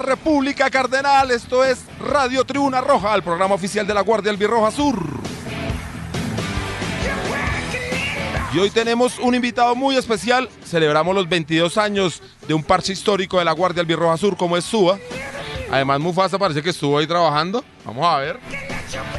República 0.00 0.70
Cardenal. 0.70 1.30
Esto 1.30 1.64
es 1.64 1.84
Radio 2.00 2.44
Tribuna 2.44 2.80
Roja, 2.80 3.14
el 3.14 3.22
programa 3.22 3.54
oficial 3.54 3.86
de 3.86 3.94
la 3.94 4.00
Guardia 4.00 4.32
Albirroja 4.32 4.70
Sur. 4.70 4.98
Y 8.52 8.58
hoy 8.58 8.70
tenemos 8.70 9.18
un 9.20 9.34
invitado 9.34 9.76
muy 9.76 9.96
especial. 9.96 10.48
Celebramos 10.64 11.14
los 11.14 11.28
22 11.28 11.78
años 11.78 12.20
de 12.48 12.54
un 12.54 12.64
parche 12.64 12.92
histórico 12.92 13.38
de 13.38 13.44
la 13.44 13.52
Guardia 13.52 13.82
Albirroja 13.82 14.16
Sur, 14.16 14.36
como 14.36 14.56
es 14.56 14.64
Suba. 14.64 14.98
Además, 15.70 16.00
Mufasa 16.00 16.38
parece 16.38 16.62
que 16.62 16.70
estuvo 16.70 16.98
ahí 16.98 17.06
trabajando. 17.06 17.64
Vamos 17.84 18.04
a 18.06 18.18
ver. 18.18 18.40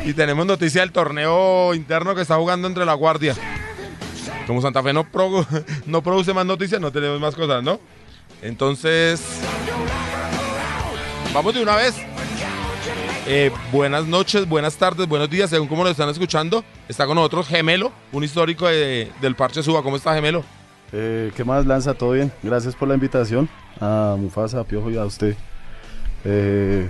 Y 0.04 0.14
tenemos 0.14 0.46
noticia 0.46 0.82
del 0.82 0.92
torneo 0.92 1.74
interno 1.74 2.14
que 2.14 2.24
está 2.24 2.36
jugando 2.36 2.68
entre 2.68 2.84
la 2.86 2.94
Guardia. 2.94 3.36
Como 4.48 4.62
Santa 4.62 4.84
Fe 4.84 4.92
no 4.92 5.06
produce 6.04 6.34
más 6.34 6.46
noticias, 6.46 6.82
no 6.82 6.92
tenemos 6.92 7.22
más 7.22 7.36
cosas, 7.36 7.64
¿no? 7.64 7.80
Entonces, 8.42 9.22
vamos 11.34 11.54
de 11.54 11.62
una 11.62 11.76
vez. 11.76 11.96
Eh, 13.28 13.52
buenas 13.72 14.06
noches, 14.08 14.48
buenas 14.48 14.76
tardes, 14.76 15.08
buenos 15.08 15.30
días, 15.30 15.50
según 15.50 15.68
como 15.68 15.84
lo 15.84 15.90
están 15.90 16.10
escuchando. 16.10 16.64
Está 16.90 17.06
con 17.06 17.16
nosotros 17.16 17.48
Gemelo, 17.48 17.92
un 18.12 18.24
histórico 18.24 18.68
de- 18.68 19.12
del 19.22 19.36
Parche 19.36 19.62
Suba. 19.64 19.84
¿Cómo 19.84 19.96
está 19.96 20.14
Gemelo? 20.14 20.44
Eh, 20.92 21.32
¿Qué 21.36 21.44
más, 21.44 21.66
Lanza? 21.66 21.94
¿Todo 21.94 22.12
bien? 22.12 22.32
Gracias 22.44 22.76
por 22.76 22.88
la 22.88 22.96
invitación 22.96 23.48
a 23.80 24.16
Mufasa, 24.18 24.60
a 24.60 24.64
Piojo 24.64 24.90
y 24.92 24.98
a 24.98 25.06
usted. 25.06 25.36
Eh, 26.26 26.90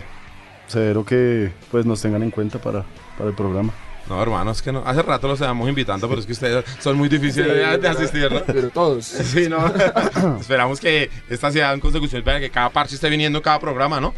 espero 0.68 1.06
que 1.06 1.52
pues, 1.70 1.86
nos 1.86 2.02
tengan 2.02 2.24
en 2.24 2.32
cuenta 2.32 2.60
para, 2.60 2.84
para 3.18 3.30
el 3.30 3.36
programa. 3.36 3.74
No, 4.10 4.22
hermano, 4.22 4.52
es 4.52 4.62
que 4.62 4.72
no. 4.72 4.82
Hace 4.86 5.04
rato 5.04 5.28
los 5.28 5.40
estamos 5.40 5.70
invitando, 5.70 6.08
pero 6.10 6.20
es 6.20 6.26
que 6.26 6.34
ustedes 6.34 6.66
son 6.80 6.98
muy 6.98 7.08
difíciles 7.08 7.48
de, 7.48 7.78
de 7.78 7.88
asistir, 7.88 8.30
¿no? 8.32 8.42
Pero 8.46 8.70
todos. 8.70 9.06
Sí, 9.06 9.48
no. 9.48 9.64
Esperamos 10.40 10.80
que 10.80 11.10
esta 11.30 11.52
sea 11.52 11.72
en 11.72 11.80
consecución 11.80 12.24
para 12.24 12.40
que 12.40 12.50
cada 12.50 12.70
parche 12.72 12.96
esté 12.96 13.10
viniendo 13.10 13.38
en 13.40 13.44
cada 13.44 13.60
programa, 13.60 14.02
¿no? 14.02 14.14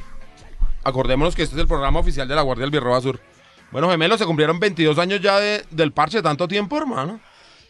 Acordémonos 0.84 1.36
que 1.36 1.44
este 1.44 1.56
es 1.56 1.62
el 1.62 1.68
programa 1.68 2.00
oficial 2.00 2.28
de 2.28 2.36
la 2.36 2.42
Guardia 2.42 2.64
del 2.64 2.72
Birroba 2.72 3.00
Sur. 3.02 3.20
Bueno, 3.72 3.90
gemelos, 3.90 4.20
se 4.20 4.26
cumplieron 4.26 4.60
22 4.60 4.98
años 5.00 5.20
ya 5.22 5.40
de- 5.40 5.64
del 5.72 5.92
parche, 5.92 6.22
tanto 6.22 6.48
tiempo, 6.48 6.78
hermano. 6.78 7.20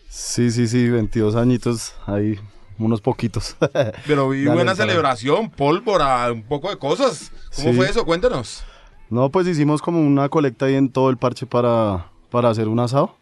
Sí, 0.10 0.52
sí, 0.52 0.68
sí, 0.68 0.90
22 0.90 1.36
añitos, 1.36 1.96
ahí 2.06 2.40
unos 2.78 3.02
poquitos. 3.02 3.56
Pero 4.08 4.30
vi 4.30 4.46
buena 4.46 4.76
celebración, 4.76 5.50
pólvora, 5.50 6.32
un 6.32 6.44
poco 6.44 6.70
de 6.70 6.78
cosas. 6.78 7.32
¿Cómo 7.56 7.70
Sí. 7.72 7.76
fue 7.78 7.90
eso? 7.90 8.06
Cuéntanos. 8.06 8.64
no, 9.10 9.30
pues 9.30 9.48
hicimos 9.48 9.82
como 9.82 10.02
una 10.02 10.28
colecta 10.30 10.66
ahí 10.66 10.76
en 10.76 10.90
todo 10.90 11.10
el 11.12 11.18
parche 11.18 11.46
para, 11.46 12.08
para 12.32 12.50
hacer 12.50 12.68
un 12.68 12.80
asado, 12.80 13.16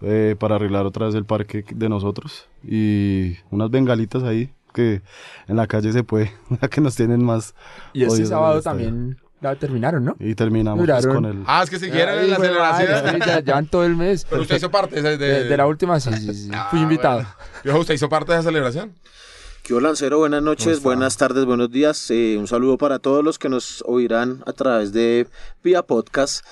eh, 0.00 0.36
para 0.40 0.54
arreglar 0.56 0.86
otra 0.86 1.06
vez 1.06 1.14
el 1.14 1.26
parque 1.26 1.64
de 1.70 1.88
nosotros 1.90 2.48
y 2.66 3.36
unas 3.50 3.70
bengalitas 3.70 4.22
ahí 4.22 4.50
que 4.72 5.02
en 5.48 5.56
la 5.56 5.66
calle 5.66 5.92
se 5.92 6.04
puede, 6.04 6.32
ya 6.60 6.68
que 6.68 6.80
nos 6.80 6.96
tienen 6.96 7.24
más. 7.24 7.54
Y 7.92 8.04
este 8.04 8.20
en 8.22 8.26
sábado 8.26 8.60
también 8.62 9.18
la 9.40 9.56
terminaron, 9.56 10.04
¿no? 10.04 10.16
Y 10.20 10.34
terminamos 10.34 10.86
pues, 10.86 11.02
Duraron. 11.02 11.22
con 11.22 11.24
el... 11.24 11.44
Ah, 11.46 11.62
es 11.64 11.70
que 11.70 11.78
si 11.78 11.90
quieren 11.90 12.16
Ay, 12.18 12.30
la 12.30 12.36
celebración. 12.36 13.14
sí, 13.14 13.26
ya, 13.26 13.40
ya 13.40 13.58
en 13.58 13.66
todo 13.66 13.84
el 13.84 13.96
mes. 13.96 14.24
Pero 14.30 14.42
usted 14.42 14.56
hizo 14.56 14.70
parte 14.70 15.02
de, 15.02 15.16
De, 15.18 15.44
de 15.44 15.56
la 15.56 15.66
última, 15.66 15.98
sí, 15.98 16.12
sí, 16.14 16.32
sí. 16.32 16.50
Ah, 16.54 16.68
Fui 16.70 16.80
invitado. 16.80 17.26
bueno. 17.64 17.80
¿usted 17.80 17.94
hizo 17.94 18.08
parte 18.08 18.32
de 18.32 18.38
esa 18.38 18.48
celebración? 18.48 18.92
¿Qué 19.64 19.74
hola, 19.74 19.88
Lancero? 19.88 20.18
Buenas 20.18 20.40
¿Cómo 20.40 20.50
noches, 20.50 20.82
buenas 20.82 21.16
tardes, 21.16 21.44
buenos 21.44 21.70
días. 21.70 22.10
Eh, 22.10 22.36
un 22.38 22.48
saludo 22.48 22.78
para 22.78 22.98
todos 22.98 23.22
los 23.24 23.38
que 23.38 23.48
nos 23.48 23.82
oirán 23.86 24.42
a 24.46 24.52
través 24.52 24.92
de 24.92 25.28
Vía 25.62 25.82
Podcast 25.82 26.44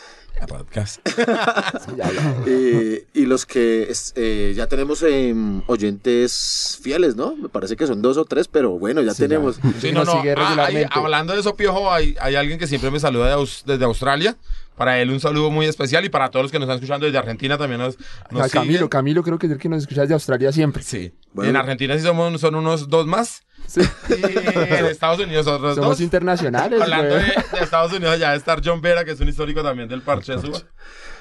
Podcast. 0.49 1.01
Sí, 1.07 1.93
ya, 1.97 2.11
ya. 2.13 2.37
eh, 2.47 3.07
y 3.15 3.27
los 3.27 3.47
que 3.47 3.83
es- 3.91 4.13
eh, 4.17 4.53
ya 4.57 4.67
tenemos 4.67 5.03
em, 5.03 5.63
oyentes 5.67 6.79
fieles, 6.83 7.15
¿no? 7.17 7.37
Me 7.37 7.49
parece 7.49 7.77
que 7.77 7.87
son 7.87 8.01
dos 8.03 8.17
o 8.17 8.25
tres, 8.25 8.49
pero 8.49 8.79
bueno, 8.79 9.03
ya 9.03 9.13
Sí, 9.15 9.23
ya. 9.23 9.29
tenemos. 9.29 9.61
Sí, 9.81 9.93
no, 9.93 10.05
no. 10.05 10.23
ah, 10.37 10.65
hay- 10.67 10.87
hablando 10.91 11.35
de 11.35 11.41
eso, 11.41 11.55
Piojo, 11.57 11.93
hay, 11.93 12.17
hay 12.21 12.37
alguien 12.37 12.59
que 12.59 12.67
siempre 12.67 12.91
me 12.91 13.01
saluda 13.01 13.27
de 13.29 13.35
Aus- 13.35 13.63
desde 13.67 13.85
Australia. 13.85 14.37
Para 14.81 14.99
él 14.99 15.11
un 15.11 15.21
saludo 15.21 15.51
muy 15.51 15.67
especial 15.67 16.07
y 16.07 16.09
para 16.09 16.31
todos 16.31 16.45
los 16.45 16.51
que 16.51 16.59
nos 16.59 16.65
están 16.65 16.77
escuchando 16.77 17.05
desde 17.05 17.19
Argentina 17.19 17.59
también 17.59 17.83
nos, 17.83 17.99
nos 18.31 18.51
Camilo, 18.51 18.73
siguen. 18.73 18.89
Camilo 18.89 19.23
creo 19.23 19.39
que 19.39 19.45
es 19.45 19.53
el 19.53 19.59
que 19.59 19.69
nos 19.69 19.83
escucha 19.83 20.07
de 20.07 20.15
Australia 20.15 20.53
siempre. 20.53 20.83
Sí. 20.83 21.13
Bueno. 21.35 21.51
En 21.51 21.57
Argentina 21.57 21.99
sí 21.99 22.01
somos, 22.03 22.41
son 22.41 22.55
unos 22.55 22.89
dos 22.89 23.07
más. 23.07 23.43
Sí. 23.67 23.83
Y 24.09 24.75
en 24.75 24.87
Estados 24.87 25.21
Unidos 25.21 25.47
otros 25.47 25.75
Somos 25.75 25.91
dos. 25.91 26.01
internacionales, 26.01 26.81
Hablando 26.81 27.15
de, 27.15 27.25
de 27.25 27.61
Estados 27.61 27.93
Unidos, 27.93 28.19
ya 28.19 28.29
va 28.29 28.33
a 28.33 28.37
estar 28.37 28.63
John 28.65 28.81
Vera, 28.81 29.05
que 29.05 29.11
es 29.11 29.21
un 29.21 29.29
histórico 29.29 29.63
también 29.63 29.87
del 29.87 30.01
parche 30.01 30.33
de 30.33 30.41
Suba. 30.41 30.63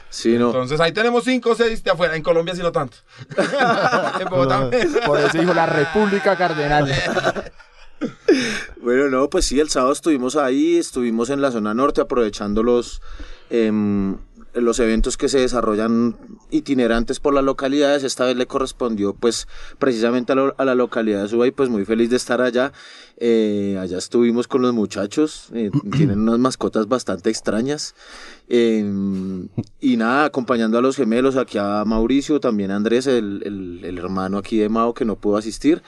Sí, 0.10 0.38
no. 0.38 0.48
Entonces 0.48 0.80
ahí 0.80 0.94
tenemos 0.94 1.26
cinco 1.26 1.50
o 1.50 1.56
seis 1.56 1.84
de 1.84 1.92
afuera. 1.92 2.16
En 2.16 2.24
Colombia 2.24 2.56
sí 2.56 2.62
no 2.62 2.72
tanto. 2.72 2.96
en 4.22 4.30
Bogotá. 4.30 4.70
Por 5.06 5.20
eso 5.20 5.38
dijo 5.38 5.54
la 5.54 5.66
República 5.66 6.38
Cardenal. 6.38 6.90
Bueno, 8.82 9.10
no, 9.10 9.30
pues 9.30 9.46
sí, 9.46 9.60
el 9.60 9.70
sábado 9.70 9.92
estuvimos 9.94 10.36
ahí, 10.36 10.78
estuvimos 10.78 11.30
en 11.30 11.42
la 11.42 11.52
zona 11.52 11.74
norte 11.74 12.02
aprovechando 12.02 12.64
los, 12.64 13.02
em, 13.50 14.18
los 14.54 14.80
eventos 14.80 15.18
que 15.18 15.28
se 15.30 15.40
desarrollan 15.40 16.16
itinerantes 16.50 17.20
por 17.20 17.34
las 17.34 17.44
localidades. 17.44 18.04
Esta 18.04 18.26
vez 18.26 18.36
le 18.38 18.48
correspondió 18.48 19.14
pues 19.14 19.48
precisamente 19.78 20.32
a, 20.32 20.36
lo- 20.36 20.56
a 20.58 20.66
la 20.66 20.76
localidad 20.76 21.24
de 21.24 21.28
Suba 21.30 21.46
y 21.48 21.52
pues 21.52 21.70
muy 21.70 21.86
feliz 21.86 22.10
de 22.10 22.16
estar 22.16 22.42
allá. 22.42 22.72
Eh, 23.18 23.78
allá 23.80 23.98
estuvimos 23.98 24.48
con 24.48 24.62
los 24.62 24.74
muchachos, 24.74 25.50
eh, 25.54 25.70
tienen 25.92 26.20
unas 26.20 26.40
mascotas 26.40 26.88
bastante 26.88 27.30
extrañas. 27.30 27.96
Em, 28.48 29.50
y 29.82 29.98
nada, 29.98 30.26
acompañando 30.26 30.78
a 30.78 30.82
los 30.82 30.96
gemelos, 30.96 31.36
aquí 31.36 31.58
a 31.58 31.84
Mauricio, 31.86 32.40
también 32.40 32.72
a 32.72 32.78
Andrés, 32.78 33.08
el, 33.08 33.44
el- 33.46 33.82
el 33.84 33.98
hermano 33.98 34.38
aquí 34.38 34.58
de 34.58 34.70
Mao 34.70 34.94
que 34.94 35.06
no 35.06 35.18
pudo 35.18 35.38
asistir. 35.38 35.84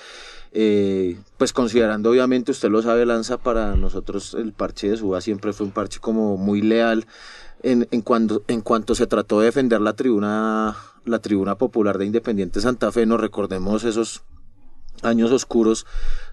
Eh, 0.53 1.17
pues 1.37 1.53
considerando 1.53 2.09
obviamente, 2.09 2.51
usted 2.51 2.69
lo 2.69 2.81
sabe, 2.81 3.05
Lanza, 3.05 3.37
para 3.37 3.75
nosotros 3.75 4.33
el 4.33 4.51
parche 4.51 4.89
de 4.89 4.97
Suba 4.97 5.21
siempre 5.21 5.53
fue 5.53 5.65
un 5.65 5.71
parche 5.71 5.99
como 5.99 6.35
muy 6.35 6.61
leal 6.61 7.05
en, 7.63 7.87
en, 7.91 8.01
cuando, 8.01 8.43
en 8.47 8.61
cuanto 8.61 8.93
se 8.93 9.07
trató 9.07 9.39
de 9.39 9.45
defender 9.45 9.79
la 9.79 9.93
tribuna, 9.93 10.75
la 11.05 11.19
tribuna 11.19 11.55
popular 11.55 11.97
de 11.97 12.05
Independiente 12.05 12.59
Santa 12.59 12.91
Fe, 12.91 13.05
nos 13.05 13.21
recordemos 13.21 13.85
esos 13.85 14.23
años 15.03 15.31
oscuros 15.31 15.85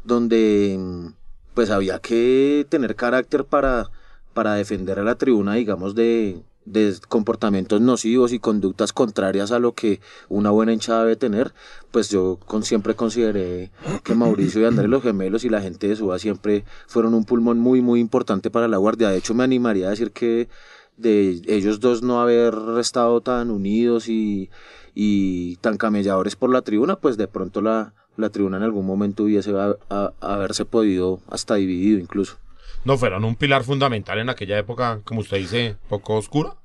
donde 0.04 0.76
mm, 0.78 1.06
pues 1.54 1.70
había 1.70 2.00
que 2.00 2.66
tener 2.68 2.96
carácter 2.96 3.44
para, 3.44 3.90
para 4.34 4.54
defender 4.54 4.98
a 4.98 5.04
la 5.04 5.14
tribuna, 5.14 5.54
digamos, 5.54 5.94
de, 5.94 6.42
de 6.72 6.94
comportamientos 7.08 7.80
nocivos 7.80 8.32
y 8.32 8.38
conductas 8.38 8.92
contrarias 8.92 9.52
a 9.52 9.58
lo 9.58 9.72
que 9.74 10.00
una 10.28 10.50
buena 10.50 10.72
hinchada 10.72 11.02
debe 11.02 11.16
tener, 11.16 11.52
pues 11.90 12.10
yo 12.10 12.38
con, 12.46 12.62
siempre 12.62 12.94
consideré 12.94 13.70
que 14.04 14.14
Mauricio 14.14 14.60
y 14.60 14.64
Andrés 14.64 14.88
los 14.88 15.02
gemelos 15.02 15.44
y 15.44 15.48
la 15.48 15.60
gente 15.60 15.88
de 15.88 15.96
Suba 15.96 16.18
siempre 16.18 16.64
fueron 16.86 17.14
un 17.14 17.24
pulmón 17.24 17.58
muy 17.58 17.80
muy 17.80 18.00
importante 18.00 18.50
para 18.50 18.68
la 18.68 18.76
guardia. 18.76 19.08
De 19.10 19.18
hecho 19.18 19.34
me 19.34 19.44
animaría 19.44 19.86
a 19.86 19.90
decir 19.90 20.10
que 20.12 20.48
de 20.96 21.40
ellos 21.46 21.80
dos 21.80 22.02
no 22.02 22.20
haber 22.20 22.54
estado 22.80 23.20
tan 23.20 23.50
unidos 23.50 24.08
y, 24.08 24.50
y 24.94 25.56
tan 25.56 25.76
camelladores 25.76 26.34
por 26.36 26.50
la 26.50 26.62
tribuna, 26.62 26.96
pues 26.96 27.16
de 27.16 27.28
pronto 27.28 27.60
la, 27.62 27.94
la 28.16 28.30
tribuna 28.30 28.56
en 28.56 28.64
algún 28.64 28.84
momento 28.84 29.22
hubiese 29.22 29.52
a- 29.56 29.76
a- 29.90 30.12
haberse 30.20 30.64
podido 30.64 31.20
hasta 31.30 31.54
dividido 31.54 31.98
incluso. 32.00 32.36
No 32.84 32.96
fueron 32.98 33.24
un 33.24 33.34
pilar 33.36 33.64
fundamental 33.64 34.18
en 34.18 34.28
aquella 34.28 34.58
época, 34.58 35.00
como 35.04 35.20
usted 35.20 35.36
dice, 35.38 35.76
poco 35.88 36.14
oscura. 36.16 36.56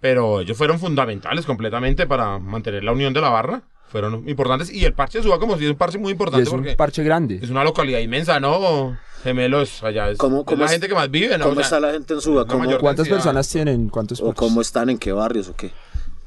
Pero 0.00 0.40
ellos 0.40 0.56
fueron 0.56 0.78
fundamentales 0.78 1.44
completamente 1.46 2.06
para 2.06 2.38
mantener 2.38 2.82
la 2.84 2.92
unión 2.92 3.12
de 3.12 3.20
la 3.20 3.28
barra. 3.30 3.62
Fueron 3.88 4.28
importantes. 4.28 4.72
Y 4.72 4.84
el 4.84 4.92
parche 4.94 5.18
de 5.18 5.24
Suba, 5.24 5.38
como 5.38 5.58
si 5.58 5.64
es 5.64 5.70
un 5.70 5.76
parche 5.76 5.98
muy 5.98 6.10
Y 6.10 6.12
importante, 6.12 6.44
es 6.44 6.48
un 6.48 6.60
porque 6.60 6.76
parche 6.76 7.02
grande. 7.02 7.40
es 7.42 7.50
una 7.50 7.64
localidad 7.64 7.98
inmensa, 7.98 8.38
¿no? 8.40 8.96
Gemelos, 9.24 9.82
allá 9.82 10.08
es, 10.08 10.16
¿Cómo- 10.16 10.38
es 10.40 10.44
cómo 10.46 10.60
la 10.60 10.66
es- 10.66 10.72
gente 10.72 10.88
que 10.88 10.94
más 10.94 11.10
vive, 11.10 11.36
¿no? 11.36 11.44
¿Cómo 11.44 11.52
O 11.52 11.54
sea, 11.56 11.64
está 11.64 11.80
la 11.80 11.92
gente 11.92 12.14
en 12.14 12.20
Suba? 12.20 12.42
la 12.42 12.46
¿Cómo, 12.46 12.64
mayor- 12.64 12.80
¿Cuántas 12.80 13.04
densidad. 13.04 13.16
personas 13.18 13.48
tienen? 13.50 13.88
¿Cuántos 13.90 14.20
¿O 14.22 14.32
cómo 14.32 14.60
están? 14.60 14.88
¿En 14.90 14.96
qué 14.98 15.12
barrios 15.12 15.48
o 15.48 15.56
qué? 15.56 15.72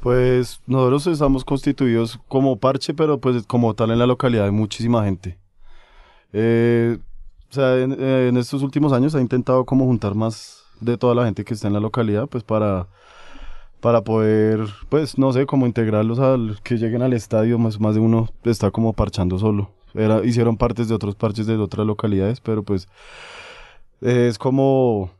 Pues 0.01 0.59
nosotros 0.67 1.07
estamos 1.07 1.45
constituidos 1.45 2.19
como 2.27 2.59
parche, 2.59 2.93
pero 2.93 3.17
pues 3.19 3.43
como 3.47 3.73
tal 3.73 3.89
en 3.91 3.97
la 3.99 4.05
localidad 4.05 4.45
hay 4.45 4.51
muchísima 4.51 5.03
gente. 5.05 5.39
Eh, 6.33 6.97
o 7.49 7.53
sea, 7.53 7.77
en, 7.79 7.93
en 8.03 8.37
estos 8.37 8.61
últimos 8.63 8.91
años 8.93 9.15
ha 9.15 9.21
intentado 9.21 9.65
como 9.65 9.85
juntar 9.85 10.15
más 10.15 10.63
de 10.81 10.97
toda 10.97 11.15
la 11.15 11.25
gente 11.25 11.45
que 11.45 11.53
está 11.53 11.67
en 11.67 11.73
la 11.73 11.79
localidad, 11.79 12.27
pues 12.27 12.43
para, 12.43 12.87
para 13.83 14.01
poder, 14.01 14.61
pues 14.87 15.17
no 15.17 15.33
sé, 15.33 15.45
como 15.45 15.65
integrarlos 15.65 16.17
al 16.17 16.61
que 16.63 16.77
lleguen 16.77 17.01
al 17.01 17.11
estadio, 17.11 17.59
más, 17.59 17.81
más 17.81 17.95
de 17.95 17.99
uno 17.99 18.29
está 18.45 18.71
como 18.71 18.93
parchando 18.93 19.37
solo. 19.37 19.71
Hicieron 20.23 20.55
partes 20.55 20.87
de 20.87 20.95
otros 20.95 21.15
parches 21.15 21.47
de 21.47 21.57
otras 21.57 21.85
localidades, 21.85 22.39
pero 22.39 22.63
pues 22.63 22.87
es 23.99 24.37
como 24.37 25.11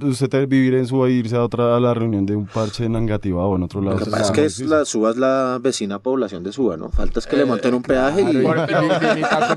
usted 0.00 0.28
te- 0.28 0.46
vivir 0.46 0.74
en 0.74 0.86
Suba 0.86 1.08
y 1.10 1.14
irse 1.14 1.36
a 1.36 1.42
otra 1.44 1.76
a 1.76 1.80
la 1.80 1.92
reunión 1.94 2.24
de 2.26 2.34
un 2.36 2.46
parche 2.46 2.84
en 2.86 2.96
Angativá 2.96 3.44
o 3.46 3.56
en 3.56 3.62
otro 3.62 3.80
lado. 3.82 3.98
Lo 3.98 4.04
que 4.04 4.10
pasa 4.10 4.24
es 4.24 4.30
que 4.30 4.44
es 4.46 4.60
la 4.60 4.84
Suba 4.84 5.10
es 5.10 5.16
la 5.16 5.58
vecina 5.62 5.98
población 5.98 6.42
de 6.42 6.52
Suba, 6.52 6.76
¿no? 6.76 6.90
Falta 6.90 7.18
es 7.18 7.26
que 7.26 7.36
le 7.36 7.44
monten 7.44 7.74
un 7.74 7.82
peaje 7.82 8.22
y... 8.22 8.24
Claro, 8.42 8.66
y- 8.66 9.06
y- 9.06 9.14
limitar 9.14 9.48
con 9.48 9.56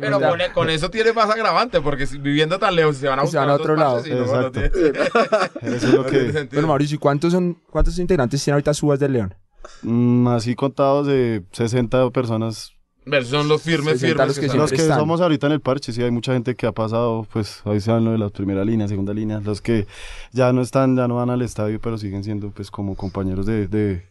Pero 0.00 0.18
limitar- 0.20 0.30
con, 0.30 0.52
con 0.54 0.70
eso 0.70 0.90
tiene 0.90 1.12
más 1.12 1.30
agravante, 1.30 1.80
porque 1.80 2.06
si- 2.06 2.18
viviendo 2.18 2.58
tan 2.58 2.74
lejos 2.74 2.96
se 2.96 3.08
van 3.08 3.18
a 3.20 3.26
se 3.26 3.36
van 3.38 3.48
a 3.50 3.54
otro 3.54 3.76
lado. 3.76 4.02
no, 4.06 4.14
Exacto. 4.14 4.60
Eso 5.62 5.86
es 5.88 5.94
lo 5.94 6.04
que... 6.06 6.48
Bueno, 6.52 6.68
Mauricio, 6.68 6.96
¿y 6.96 6.98
cuántos 6.98 7.32
son, 7.32 7.58
cuántos 7.70 7.98
integrantes 7.98 8.42
tiene 8.42 8.54
ahorita 8.54 8.74
Subas 8.74 8.98
del 8.98 9.12
León? 9.12 9.34
Mm, 9.82 10.28
así 10.28 10.54
contados 10.54 11.06
de 11.06 11.44
60 11.52 12.10
personas. 12.10 12.72
Pero 13.08 13.24
son 13.24 13.46
los 13.46 13.62
firmes, 13.62 14.00
60 14.00 14.06
firmes 14.08 14.26
los 14.26 14.38
que 14.38 14.48
que 14.52 14.56
Los 14.58 14.70
que 14.70 14.76
están. 14.82 14.98
somos 14.98 15.20
ahorita 15.20 15.46
en 15.46 15.52
el 15.52 15.60
parche, 15.60 15.92
sí, 15.92 16.02
hay 16.02 16.10
mucha 16.10 16.32
gente 16.32 16.56
que 16.56 16.66
ha 16.66 16.72
pasado, 16.72 17.26
pues 17.32 17.60
ahí 17.64 17.80
se 17.80 17.92
van 17.92 18.04
lo 18.04 18.10
de 18.10 18.18
la 18.18 18.30
primera 18.30 18.64
línea, 18.64 18.88
segunda 18.88 19.14
línea. 19.14 19.40
Los 19.40 19.60
que 19.62 19.86
ya 20.32 20.52
no 20.52 20.60
están, 20.60 20.96
ya 20.96 21.06
no 21.06 21.14
van 21.16 21.30
al 21.30 21.40
estadio, 21.42 21.80
pero 21.80 21.98
siguen 21.98 22.24
siendo 22.24 22.50
pues 22.50 22.70
como 22.70 22.96
compañeros 22.96 23.46
de, 23.46 23.68
de- 23.68 24.02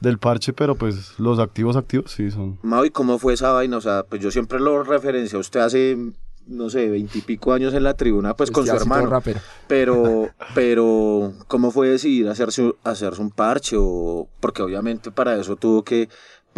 del 0.00 0.18
parche, 0.18 0.52
pero 0.52 0.74
pues 0.76 1.18
los 1.18 1.38
activos, 1.38 1.76
activos, 1.76 2.12
sí, 2.12 2.30
son... 2.30 2.58
Mau, 2.62 2.84
¿y 2.84 2.90
cómo 2.90 3.18
fue 3.18 3.34
esa 3.34 3.52
vaina? 3.52 3.76
O 3.76 3.80
sea, 3.80 4.04
pues 4.08 4.22
yo 4.22 4.30
siempre 4.30 4.58
lo 4.60 4.84
referencié 4.84 5.36
a 5.36 5.40
usted 5.40 5.58
hace, 5.60 5.98
no 6.46 6.70
sé, 6.70 6.88
veintipico 6.88 7.52
años 7.52 7.74
en 7.74 7.82
la 7.82 7.94
tribuna, 7.94 8.34
pues 8.34 8.50
con 8.52 8.64
su 8.64 8.74
hermano. 8.74 9.06
rapero. 9.06 9.40
Pero, 9.66 10.30
pero, 10.54 11.32
¿cómo 11.48 11.72
fue 11.72 11.88
decidir 11.90 12.28
hacerse, 12.28 12.72
hacerse 12.84 13.20
un 13.20 13.30
parche? 13.32 13.76
O, 13.78 14.28
porque 14.40 14.62
obviamente 14.62 15.10
para 15.10 15.36
eso 15.38 15.56
tuvo 15.56 15.82
que 15.82 16.08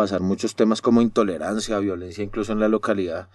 pasar 0.00 0.22
muchos 0.22 0.54
temas 0.54 0.80
como 0.80 1.02
intolerancia, 1.02 1.78
violencia, 1.78 2.24
incluso 2.24 2.52
en 2.52 2.60
la 2.60 2.68
localidad. 2.68 3.28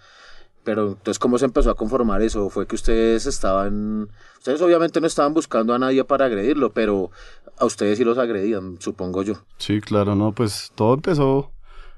Pero 0.64 0.88
entonces, 0.88 1.20
¿cómo 1.20 1.38
se 1.38 1.44
empezó 1.44 1.70
a 1.70 1.76
conformar 1.76 2.22
eso? 2.22 2.50
¿Fue 2.50 2.66
que 2.66 2.74
ustedes 2.74 3.26
estaban, 3.26 4.08
ustedes 4.38 4.60
obviamente 4.60 5.00
no 5.00 5.06
estaban 5.06 5.32
buscando 5.32 5.72
a 5.74 5.78
nadie 5.78 6.02
para 6.02 6.24
agredirlo, 6.24 6.72
pero 6.72 7.12
a 7.56 7.64
ustedes 7.66 7.98
sí 7.98 8.04
los 8.04 8.18
agredían, 8.18 8.80
supongo 8.80 9.22
yo. 9.22 9.34
Sí, 9.58 9.80
claro, 9.80 10.16
no, 10.16 10.32
pues 10.32 10.72
todo 10.74 10.94
empezó, 10.94 11.52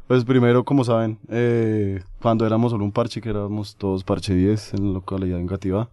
pues 0.06 0.26
primero, 0.26 0.64
como 0.64 0.84
saben, 0.84 1.18
eh, 1.30 2.02
cuando 2.20 2.44
éramos 2.44 2.72
solo 2.72 2.84
un 2.84 2.92
parche, 2.92 3.22
que 3.22 3.30
éramos 3.30 3.76
todos 3.76 4.04
parche 4.04 4.34
10 4.34 4.74
en 4.74 4.88
la 4.88 4.92
localidad 4.92 5.36
de 5.36 5.42
Engativá. 5.44 5.88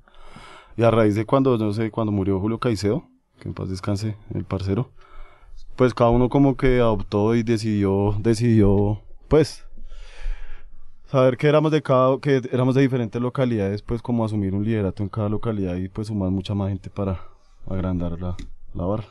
Y 0.76 0.84
a 0.84 0.92
raíz 0.92 1.16
de 1.16 1.26
cuando, 1.26 1.58
no 1.58 1.72
sé, 1.72 1.92
cuando 1.92 2.12
murió 2.12 2.42
Julio 2.42 2.60
Caicedo, 2.60 3.08
que 3.40 3.48
en 3.48 3.54
paz 3.54 3.70
descanse, 3.70 4.18
el 4.34 4.44
parcero, 4.44 4.90
pues 5.76 5.94
cada 5.94 6.10
uno 6.10 6.30
como 6.30 6.56
que 6.56 6.80
adoptó 6.80 7.36
y 7.36 7.44
decidió, 7.44 8.16
decidió, 8.20 9.02
pues, 9.28 9.64
saber 11.08 11.38
que 11.38 11.48
éramos 11.48 11.72
de 11.72 11.82
cada, 11.82 12.20
que 12.20 12.42
éramos 12.52 12.76
de 12.76 12.82
diferentes 12.82 13.22
localidades, 13.22 13.82
pues 13.82 14.02
como 14.02 14.26
asumir 14.26 14.54
un 14.54 14.64
liderato 14.64 15.04
en 15.04 15.10
cada 15.10 15.30
localidad 15.30 15.76
y 15.76 15.90
pues 15.90 16.08
sumar 16.08 16.32
mucha 16.32 16.54
más 16.54 16.70
gente 16.70 16.90
para 16.90 17.22
agrandar 17.68 18.20
la, 18.20 18.36
la 18.74 18.86
barra. 18.86 19.06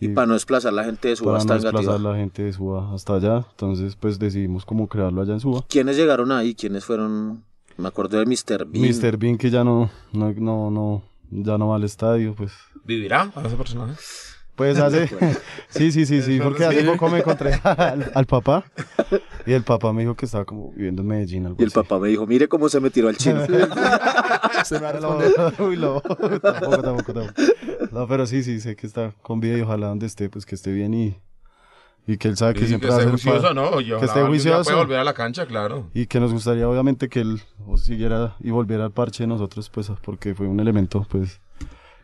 Y 0.00 0.08
para 0.08 0.26
no 0.26 0.34
desplazar 0.34 0.72
la 0.72 0.84
gente 0.84 1.08
de 1.08 1.16
su 1.16 1.24
para 1.24 1.38
hasta 1.38 1.54
no 1.56 1.60
desplazar 1.60 2.00
la 2.00 2.16
gente 2.16 2.42
de 2.42 2.52
Suba 2.52 2.92
hasta 2.94 3.14
allá. 3.14 3.46
Entonces, 3.50 3.96
pues 3.96 4.18
decidimos 4.18 4.64
como 4.64 4.88
crearlo 4.88 5.22
allá 5.22 5.34
en 5.34 5.40
Suba. 5.40 5.64
¿Quiénes 5.68 5.96
llegaron 5.96 6.32
ahí? 6.32 6.54
¿Quiénes 6.54 6.84
fueron? 6.84 7.44
Me 7.76 7.88
acuerdo 7.88 8.18
de 8.18 8.26
Mr. 8.26 8.66
Bean. 8.66 8.86
Mr. 8.86 9.16
Bean 9.16 9.36
que 9.36 9.50
ya 9.50 9.64
no, 9.64 9.90
no, 10.12 10.32
no, 10.32 10.70
no, 10.70 11.02
ya 11.30 11.58
no 11.58 11.68
va 11.68 11.76
al 11.76 11.84
estadio, 11.84 12.34
pues. 12.34 12.52
¿Vivirá 12.84 13.30
para 13.32 13.48
ese 13.48 13.56
personaje? 13.56 13.94
Pues 14.56 14.78
hace, 14.78 15.08
sí, 15.68 15.90
sí, 15.90 16.06
sí, 16.06 16.22
sí, 16.22 16.38
porque 16.40 16.64
hace 16.64 16.84
poco 16.84 17.08
me 17.08 17.18
encontré 17.18 17.54
al, 17.64 18.10
al 18.14 18.26
papá 18.26 18.64
y 19.46 19.52
el 19.52 19.62
papá 19.64 19.92
me 19.92 20.02
dijo 20.02 20.14
que 20.14 20.26
estaba 20.26 20.44
como 20.44 20.70
viviendo 20.72 21.02
en 21.02 21.08
Medellín, 21.08 21.46
algo 21.46 21.56
Y 21.58 21.62
el 21.62 21.68
así. 21.68 21.74
papá 21.74 21.98
me 21.98 22.08
dijo, 22.08 22.26
mire 22.26 22.46
cómo 22.48 22.68
se 22.68 22.78
me 22.80 22.90
tiró 22.90 23.08
al 23.08 23.16
chino. 23.16 23.44
Se 24.64 24.74
me 24.74 24.80
va 24.80 24.90
a 24.90 25.00
Lo-. 25.00 25.18
Uy, 25.66 25.76
lo, 25.76 26.00
tampoco, 26.00 26.38
tampoco, 26.82 27.12
tampoco. 27.14 27.32
No, 27.90 28.06
pero 28.08 28.26
sí, 28.26 28.42
sí, 28.42 28.60
sé 28.60 28.76
que 28.76 28.86
está 28.86 29.12
con 29.22 29.40
vida 29.40 29.58
y 29.58 29.62
ojalá 29.62 29.88
donde 29.88 30.06
esté, 30.06 30.28
pues 30.28 30.46
que 30.46 30.54
esté 30.54 30.72
bien 30.72 30.94
y, 30.94 31.16
y 32.06 32.16
que 32.16 32.28
él 32.28 32.36
sabe 32.36 32.54
que 32.54 32.64
Y 32.64 32.68
siempre 32.68 32.88
que 32.88 32.94
va 32.94 33.00
a 33.00 33.02
esté 33.02 33.10
juicioso, 33.10 33.54
¿no? 33.54 33.80
Y 33.80 33.86
que 33.86 34.04
esté 34.04 34.22
juicioso. 34.22 34.62
pueda 34.64 34.76
volver 34.78 34.98
a 35.00 35.04
la 35.04 35.14
cancha, 35.14 35.46
claro. 35.46 35.90
Y 35.94 36.06
que 36.06 36.20
nos 36.20 36.32
gustaría 36.32 36.68
obviamente 36.68 37.08
que 37.08 37.20
él 37.20 37.42
siguiera 37.76 38.36
y 38.40 38.50
volviera 38.50 38.84
al 38.84 38.92
parche 38.92 39.24
de 39.24 39.26
nosotros, 39.26 39.68
pues 39.68 39.90
porque 40.02 40.34
fue 40.34 40.46
un 40.46 40.60
elemento 40.60 41.04
pues 41.10 41.40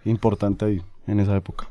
importante 0.05 0.64
ahí 0.64 0.82
en 1.06 1.20
esa 1.20 1.37
época. 1.37 1.69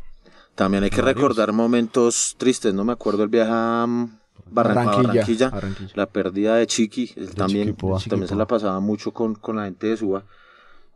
También 0.60 0.84
hay 0.84 0.90
que 0.90 1.02
recordar 1.02 1.54
momentos 1.54 2.36
tristes, 2.38 2.74
¿no? 2.74 2.84
Me 2.84 2.92
acuerdo 2.92 3.24
el 3.24 3.30
viaje 3.30 3.50
a 3.50 3.86
mm, 3.88 4.20
Barranquilla. 4.52 5.08
Barranquilla, 5.08 5.50
Barranquilla. 5.52 5.92
la 5.96 6.06
pérdida 6.06 6.56
de 6.56 6.68
Chiqui, 6.68 7.14
él 7.16 7.34
también, 7.34 7.70
Chiqui 7.70 7.80
Poa. 7.80 7.98
también 8.10 8.28
se 8.28 8.36
la 8.36 8.46
pasaba 8.46 8.82
mucho 8.82 9.14
con, 9.14 9.36
con 9.36 9.56
la 9.56 9.64
gente 9.64 9.88
de 9.88 9.96
Suba. 9.96 10.26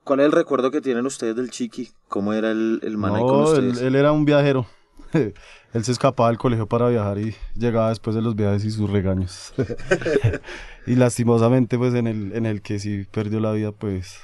¿Cuál 0.04 0.20
es 0.20 0.26
el 0.26 0.32
recuerdo 0.34 0.70
que 0.70 0.82
tienen 0.82 1.06
ustedes 1.06 1.38
del 1.38 1.50
Chiqui? 1.50 1.92
¿Cómo 2.10 2.34
era 2.34 2.52
el, 2.52 2.82
el 2.84 2.98
man 2.98 3.16
ahí 3.16 3.22
con 3.22 3.32
No, 3.32 3.54
él, 3.54 3.70
ustedes? 3.70 3.88
él 3.88 3.96
era 3.96 4.12
un 4.12 4.26
viajero. 4.26 4.66
él 5.14 5.84
se 5.86 5.94
escapaba 5.94 6.28
del 6.28 6.38
colegio 6.38 6.68
para 6.68 6.90
viajar 6.90 7.20
y 7.20 7.34
llegaba 7.56 7.88
después 7.88 8.18
de 8.18 8.22
los 8.22 8.36
viajes 8.36 8.66
y 8.66 8.72
sus 8.72 8.90
regaños. 8.90 9.54
y 10.88 10.96
lastimosamente 10.96 11.78
pues 11.78 11.94
en 11.94 12.08
el, 12.08 12.34
en 12.36 12.46
el 12.46 12.62
que 12.62 12.80
sí 12.80 13.06
perdió 13.10 13.40
la 13.40 13.54
vida 13.54 13.72
pues 13.72 14.20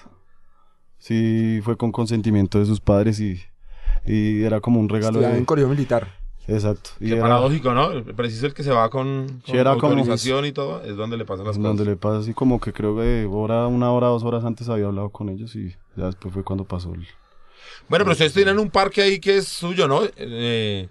sí 0.97 1.61
fue 1.63 1.77
con 1.77 1.93
consentimiento 1.93 2.59
de 2.59 2.65
sus 2.65 2.81
padres 2.81 3.21
y, 3.21 3.39
y 4.05 4.43
era 4.43 4.59
como 4.61 4.79
un 4.79 4.89
regalo 4.89 5.09
Estudiaba 5.11 5.33
de... 5.33 5.39
en 5.39 5.45
colegio 5.45 5.69
militar. 5.69 6.17
Exacto. 6.47 6.89
Y 6.99 7.09
Qué 7.09 7.13
era 7.13 7.21
paradójico, 7.21 7.73
¿no? 7.73 8.03
Preciso 8.15 8.47
el 8.47 8.55
que 8.55 8.63
se 8.63 8.71
va 8.71 8.89
con, 8.89 9.41
con 9.45 9.55
era 9.55 9.75
como- 9.75 9.93
autorización 9.93 10.45
y 10.45 10.51
todo, 10.51 10.83
es 10.83 10.95
donde 10.95 11.15
le 11.15 11.25
pasan 11.25 11.45
las 11.45 11.55
donde 11.61 11.83
cosas. 11.83 11.87
le 11.87 11.95
pasa 11.95 12.17
así 12.19 12.33
como 12.33 12.59
que 12.59 12.73
creo 12.73 12.95
que 12.95 13.27
hora, 13.29 13.67
una 13.67 13.91
hora, 13.91 14.07
dos 14.07 14.23
horas 14.23 14.43
antes 14.43 14.67
había 14.67 14.87
hablado 14.87 15.09
con 15.09 15.29
ellos 15.29 15.55
y 15.55 15.75
ya 15.95 16.05
después 16.07 16.33
fue 16.33 16.43
cuando 16.43 16.63
pasó 16.65 16.93
el... 16.93 17.01
Bueno, 17.87 18.03
pero 18.05 18.13
ustedes 18.13 18.33
tienen 18.33 18.57
un 18.57 18.69
parque 18.71 19.01
ahí 19.03 19.19
que 19.19 19.37
es 19.37 19.47
suyo, 19.47 19.87
¿no? 19.87 20.01
Eh, 20.15 20.87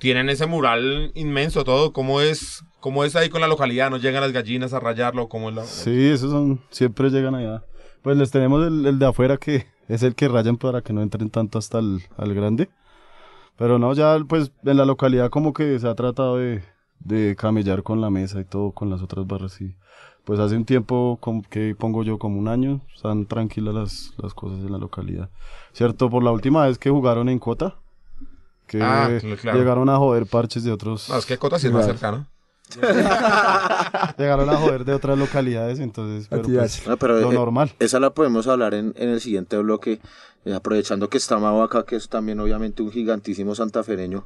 tienen 0.00 0.28
ese 0.30 0.46
mural 0.46 1.12
inmenso, 1.14 1.62
todo. 1.64 1.92
¿Cómo 1.92 2.20
es, 2.20 2.64
¿Cómo 2.80 3.04
es 3.04 3.14
ahí 3.16 3.28
con 3.28 3.40
la 3.40 3.46
localidad? 3.48 3.90
¿No 3.90 3.96
llegan 3.98 4.20
las 4.22 4.32
gallinas 4.32 4.72
a 4.72 4.80
rayarlo? 4.80 5.28
¿Cómo 5.28 5.48
es 5.50 5.54
la...? 5.56 5.64
Sí, 5.64 6.06
esos 6.08 6.30
son, 6.30 6.60
siempre 6.70 7.10
llegan 7.10 7.34
allá. 7.36 7.62
Pues 8.02 8.16
les 8.16 8.30
tenemos 8.32 8.66
el, 8.66 8.84
el 8.86 8.98
de 8.98 9.06
afuera 9.06 9.36
que 9.36 9.66
es 9.88 10.02
el 10.02 10.14
que 10.14 10.28
rayan 10.28 10.56
para 10.56 10.82
que 10.82 10.92
no 10.92 11.02
entren 11.02 11.30
tanto 11.30 11.58
hasta 11.58 11.78
el 11.80 12.02
al 12.16 12.34
grande. 12.34 12.68
Pero 13.56 13.78
no, 13.78 13.92
ya 13.94 14.16
pues 14.28 14.52
en 14.64 14.76
la 14.76 14.84
localidad 14.84 15.30
como 15.30 15.52
que 15.52 15.78
se 15.78 15.88
ha 15.88 15.94
tratado 15.94 16.36
de, 16.36 16.62
de 17.00 17.34
camellar 17.36 17.82
con 17.82 18.00
la 18.00 18.08
mesa 18.10 18.40
y 18.40 18.44
todo, 18.44 18.70
con 18.70 18.88
las 18.90 19.02
otras 19.02 19.26
barras. 19.26 19.60
Y 19.60 19.74
pues 20.24 20.38
hace 20.38 20.56
un 20.56 20.64
tiempo 20.64 21.18
como 21.20 21.42
que 21.42 21.74
pongo 21.76 22.04
yo 22.04 22.18
como 22.18 22.38
un 22.38 22.46
año, 22.48 22.80
están 22.94 23.26
tranquilas 23.26 23.74
las, 23.74 24.14
las 24.18 24.34
cosas 24.34 24.58
en 24.60 24.70
la 24.70 24.78
localidad. 24.78 25.30
Cierto, 25.72 26.08
por 26.10 26.22
la 26.22 26.30
última 26.30 26.66
vez 26.66 26.78
que 26.78 26.90
jugaron 26.90 27.28
en 27.28 27.38
Cota, 27.38 27.76
que 28.66 28.80
Ah, 28.82 29.08
claro. 29.40 29.58
llegaron 29.58 29.88
a 29.88 29.96
joder 29.96 30.26
parches 30.26 30.62
de 30.62 30.70
otros... 30.70 31.08
No, 31.08 31.16
es 31.16 31.24
que 31.26 31.38
Cota 31.38 31.58
sí 31.58 31.66
es 31.68 31.72
más 31.72 31.86
cercano. 31.86 32.26
Llegaron 34.18 34.50
a 34.50 34.56
joder 34.56 34.84
de 34.84 34.94
otras 34.94 35.18
localidades, 35.18 35.80
entonces... 35.80 36.28
Pero 36.28 36.42
pues, 36.42 36.86
No, 36.86 36.96
pero, 36.96 37.20
lo 37.20 37.30
eh, 37.30 37.34
normal. 37.34 37.72
Esa 37.78 38.00
la 38.00 38.10
podemos 38.10 38.46
hablar 38.46 38.74
en, 38.74 38.94
en 38.96 39.08
el 39.08 39.20
siguiente 39.20 39.56
bloque, 39.58 40.00
eh, 40.44 40.54
aprovechando 40.54 41.08
que 41.08 41.18
está 41.18 41.38
Mau 41.38 41.62
acá, 41.62 41.84
que 41.84 41.96
es 41.96 42.08
también 42.08 42.40
obviamente 42.40 42.82
un 42.82 42.90
gigantísimo 42.90 43.54
santafereño. 43.54 44.24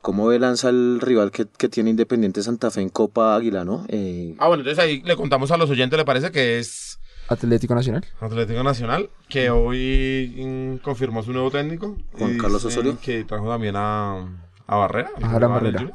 ¿Cómo 0.00 0.26
ve 0.26 0.38
lanza 0.38 0.68
el 0.68 1.00
rival 1.00 1.30
que, 1.30 1.46
que 1.46 1.70
tiene 1.70 1.88
Independiente 1.90 2.42
Santa 2.42 2.70
Fe 2.70 2.82
en 2.82 2.90
Copa 2.90 3.34
Águila, 3.34 3.64
no? 3.64 3.86
Eh, 3.88 4.34
Ah, 4.38 4.48
bueno, 4.48 4.60
entonces 4.60 4.84
ahí 4.84 5.00
le 5.02 5.16
contamos 5.16 5.50
a 5.50 5.56
los 5.56 5.70
oyentes, 5.70 5.96
¿le 5.96 6.04
parece 6.04 6.30
que 6.30 6.58
es 6.58 6.98
Atlético 7.28 7.74
Nacional. 7.74 8.04
Atlético 8.20 8.62
Nacional? 8.62 9.08
Que 9.30 9.48
hoy 9.48 10.34
mm, 10.36 10.76
confirmó 10.84 11.22
su 11.22 11.32
nuevo 11.32 11.50
técnico. 11.50 11.96
Juan 12.18 12.36
Carlos 12.36 12.64
Osorio. 12.64 12.98
Que 13.00 13.24
trajo 13.24 13.48
también 13.48 13.76
a, 13.76 14.28
a 14.66 14.76
Barrera. 14.76 15.10
A 15.22 15.36
el 15.36 15.48
Barrera. 15.48 15.92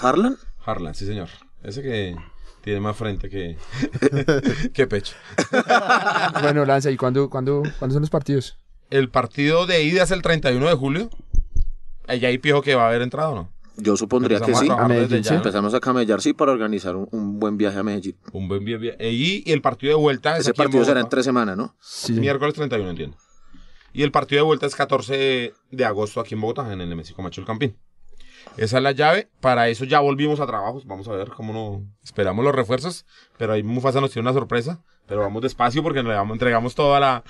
¿Harlan? 0.00 0.36
Harlan, 0.64 0.94
sí 0.94 1.06
señor. 1.06 1.28
Ese 1.62 1.82
que 1.82 2.16
tiene 2.62 2.80
más 2.80 2.96
frente 2.96 3.28
que, 3.28 3.56
que 4.74 4.86
pecho. 4.86 5.14
Bueno, 6.42 6.64
Lanza, 6.64 6.90
¿y 6.90 6.96
cuándo, 6.96 7.30
cuándo, 7.30 7.62
cuándo 7.78 7.94
son 7.94 8.02
los 8.02 8.10
partidos? 8.10 8.58
El 8.90 9.08
partido 9.08 9.66
de 9.66 9.82
ida 9.82 10.02
es 10.04 10.10
el 10.10 10.22
31 10.22 10.66
de 10.66 10.74
julio. 10.74 11.10
Allá 12.06 12.28
hay 12.28 12.38
pijo 12.38 12.62
que 12.62 12.74
va 12.74 12.84
a 12.84 12.88
haber 12.88 13.02
entrado, 13.02 13.34
¿no? 13.34 13.52
Yo 13.78 13.96
supondría 13.96 14.40
que 14.40 14.54
sí. 14.54 14.68
a 14.70 14.84
A 14.84 14.88
Medellín, 14.88 15.22
sí. 15.22 15.30
¿no? 15.30 15.36
Empezamos 15.36 15.74
a 15.74 15.80
camellar, 15.80 16.20
sí, 16.22 16.32
para 16.32 16.52
organizar 16.52 16.96
un, 16.96 17.08
un 17.10 17.38
buen 17.38 17.56
viaje 17.58 17.78
a 17.78 17.82
Medellín. 17.82 18.16
Un 18.32 18.48
buen 18.48 18.64
bien, 18.64 18.80
bien. 18.80 18.96
Y, 18.98 19.42
y 19.48 19.52
el 19.52 19.60
partido 19.60 19.96
de 19.96 20.00
vuelta 20.00 20.34
es 20.34 20.40
Ese 20.40 20.50
aquí 20.50 20.62
en 20.62 20.64
partido 20.64 20.84
será 20.84 21.00
en 21.00 21.08
tres 21.08 21.24
semanas, 21.24 21.56
¿no? 21.56 21.76
Sí. 21.80 22.12
Miércoles 22.14 22.54
31, 22.54 22.90
entiendo. 22.90 23.16
Y 23.92 24.02
el 24.02 24.12
partido 24.12 24.40
de 24.40 24.46
vuelta 24.46 24.66
es 24.66 24.74
14 24.74 25.54
de 25.70 25.84
agosto 25.84 26.20
aquí 26.20 26.34
en 26.34 26.40
Bogotá, 26.40 26.72
en 26.72 26.80
el 26.80 26.88
Nemesio 26.88 27.16
Macho 27.18 27.40
el 27.40 27.46
Campín. 27.46 27.76
Esa 28.56 28.78
es 28.78 28.82
la 28.82 28.92
llave. 28.92 29.28
Para 29.40 29.68
eso 29.68 29.84
ya 29.84 30.00
volvimos 30.00 30.40
a 30.40 30.46
trabajos. 30.46 30.86
Vamos 30.86 31.06
a 31.08 31.12
ver 31.12 31.28
cómo 31.28 31.52
no 31.52 31.82
esperamos 32.02 32.44
los 32.44 32.54
refuerzos. 32.54 33.04
Pero 33.38 33.52
ahí 33.52 33.62
Mufasa 33.62 34.00
nos 34.00 34.10
tiene 34.12 34.28
una 34.28 34.38
sorpresa. 34.38 34.82
Pero 35.06 35.20
vamos 35.20 35.42
despacio 35.42 35.82
porque 35.82 36.02
le 36.02 36.14
entregamos 36.16 36.74
todo 36.74 36.94
a 36.96 37.00
la, 37.00 37.22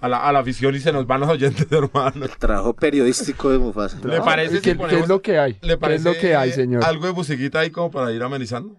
a, 0.00 0.08
la, 0.08 0.18
a 0.28 0.32
la 0.32 0.38
afición 0.38 0.74
y 0.74 0.80
se 0.80 0.92
nos 0.92 1.06
van 1.06 1.20
los 1.20 1.28
oyentes, 1.28 1.66
hermano. 1.72 2.26
Trabajo 2.38 2.74
periodístico 2.74 3.50
de 3.50 3.58
Mufasa. 3.58 3.98
¿Le 4.06 4.20
parece 4.20 4.54
¿Qué, 4.54 4.56
si 4.58 4.62
qué 4.62 4.76
ponemos- 4.76 5.02
es 5.02 5.08
lo 5.08 5.20
que 5.20 5.38
hay? 5.38 5.58
¿Le 5.62 5.78
¿Qué 5.78 5.94
es 5.94 6.04
lo 6.04 6.14
que 6.14 6.36
hay, 6.36 6.52
señor? 6.52 6.84
Algo 6.84 7.06
de 7.06 7.12
musiquita 7.12 7.60
ahí 7.60 7.70
como 7.70 7.90
para 7.90 8.12
ir 8.12 8.22
amenizando. 8.22 8.76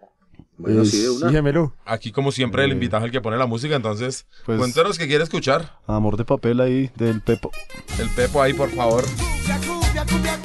Bueno, 0.57 0.83
sí, 0.83 0.99
de 0.99 1.05
Eh, 1.05 1.09
una. 1.11 1.31
gemelo. 1.31 1.73
Aquí, 1.85 2.11
como 2.11 2.31
siempre, 2.33 2.65
el 2.65 2.71
invitado 2.71 3.03
es 3.03 3.05
el 3.05 3.11
que 3.11 3.21
pone 3.21 3.37
la 3.37 3.45
música, 3.45 3.75
entonces, 3.75 4.25
Pues- 4.45 4.57
cuéntanos 4.57 4.97
qué 4.97 5.07
quiere 5.07 5.23
escuchar. 5.23 5.77
Amor 5.87 6.17
de 6.17 6.25
papel 6.25 6.59
ahí 6.59 6.89
del 6.95 7.21
Pepo. 7.21 7.51
El 7.99 8.09
Pepo 8.09 8.41
ahí, 8.41 8.53
por 8.53 8.69
favor. 8.69 9.03
Cumbia, 9.05 9.59
cumbia, 9.65 10.05
cumbia, 10.05 10.39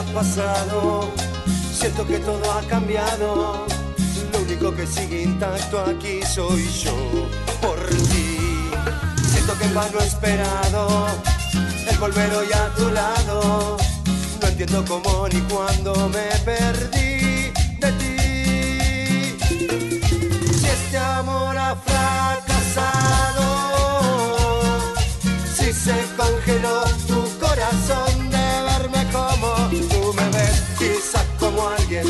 ha 0.00 0.04
pasado, 0.14 1.12
siento 1.72 2.06
que 2.06 2.18
todo 2.18 2.52
ha 2.52 2.62
cambiado. 2.62 3.66
Lo 4.32 4.38
único 4.40 4.74
que 4.74 4.86
sigue 4.86 5.22
intacto 5.22 5.80
aquí 5.80 6.22
soy 6.22 6.66
yo, 6.84 6.94
por 7.60 7.78
ti. 8.10 8.70
Siento 9.32 9.58
que 9.58 9.64
en 9.64 9.74
vano 9.74 10.00
he 10.00 10.06
esperado 10.06 11.06
el 11.90 11.98
volver 11.98 12.32
hoy 12.34 12.48
a 12.52 12.74
tu 12.74 12.88
lado. 12.90 13.76
No 14.40 14.48
entiendo 14.48 14.84
cómo 14.88 15.28
ni 15.28 15.40
cuándo 15.42 16.08
me 16.08 16.28
perdí 16.44 17.52
de 17.82 17.92
ti. 18.00 18.16
Si 20.58 20.66
este 20.66 20.98
amor 20.98 21.58
ha 21.58 21.76
fracasado, 21.76 23.46
si 25.54 25.72
se 25.72 25.94
congeló 26.16 26.89
quizás 30.80 31.26
como 31.38 31.68
alguien 31.68 32.06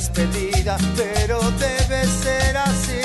despedida, 0.00 0.78
pero 0.96 1.38
debe 1.58 2.06
ser 2.06 2.56
así. 2.56 3.02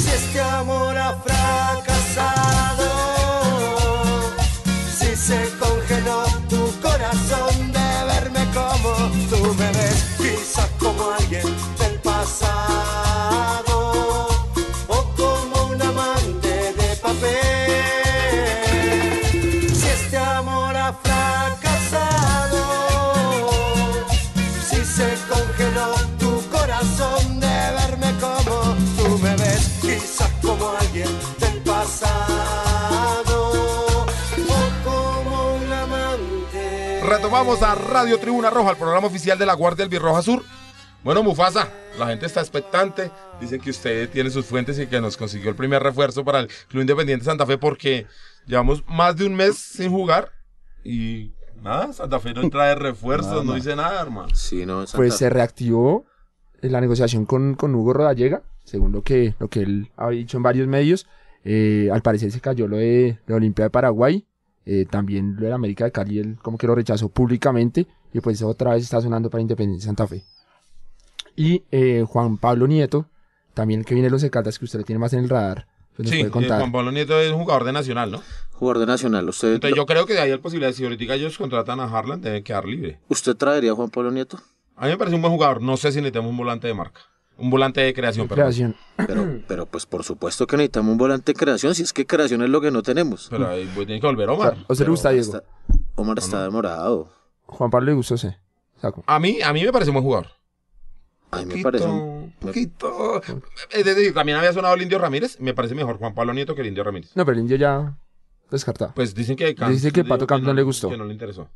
Si 0.00 0.10
este 0.10 0.40
amor 0.40 0.98
ha 0.98 1.14
fracasado, 1.24 2.90
si 4.98 5.14
se 5.14 5.48
congeló 5.60 6.24
tu 6.48 6.62
corazón 6.80 7.72
de 7.72 7.88
verme 8.12 8.44
como 8.52 8.90
tú 9.30 9.54
me 9.54 9.70
ves, 9.78 9.98
quizás 10.18 10.68
como 10.80 11.12
alguien 11.12 11.46
del 11.78 12.00
pasado 12.00 12.77
Retomamos 37.28 37.62
a 37.62 37.74
Radio 37.74 38.18
Tribuna 38.18 38.48
Roja, 38.48 38.70
el 38.70 38.78
programa 38.78 39.06
oficial 39.06 39.38
de 39.38 39.44
la 39.44 39.52
Guardia 39.52 39.84
Albirroja 39.84 40.22
Sur. 40.22 40.42
Bueno, 41.04 41.22
Mufasa, 41.22 41.70
la 41.98 42.06
gente 42.06 42.24
está 42.24 42.40
expectante. 42.40 43.10
Dicen 43.38 43.60
que 43.60 43.68
usted 43.68 44.08
tiene 44.08 44.30
sus 44.30 44.46
fuentes 44.46 44.78
y 44.78 44.86
que 44.86 44.98
nos 44.98 45.18
consiguió 45.18 45.50
el 45.50 45.54
primer 45.54 45.82
refuerzo 45.82 46.24
para 46.24 46.40
el 46.40 46.48
Club 46.68 46.80
Independiente 46.80 47.26
Santa 47.26 47.44
Fe 47.44 47.58
porque 47.58 48.06
llevamos 48.46 48.82
más 48.88 49.14
de 49.14 49.26
un 49.26 49.34
mes 49.34 49.58
sin 49.58 49.90
jugar 49.90 50.32
y 50.82 51.34
nada, 51.62 51.92
Santa 51.92 52.18
Fe 52.18 52.32
no 52.32 52.48
trae 52.50 52.74
refuerzos, 52.74 53.30
Nada, 53.30 53.44
no 53.44 53.54
dice 53.56 53.76
nada, 53.76 54.00
hermano. 54.00 54.34
Sí, 54.34 54.64
no, 54.64 54.86
Santa 54.86 54.96
Pues 54.96 55.14
se 55.14 55.28
reactivó 55.28 56.06
la 56.62 56.80
negociación 56.80 57.26
con, 57.26 57.56
con 57.56 57.74
Hugo 57.74 57.92
Rodallega, 57.92 58.40
según 58.64 58.90
lo 58.90 59.02
que, 59.02 59.34
lo 59.38 59.48
que 59.48 59.60
él 59.60 59.90
ha 59.98 60.08
dicho 60.08 60.38
en 60.38 60.44
varios 60.44 60.66
medios. 60.66 61.06
Eh, 61.44 61.90
al 61.92 62.00
parecer 62.00 62.32
se 62.32 62.40
cayó 62.40 62.66
lo 62.68 62.78
de, 62.78 63.18
de 63.26 63.34
Olimpia 63.34 63.66
de 63.66 63.70
Paraguay, 63.70 64.26
eh, 64.70 64.84
también 64.84 65.34
lo 65.36 65.44
de 65.44 65.48
la 65.48 65.54
América 65.54 65.84
de 65.84 65.92
Cali, 65.92 66.18
él 66.18 66.36
como 66.42 66.58
que 66.58 66.66
lo 66.66 66.74
rechazó 66.74 67.08
públicamente 67.08 67.86
y 68.12 68.20
pues 68.20 68.42
otra 68.42 68.74
vez 68.74 68.82
está 68.82 69.00
sonando 69.00 69.30
para 69.30 69.40
Independiente 69.40 69.86
Santa 69.86 70.06
Fe. 70.06 70.24
Y 71.34 71.62
eh, 71.70 72.04
Juan 72.06 72.36
Pablo 72.36 72.66
Nieto, 72.66 73.06
también 73.54 73.80
el 73.80 73.86
que 73.86 73.94
viene 73.94 74.08
de 74.08 74.10
los 74.10 74.22
Caldas, 74.26 74.58
que 74.58 74.66
usted 74.66 74.80
lo 74.80 74.84
tiene 74.84 74.98
más 74.98 75.14
en 75.14 75.20
el 75.20 75.30
radar, 75.30 75.66
pues 75.96 76.10
Sí, 76.10 76.20
eh, 76.20 76.28
contar. 76.28 76.58
Juan 76.58 76.70
Pablo 76.70 76.92
Nieto 76.92 77.18
es 77.18 77.32
un 77.32 77.38
jugador 77.38 77.64
de 77.64 77.72
Nacional, 77.72 78.10
¿no? 78.10 78.22
Jugador 78.52 78.80
de 78.80 78.86
Nacional. 78.86 79.26
¿Usted, 79.26 79.54
Entonces 79.54 79.74
yo 79.74 79.86
creo 79.86 80.04
que 80.04 80.12
de 80.12 80.20
ahí 80.20 80.30
la 80.30 80.38
posibilidad, 80.38 80.72
si 80.72 80.84
ahorita 80.84 81.14
ellos 81.14 81.38
contratan 81.38 81.80
a 81.80 81.84
Harlan, 81.84 82.20
debe 82.20 82.42
quedar 82.42 82.66
libre. 82.66 83.00
¿Usted 83.08 83.36
traería 83.36 83.72
a 83.72 83.74
Juan 83.74 83.88
Pablo 83.88 84.10
Nieto? 84.10 84.38
A 84.76 84.84
mí 84.84 84.90
me 84.90 84.98
parece 84.98 85.16
un 85.16 85.22
buen 85.22 85.32
jugador, 85.32 85.62
no 85.62 85.78
sé 85.78 85.92
si 85.92 85.98
necesitamos 85.98 86.30
un 86.30 86.36
volante 86.36 86.66
de 86.66 86.74
marca. 86.74 87.00
Un 87.38 87.50
volante 87.50 87.80
de 87.80 87.94
creación, 87.94 88.26
perdón. 88.26 88.44
Creación. 88.46 88.76
Pero, 88.96 89.40
pero 89.48 89.66
pues 89.66 89.86
por 89.86 90.04
supuesto 90.04 90.46
que 90.46 90.56
necesitamos 90.56 90.92
un 90.92 90.98
volante 90.98 91.32
de 91.32 91.38
creación, 91.38 91.74
si 91.74 91.82
es 91.82 91.92
que 91.92 92.06
creación 92.06 92.42
es 92.42 92.50
lo 92.50 92.60
que 92.60 92.70
no 92.70 92.82
tenemos. 92.82 93.28
Pero 93.30 93.48
ahí 93.48 93.70
pues, 93.74 93.86
tiene 93.86 94.00
que 94.00 94.06
volver 94.06 94.26
sea, 94.26 94.34
Omar. 94.34 94.56
¿O 94.66 94.74
se 94.74 94.84
le 94.84 94.90
gusta 94.90 95.10
Diego? 95.10 95.24
está- 95.24 95.44
Omar 95.94 96.18
está 96.18 96.42
demorado. 96.42 97.10
Juan 97.46 97.70
Pablo 97.70 97.86
le 97.86 97.94
gustó, 97.94 98.16
sí. 98.18 98.28
Saco. 98.80 99.02
A 99.06 99.18
mí, 99.18 99.40
a 99.42 99.52
mí 99.52 99.64
me 99.64 99.72
parece 99.72 99.90
un 99.90 99.94
buen 99.94 100.04
jugador. 100.04 100.28
A 101.30 101.42
mí 101.42 101.54
me 101.56 101.62
parece 101.62 101.84
un... 101.84 101.92
un 101.92 102.34
poquito. 102.40 103.20
Es 103.70 103.84
decir, 103.84 104.14
también 104.14 104.38
había 104.38 104.52
sonado 104.52 104.74
el 104.74 104.82
Indio 104.82 104.98
Ramírez. 104.98 105.38
Me 105.40 105.54
parece 105.54 105.74
mejor 105.74 105.98
Juan 105.98 106.14
Pablo 106.14 106.32
Nieto 106.32 106.54
que 106.54 106.62
el 106.62 106.68
Indio 106.68 106.84
Ramírez. 106.84 107.10
No, 107.14 107.24
pero 107.24 107.36
el 107.36 107.42
indio 107.42 107.56
ya 107.56 107.96
descartado. 108.50 108.92
Pues 108.94 109.14
dicen 109.14 109.36
que 109.36 109.54
Dice 109.68 109.92
que 109.92 110.04
Pato 110.04 110.26
Camp 110.26 110.42
no 110.42 110.48
no 110.48 110.54
le 110.54 110.62
gustó. 110.62 110.88
Que 110.88 110.96
no 110.96 111.04
le 111.04 111.12
interesó. 111.12 111.48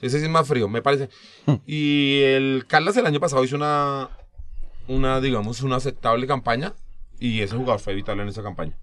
Ese 0.00 0.18
sí 0.18 0.24
es 0.24 0.30
más 0.30 0.46
frío, 0.46 0.68
me 0.68 0.82
parece. 0.82 1.08
Hmm. 1.46 1.54
Y 1.66 2.20
el 2.22 2.66
Carlos 2.68 2.96
el 2.96 3.06
año 3.06 3.20
pasado 3.20 3.42
hizo 3.44 3.56
una, 3.56 4.10
una, 4.88 5.20
digamos, 5.20 5.62
una 5.62 5.76
aceptable 5.76 6.26
campaña. 6.26 6.74
Y 7.18 7.40
ese 7.40 7.56
jugador 7.56 7.80
fue 7.80 7.94
vital 7.94 8.20
en 8.20 8.28
esa 8.28 8.42
campaña. 8.42 8.76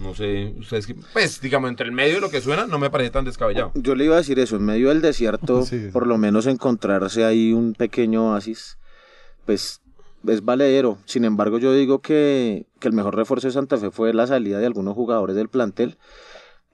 No 0.00 0.14
sé, 0.14 0.54
ustedes 0.58 0.86
que. 0.86 0.94
Pues, 1.12 1.40
digamos, 1.40 1.70
entre 1.70 1.86
el 1.86 1.92
medio 1.92 2.18
y 2.18 2.20
lo 2.20 2.30
que 2.30 2.40
suena, 2.40 2.66
no 2.66 2.78
me 2.78 2.90
parece 2.90 3.10
tan 3.10 3.24
descabellado. 3.24 3.72
Yo 3.74 3.94
le 3.94 4.04
iba 4.04 4.14
a 4.14 4.18
decir 4.18 4.38
eso, 4.38 4.56
en 4.56 4.64
medio 4.64 4.88
del 4.90 5.00
desierto, 5.02 5.62
Sí. 5.66 5.88
por 5.92 6.06
lo 6.06 6.18
menos 6.18 6.46
encontrarse 6.46 7.24
ahí 7.24 7.52
un 7.52 7.74
pequeño 7.74 8.30
oasis, 8.32 8.78
pues 9.44 9.80
es 10.26 10.44
valedero. 10.44 10.98
Sin 11.04 11.24
embargo, 11.24 11.58
yo 11.58 11.72
digo 11.72 12.00
que, 12.00 12.66
que 12.80 12.88
el 12.88 12.94
mejor 12.94 13.16
refuerzo 13.16 13.48
de 13.48 13.52
Santa 13.52 13.76
Fe 13.76 13.90
fue 13.90 14.12
la 14.14 14.26
salida 14.26 14.58
de 14.58 14.66
algunos 14.66 14.94
jugadores 14.94 15.34
del 15.36 15.48
plantel. 15.48 15.96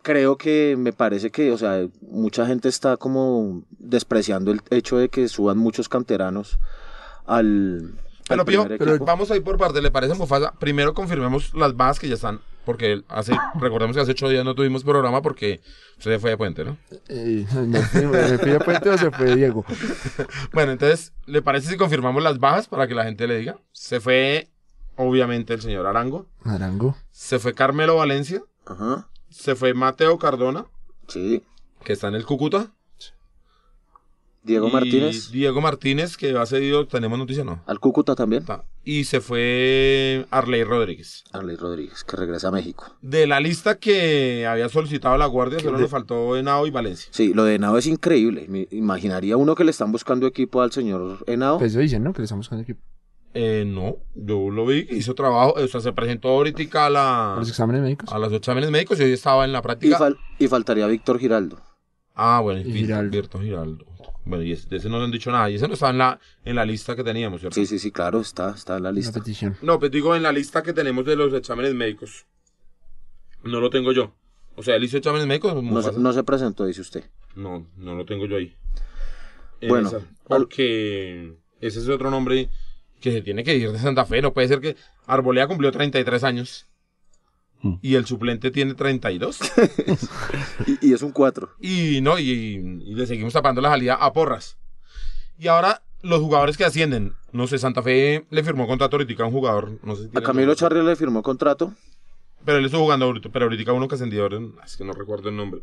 Creo 0.02 0.36
que 0.36 0.76
me 0.78 0.92
parece 0.92 1.30
que, 1.30 1.50
o 1.50 1.56
sea, 1.56 1.86
mucha 2.02 2.46
gente 2.46 2.68
está 2.68 2.98
como 2.98 3.62
despreciando 3.70 4.50
el 4.50 4.60
hecho 4.70 4.98
de 4.98 5.08
que 5.08 5.28
suban 5.28 5.56
muchos 5.56 5.88
canteranos 5.88 6.58
al, 7.24 7.94
al 8.13 8.13
Pero, 8.28 8.44
Pío, 8.44 8.66
pero 8.78 8.98
vamos 9.00 9.30
a 9.30 9.36
ir 9.36 9.42
por 9.44 9.58
parte, 9.58 9.82
¿le 9.82 9.90
parece, 9.90 10.14
Mufasa? 10.14 10.52
Primero 10.58 10.94
confirmemos 10.94 11.52
las 11.54 11.76
bajas 11.76 11.98
que 12.00 12.08
ya 12.08 12.14
están, 12.14 12.40
porque 12.64 13.02
hace, 13.08 13.32
recordemos 13.60 13.94
que 13.94 14.02
hace 14.02 14.12
ocho 14.12 14.28
días 14.28 14.44
no 14.44 14.54
tuvimos 14.54 14.82
programa 14.82 15.20
porque 15.20 15.60
usted 15.98 16.18
fue 16.18 16.30
de 16.30 16.36
puente, 16.38 16.64
¿no? 16.64 16.76
Eh, 17.08 17.44
fui- 17.50 17.66
me 18.06 18.38
fui 18.38 18.50
de 18.50 18.60
puente 18.60 18.88
o 18.90 18.96
se 18.98 19.10
fue 19.10 19.36
Diego. 19.36 19.64
Bueno, 20.52 20.72
entonces, 20.72 21.12
¿le 21.26 21.42
parece 21.42 21.68
si 21.70 21.76
confirmamos 21.76 22.22
las 22.22 22.38
bajas 22.38 22.66
para 22.68 22.86
que 22.88 22.94
la 22.94 23.04
gente 23.04 23.26
le 23.26 23.36
diga? 23.38 23.58
Se 23.72 24.00
fue, 24.00 24.48
obviamente, 24.96 25.52
el 25.54 25.60
señor 25.60 25.86
Arango, 25.86 26.26
Arango. 26.44 26.96
se 27.10 27.38
fue 27.38 27.52
Carmelo 27.54 27.96
Valencia, 27.96 28.42
Ajá, 28.66 29.08
se 29.28 29.54
fue 29.54 29.74
Mateo 29.74 30.18
Cardona, 30.18 30.64
sí. 31.08 31.42
que 31.84 31.92
está 31.92 32.08
en 32.08 32.14
el 32.14 32.24
Cúcuta, 32.24 32.70
Diego 34.44 34.68
Y 34.68 34.72
Martínez. 34.72 35.30
Diego 35.32 35.60
Martínez, 35.62 36.16
que 36.18 36.36
ha 36.38 36.44
cedido, 36.46 36.86
tenemos 36.86 37.18
noticia, 37.18 37.44
¿no? 37.44 37.62
Al 37.66 37.80
Cúcuta 37.80 38.14
también. 38.14 38.44
Ta- 38.44 38.64
Y 38.84 39.04
se 39.04 39.20
fue 39.22 40.26
Arley 40.30 40.64
Rodríguez. 40.64 41.24
Arley 41.32 41.56
Rodríguez, 41.56 42.04
que 42.04 42.16
regresa 42.16 42.48
a 42.48 42.50
México. 42.50 42.94
De 43.00 43.26
la 43.26 43.40
lista 43.40 43.78
que 43.78 44.46
había 44.46 44.68
solicitado 44.68 45.16
la 45.16 45.24
Guardia, 45.26 45.60
solo 45.60 45.78
de- 45.78 45.82
nos 45.84 45.90
faltó 45.90 46.36
Henao 46.36 46.66
y 46.66 46.70
Valencia. 46.70 47.08
Sí, 47.10 47.32
lo 47.32 47.44
de 47.44 47.54
Henao 47.54 47.78
es 47.78 47.86
increíble. 47.86 48.44
Me 48.48 48.68
imaginaría 48.70 49.36
uno 49.38 49.54
que 49.54 49.64
le 49.64 49.70
están 49.70 49.90
buscando 49.92 50.26
equipo 50.26 50.60
al 50.60 50.72
señor 50.72 51.24
Henao. 51.26 51.58
Pues 51.58 51.72
eso 51.72 51.80
dicen, 51.80 52.04
¿no? 52.04 52.12
Que 52.12 52.18
le 52.20 52.24
estamos 52.24 52.48
con 52.48 52.60
equipo. 52.60 52.80
Eh, 53.36 53.64
no, 53.66 53.96
yo 54.14 54.48
lo 54.50 54.64
vi, 54.66 54.86
hizo 54.90 55.14
trabajo, 55.14 55.54
o 55.56 55.66
sea, 55.66 55.80
se 55.80 55.92
presentó 55.92 56.28
ahorita 56.28 56.62
a, 56.82 56.86
A 56.86 56.90
la, 56.90 57.34
los 57.38 57.48
exámenes 57.48 57.82
médicos. 57.82 58.12
a 58.12 58.18
los 58.20 58.32
exámenes 58.32 58.70
médicos 58.70 59.00
y 59.00 59.02
hoy 59.04 59.12
estaba 59.12 59.44
en 59.44 59.52
la 59.52 59.58
y, 59.58 59.62
práctica. 59.62 59.98
fal- 59.98 60.16
y 60.38 60.46
faltaría 60.46 60.86
Víctor 60.86 61.18
Giraldo. 61.18 61.60
Ah, 62.14 62.38
bueno, 62.40 62.60
Y 62.60 62.70
y 62.70 62.72
Giraldo. 62.74 63.40
Giraldo. 63.40 63.86
Bueno, 64.26 64.42
y 64.42 64.52
ese, 64.52 64.68
de 64.68 64.76
ese 64.78 64.88
no 64.88 64.98
le 64.98 65.04
han 65.04 65.10
dicho 65.10 65.30
nada. 65.30 65.50
Y 65.50 65.56
ese 65.56 65.68
no 65.68 65.74
estaba 65.74 65.90
en 65.92 65.98
la, 65.98 66.20
en 66.44 66.56
la 66.56 66.64
lista 66.64 66.96
que 66.96 67.04
teníamos, 67.04 67.40
¿cierto? 67.40 67.54
Sí, 67.54 67.66
sí, 67.66 67.78
sí, 67.78 67.90
claro, 67.92 68.20
está, 68.20 68.50
está 68.54 68.76
en 68.78 68.84
la 68.84 68.92
lista. 68.92 69.12
petición. 69.20 69.56
No, 69.62 69.78
pues 69.78 69.90
digo 69.90 70.16
en 70.16 70.22
la 70.22 70.32
lista 70.32 70.62
que 70.62 70.72
tenemos 70.72 71.04
de 71.04 71.16
los 71.16 71.32
exámenes 71.34 71.74
médicos. 71.74 72.26
No 73.42 73.60
lo 73.60 73.68
tengo 73.70 73.92
yo. 73.92 74.14
O 74.56 74.62
sea, 74.62 74.76
él 74.76 74.84
hizo 74.84 74.96
exámenes 74.96 75.26
médicos. 75.26 75.52
No 75.54 75.60
se, 75.60 75.66
Mufasa. 75.66 75.98
no 75.98 76.12
se 76.12 76.22
presentó, 76.24 76.64
dice 76.64 76.80
usted. 76.80 77.04
No, 77.34 77.66
no 77.76 77.94
lo 77.94 78.04
tengo 78.06 78.24
yo 78.26 78.36
ahí. 78.36 78.54
En 79.60 79.68
Bueno, 79.68 79.88
esa, 79.88 79.98
porque 80.24 81.34
ese 81.60 81.78
es 81.80 81.88
otro 81.88 82.10
nombre 82.10 82.48
que 83.00 83.12
se 83.12 83.20
tiene 83.20 83.44
que 83.44 83.56
ir 83.56 83.70
de 83.72 83.78
Santa 83.78 84.06
Fe. 84.06 84.22
No 84.22 84.32
puede 84.32 84.48
ser 84.48 84.60
que 84.60 84.76
Arbolea 85.06 85.46
cumplió 85.46 85.70
33 85.70 86.24
años 86.24 86.66
Hmm. 87.64 87.78
y 87.80 87.94
el 87.94 88.04
suplente 88.04 88.50
tiene 88.50 88.74
32. 88.74 89.38
Y, 90.66 90.88
y 90.90 90.92
es 90.92 91.02
un 91.02 91.12
4. 91.12 91.50
y 91.60 92.00
no, 92.02 92.18
y, 92.18 92.24
y 92.84 92.94
le 92.94 93.06
seguimos 93.06 93.32
tapando 93.32 93.60
la 93.60 93.70
salida 93.70 93.94
a 93.94 94.12
Porras. 94.12 94.56
Y 95.38 95.48
ahora 95.48 95.82
los 96.02 96.20
jugadores 96.20 96.56
que 96.58 96.64
ascienden. 96.64 97.14
No 97.32 97.46
sé, 97.46 97.58
Santa 97.58 97.82
Fe 97.82 98.26
le 98.30 98.44
firmó 98.44 98.66
contrato 98.66 98.96
ahorita 98.96 99.22
a 99.22 99.26
un 99.26 99.32
jugador. 99.32 99.78
No 99.82 99.96
sé 99.96 100.08
si 100.10 100.16
A 100.16 100.20
Camilo. 100.20 100.54
Charri 100.54 100.82
le 100.84 100.94
firmó 100.94 101.22
contrato. 101.22 101.72
Pero 102.44 102.58
él 102.58 102.66
estuvo 102.66 102.82
jugando 102.82 103.06
ahorita, 103.06 103.30
pero 103.30 103.46
ahorita 103.46 103.72
uno 103.72 103.88
que 103.88 103.94
ascendió, 103.94 104.22
ahora, 104.24 104.38
es 104.64 104.76
que 104.76 104.84
no 104.84 104.92
recuerdo 104.92 105.30
el 105.30 105.36
nombre. 105.36 105.62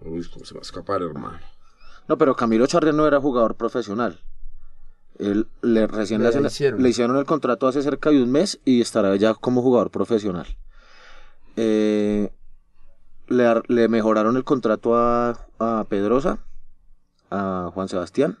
Uy, 0.00 0.26
cómo 0.32 0.44
se 0.44 0.54
va 0.54 0.60
a 0.60 0.62
escapar, 0.62 1.00
hermano. 1.02 1.38
No, 2.08 2.18
pero 2.18 2.34
Camilo 2.34 2.66
Charri 2.66 2.92
no 2.92 3.06
era 3.06 3.20
jugador 3.20 3.54
profesional. 3.54 4.18
Él 5.18 5.46
le, 5.62 5.86
recién 5.86 6.20
le, 6.22 6.24
Le 6.24 6.30
hacen- 6.34 6.46
hicieron. 6.46 6.82
le 6.82 6.88
hicieron 6.88 7.16
el 7.16 7.24
contrato 7.26 7.68
hace 7.68 7.82
cerca 7.82 8.10
de 8.10 8.20
un 8.22 8.32
mes 8.32 8.58
y 8.64 8.80
estará 8.80 9.14
ya 9.16 9.34
como 9.34 9.62
jugador 9.62 9.90
profesional. 9.90 10.46
Eh, 11.62 12.32
le, 13.28 13.46
ar- 13.46 13.64
le 13.68 13.86
mejoraron 13.88 14.36
el 14.36 14.44
contrato 14.44 14.96
a, 14.96 15.46
a 15.58 15.84
Pedrosa, 15.88 16.38
a 17.30 17.70
Juan 17.74 17.88
Sebastián. 17.88 18.38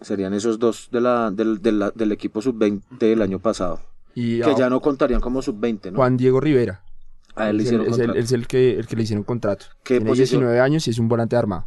Serían 0.00 0.34
esos 0.34 0.58
dos 0.58 0.88
de 0.90 1.00
la, 1.00 1.30
del, 1.30 1.62
de 1.62 1.72
la- 1.72 1.90
del 1.92 2.10
equipo 2.12 2.42
sub-20 2.42 2.82
del 2.98 3.22
año 3.22 3.38
pasado. 3.38 3.80
Y 4.14 4.40
Que 4.40 4.50
a 4.50 4.56
ya 4.56 4.70
no 4.70 4.80
contarían 4.80 5.20
como 5.20 5.40
sub-20, 5.42 5.92
¿no? 5.92 5.96
Juan 5.96 6.16
Diego 6.16 6.40
Rivera. 6.40 6.82
A 7.36 7.50
él 7.50 7.58
le 7.58 7.62
Es 7.62 7.68
el, 7.70 7.82
hicieron 7.82 7.94
es 7.94 7.98
el- 7.98 8.16
es 8.16 8.32
el 8.32 8.46
que, 8.48 8.78
el 8.78 8.86
que 8.88 8.96
le 8.96 9.02
hicieron 9.04 9.22
contrato. 9.24 9.66
¿Qué 9.84 9.94
Tiene 9.98 10.10
posición? 10.10 10.40
19 10.40 10.60
años 10.60 10.86
y 10.88 10.90
es 10.90 10.98
un 10.98 11.08
volante 11.08 11.36
armado. 11.36 11.66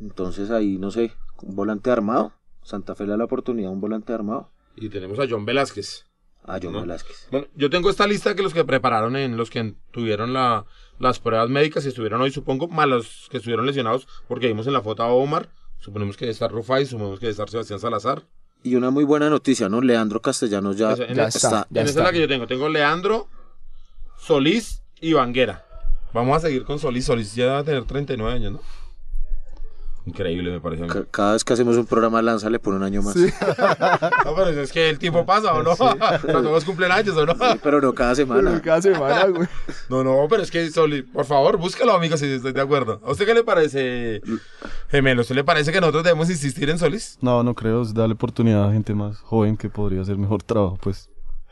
Entonces 0.00 0.50
ahí, 0.50 0.78
no 0.78 0.90
sé, 0.90 1.12
un 1.42 1.56
volante 1.56 1.90
armado. 1.90 2.32
Santa 2.62 2.94
Fe 2.94 3.04
le 3.04 3.10
da 3.10 3.16
la 3.16 3.24
oportunidad 3.24 3.70
a 3.70 3.72
un 3.72 3.80
volante 3.80 4.12
armado. 4.12 4.50
Y 4.76 4.88
tenemos 4.88 5.18
a 5.18 5.24
John 5.28 5.44
Velázquez. 5.44 6.06
A 6.44 6.58
John 6.62 6.72
No. 6.72 6.80
Velázquez. 6.80 7.28
Bueno, 7.30 7.46
yo 7.54 7.70
tengo 7.70 7.90
esta 7.90 8.06
lista 8.06 8.34
que 8.34 8.42
los 8.42 8.54
que 8.54 8.64
prepararon 8.64 9.16
en 9.16 9.36
los 9.36 9.50
que 9.50 9.74
tuvieron 9.92 10.32
la, 10.32 10.64
las 10.98 11.18
pruebas 11.20 11.48
médicas 11.50 11.84
y 11.84 11.88
estuvieron 11.88 12.20
hoy, 12.20 12.30
supongo, 12.30 12.66
más 12.68 12.88
los 12.88 13.28
que 13.30 13.36
estuvieron 13.36 13.66
lesionados, 13.66 14.08
porque 14.26 14.46
vimos 14.48 14.66
en 14.66 14.72
la 14.72 14.80
foto 14.82 15.02
a 15.02 15.08
Omar, 15.12 15.50
suponemos 15.78 16.16
que 16.16 16.24
debe 16.24 16.32
estar 16.32 16.50
Rufai, 16.50 16.86
suponemos 16.86 17.20
que 17.20 17.26
debe 17.26 17.32
estar 17.32 17.48
Sebastián 17.50 17.78
Salazar. 17.78 18.22
Y 18.62 18.74
una 18.74 18.90
muy 18.90 19.04
buena 19.04 19.30
noticia, 19.30 19.68
¿no? 19.68 19.80
Leandro 19.80 20.20
Castellanos 20.20 20.76
ya, 20.76 20.92
Esa- 20.92 21.04
en 21.04 21.14
ya 21.14 21.24
está. 21.28 21.66
Ya 21.70 21.80
en 21.82 21.86
esa 21.88 22.00
es 22.00 22.04
la 22.06 22.12
que 22.12 22.20
yo 22.20 22.28
tengo. 22.28 22.46
Tengo 22.46 22.68
Leandro, 22.68 23.28
Solís 24.18 24.82
y 25.00 25.12
Vanguera. 25.12 25.64
Vamos 26.12 26.36
a 26.36 26.40
seguir 26.40 26.64
con 26.64 26.78
Solís. 26.78 27.04
Solís 27.06 27.34
ya 27.34 27.52
va 27.52 27.58
a 27.58 27.64
tener 27.64 27.84
39 27.84 28.34
años, 28.34 28.52
¿no? 28.52 28.60
Increíble, 30.06 30.50
me 30.50 30.60
mí. 30.82 30.88
Ca- 30.88 31.04
Cada 31.10 31.32
vez 31.34 31.44
que 31.44 31.52
hacemos 31.52 31.76
un 31.76 31.84
programa 31.86 32.22
Lanza 32.22 32.48
le 32.48 32.58
pone 32.58 32.78
un 32.78 32.82
año 32.82 33.02
más. 33.02 33.14
No, 34.24 34.34
pero 34.34 34.48
es 34.50 34.72
que 34.72 34.88
el 34.88 34.98
tiempo 34.98 35.26
pasa, 35.26 35.52
¿o 35.54 35.62
no? 35.62 35.76
Cuando 35.76 36.42
todos 36.42 36.64
cumplen 36.64 36.90
años, 36.90 37.16
¿o 37.16 37.26
no? 37.26 37.34
Sí, 37.34 37.60
pero 37.62 37.80
no 37.80 37.92
cada 37.92 38.14
semana. 38.14 38.60
Cada 38.62 38.80
semana, 38.82 39.26
güey. 39.26 39.46
No, 39.88 40.02
no, 40.02 40.26
pero 40.28 40.42
es 40.42 40.50
que 40.50 40.70
Solís, 40.70 41.04
por 41.12 41.24
favor, 41.26 41.58
búscalo, 41.58 41.92
amigo, 41.92 42.16
si 42.16 42.26
estoy 42.26 42.52
de 42.52 42.60
acuerdo. 42.60 43.00
¿A 43.04 43.10
usted 43.12 43.26
qué 43.26 43.34
le 43.34 43.44
parece, 43.44 44.22
gemelo? 44.88 45.20
¿A 45.20 45.22
usted 45.22 45.34
le 45.34 45.44
parece 45.44 45.70
que 45.72 45.80
nosotros 45.80 46.04
debemos 46.04 46.30
insistir 46.30 46.70
en 46.70 46.78
Solís? 46.78 47.18
No, 47.20 47.42
no 47.42 47.54
creo, 47.54 47.82
es 47.82 47.92
darle 47.92 48.14
oportunidad 48.14 48.68
a 48.68 48.72
gente 48.72 48.94
más 48.94 49.18
joven 49.20 49.56
que 49.56 49.68
podría 49.68 50.00
hacer 50.00 50.16
mejor 50.16 50.42
trabajo, 50.42 50.78
pues. 50.80 51.09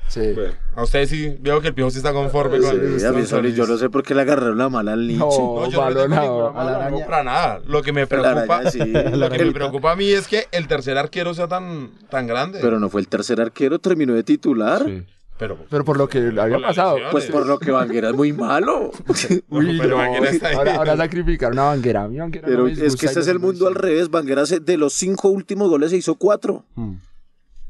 Sí. 0.09 0.33
Bueno, 0.33 0.55
a 0.75 0.83
usted 0.83 1.07
sí, 1.07 1.37
veo 1.41 1.61
que 1.61 1.69
el 1.69 1.75
pijo 1.75 1.91
sí 1.91 1.99
está 1.99 2.13
conforme 2.13 2.59
con, 2.61 2.99
Sí, 2.99 3.05
a 3.05 3.13
mí 3.13 3.27
Solís, 3.27 3.55
yo 3.55 3.67
no 3.67 3.77
sé 3.77 3.91
por 3.91 4.03
qué 4.03 4.15
le 4.15 4.23
agarraron 4.23 4.57
la 4.57 4.69
mala 4.69 4.95
al 4.95 5.07
Nietzsche. 5.07 5.39
No. 5.39 5.61
No, 5.61 5.71
yo 5.71 5.85
no 5.85 5.91
le 5.91 6.09
ninguna 6.09 6.49
a 6.49 6.65
la 6.65 6.91
no, 6.91 6.99
para 7.01 7.23
nada. 7.23 7.61
Lo 7.67 7.83
que 7.83 7.93
me 7.93 8.07
preocupa, 8.07 8.57
araña, 8.57 8.71
sí. 8.71 8.79
lo 9.13 9.31
que 9.31 9.45
me 9.45 9.53
preocupa 9.53 9.93
a 9.93 9.97
mí 9.97 10.11
es 10.11 10.27
que 10.27 10.47
el 10.51 10.67
tercer 10.67 10.97
arquero 10.97 11.35
sea 11.35 11.47
tan, 11.47 11.91
tan 12.09 12.27
grande. 12.27 12.59
Pero 12.63 12.81
no 12.81 12.89
fue 12.89 13.01
el 13.03 13.09
tercer 13.09 13.41
arquero, 13.41 13.79
terminó 13.79 14.15
de 14.15 14.23
titular. 14.23 14.83
Sí. 14.85 15.05
pero, 15.39 15.59
Pero 15.69 15.85
por 15.85 15.99
lo 15.99 16.09
que 16.09 16.19
había 16.19 16.43
Por 16.43 16.61
la 16.61 16.69
pasado. 16.69 16.97
Pues 17.11 17.27
por 17.27 17.47
lo 17.47 17.59
que 17.59 17.71
Vanguera 17.71 18.09
es 18.09 18.15
muy 18.15 18.33
malo. 18.33 18.91
Uy, 19.51 19.79
pero 19.79 19.91
no. 19.91 19.97
Vanguera 19.97 20.31
está 20.31 20.49
ahí. 20.49 20.57
Ahora, 20.57 20.77
ahora 20.77 20.97
sacrificar 20.97 21.53
una 21.53 21.65
banquera. 21.65 22.05
A 22.05 22.09
mí 22.09 22.19
Vanguera 22.19 22.49
no 22.49 22.51
Pero 22.51 22.69
es 22.69 22.97
que 22.97 23.07
este 23.07 23.21
es 23.21 23.27
no 23.27 23.33
el 23.33 23.39
mundo 23.41 23.69
al 23.69 23.75
revés. 23.75 24.11
Vanguera 24.11 24.45
de 24.45 24.77
los 24.79 24.95
cinco 24.95 25.29
últimos 25.29 25.69
goles 25.69 25.91
se 25.91 25.99
hizo 25.99 26.15
cuatro. 26.15 26.65
Mm. 26.77 26.95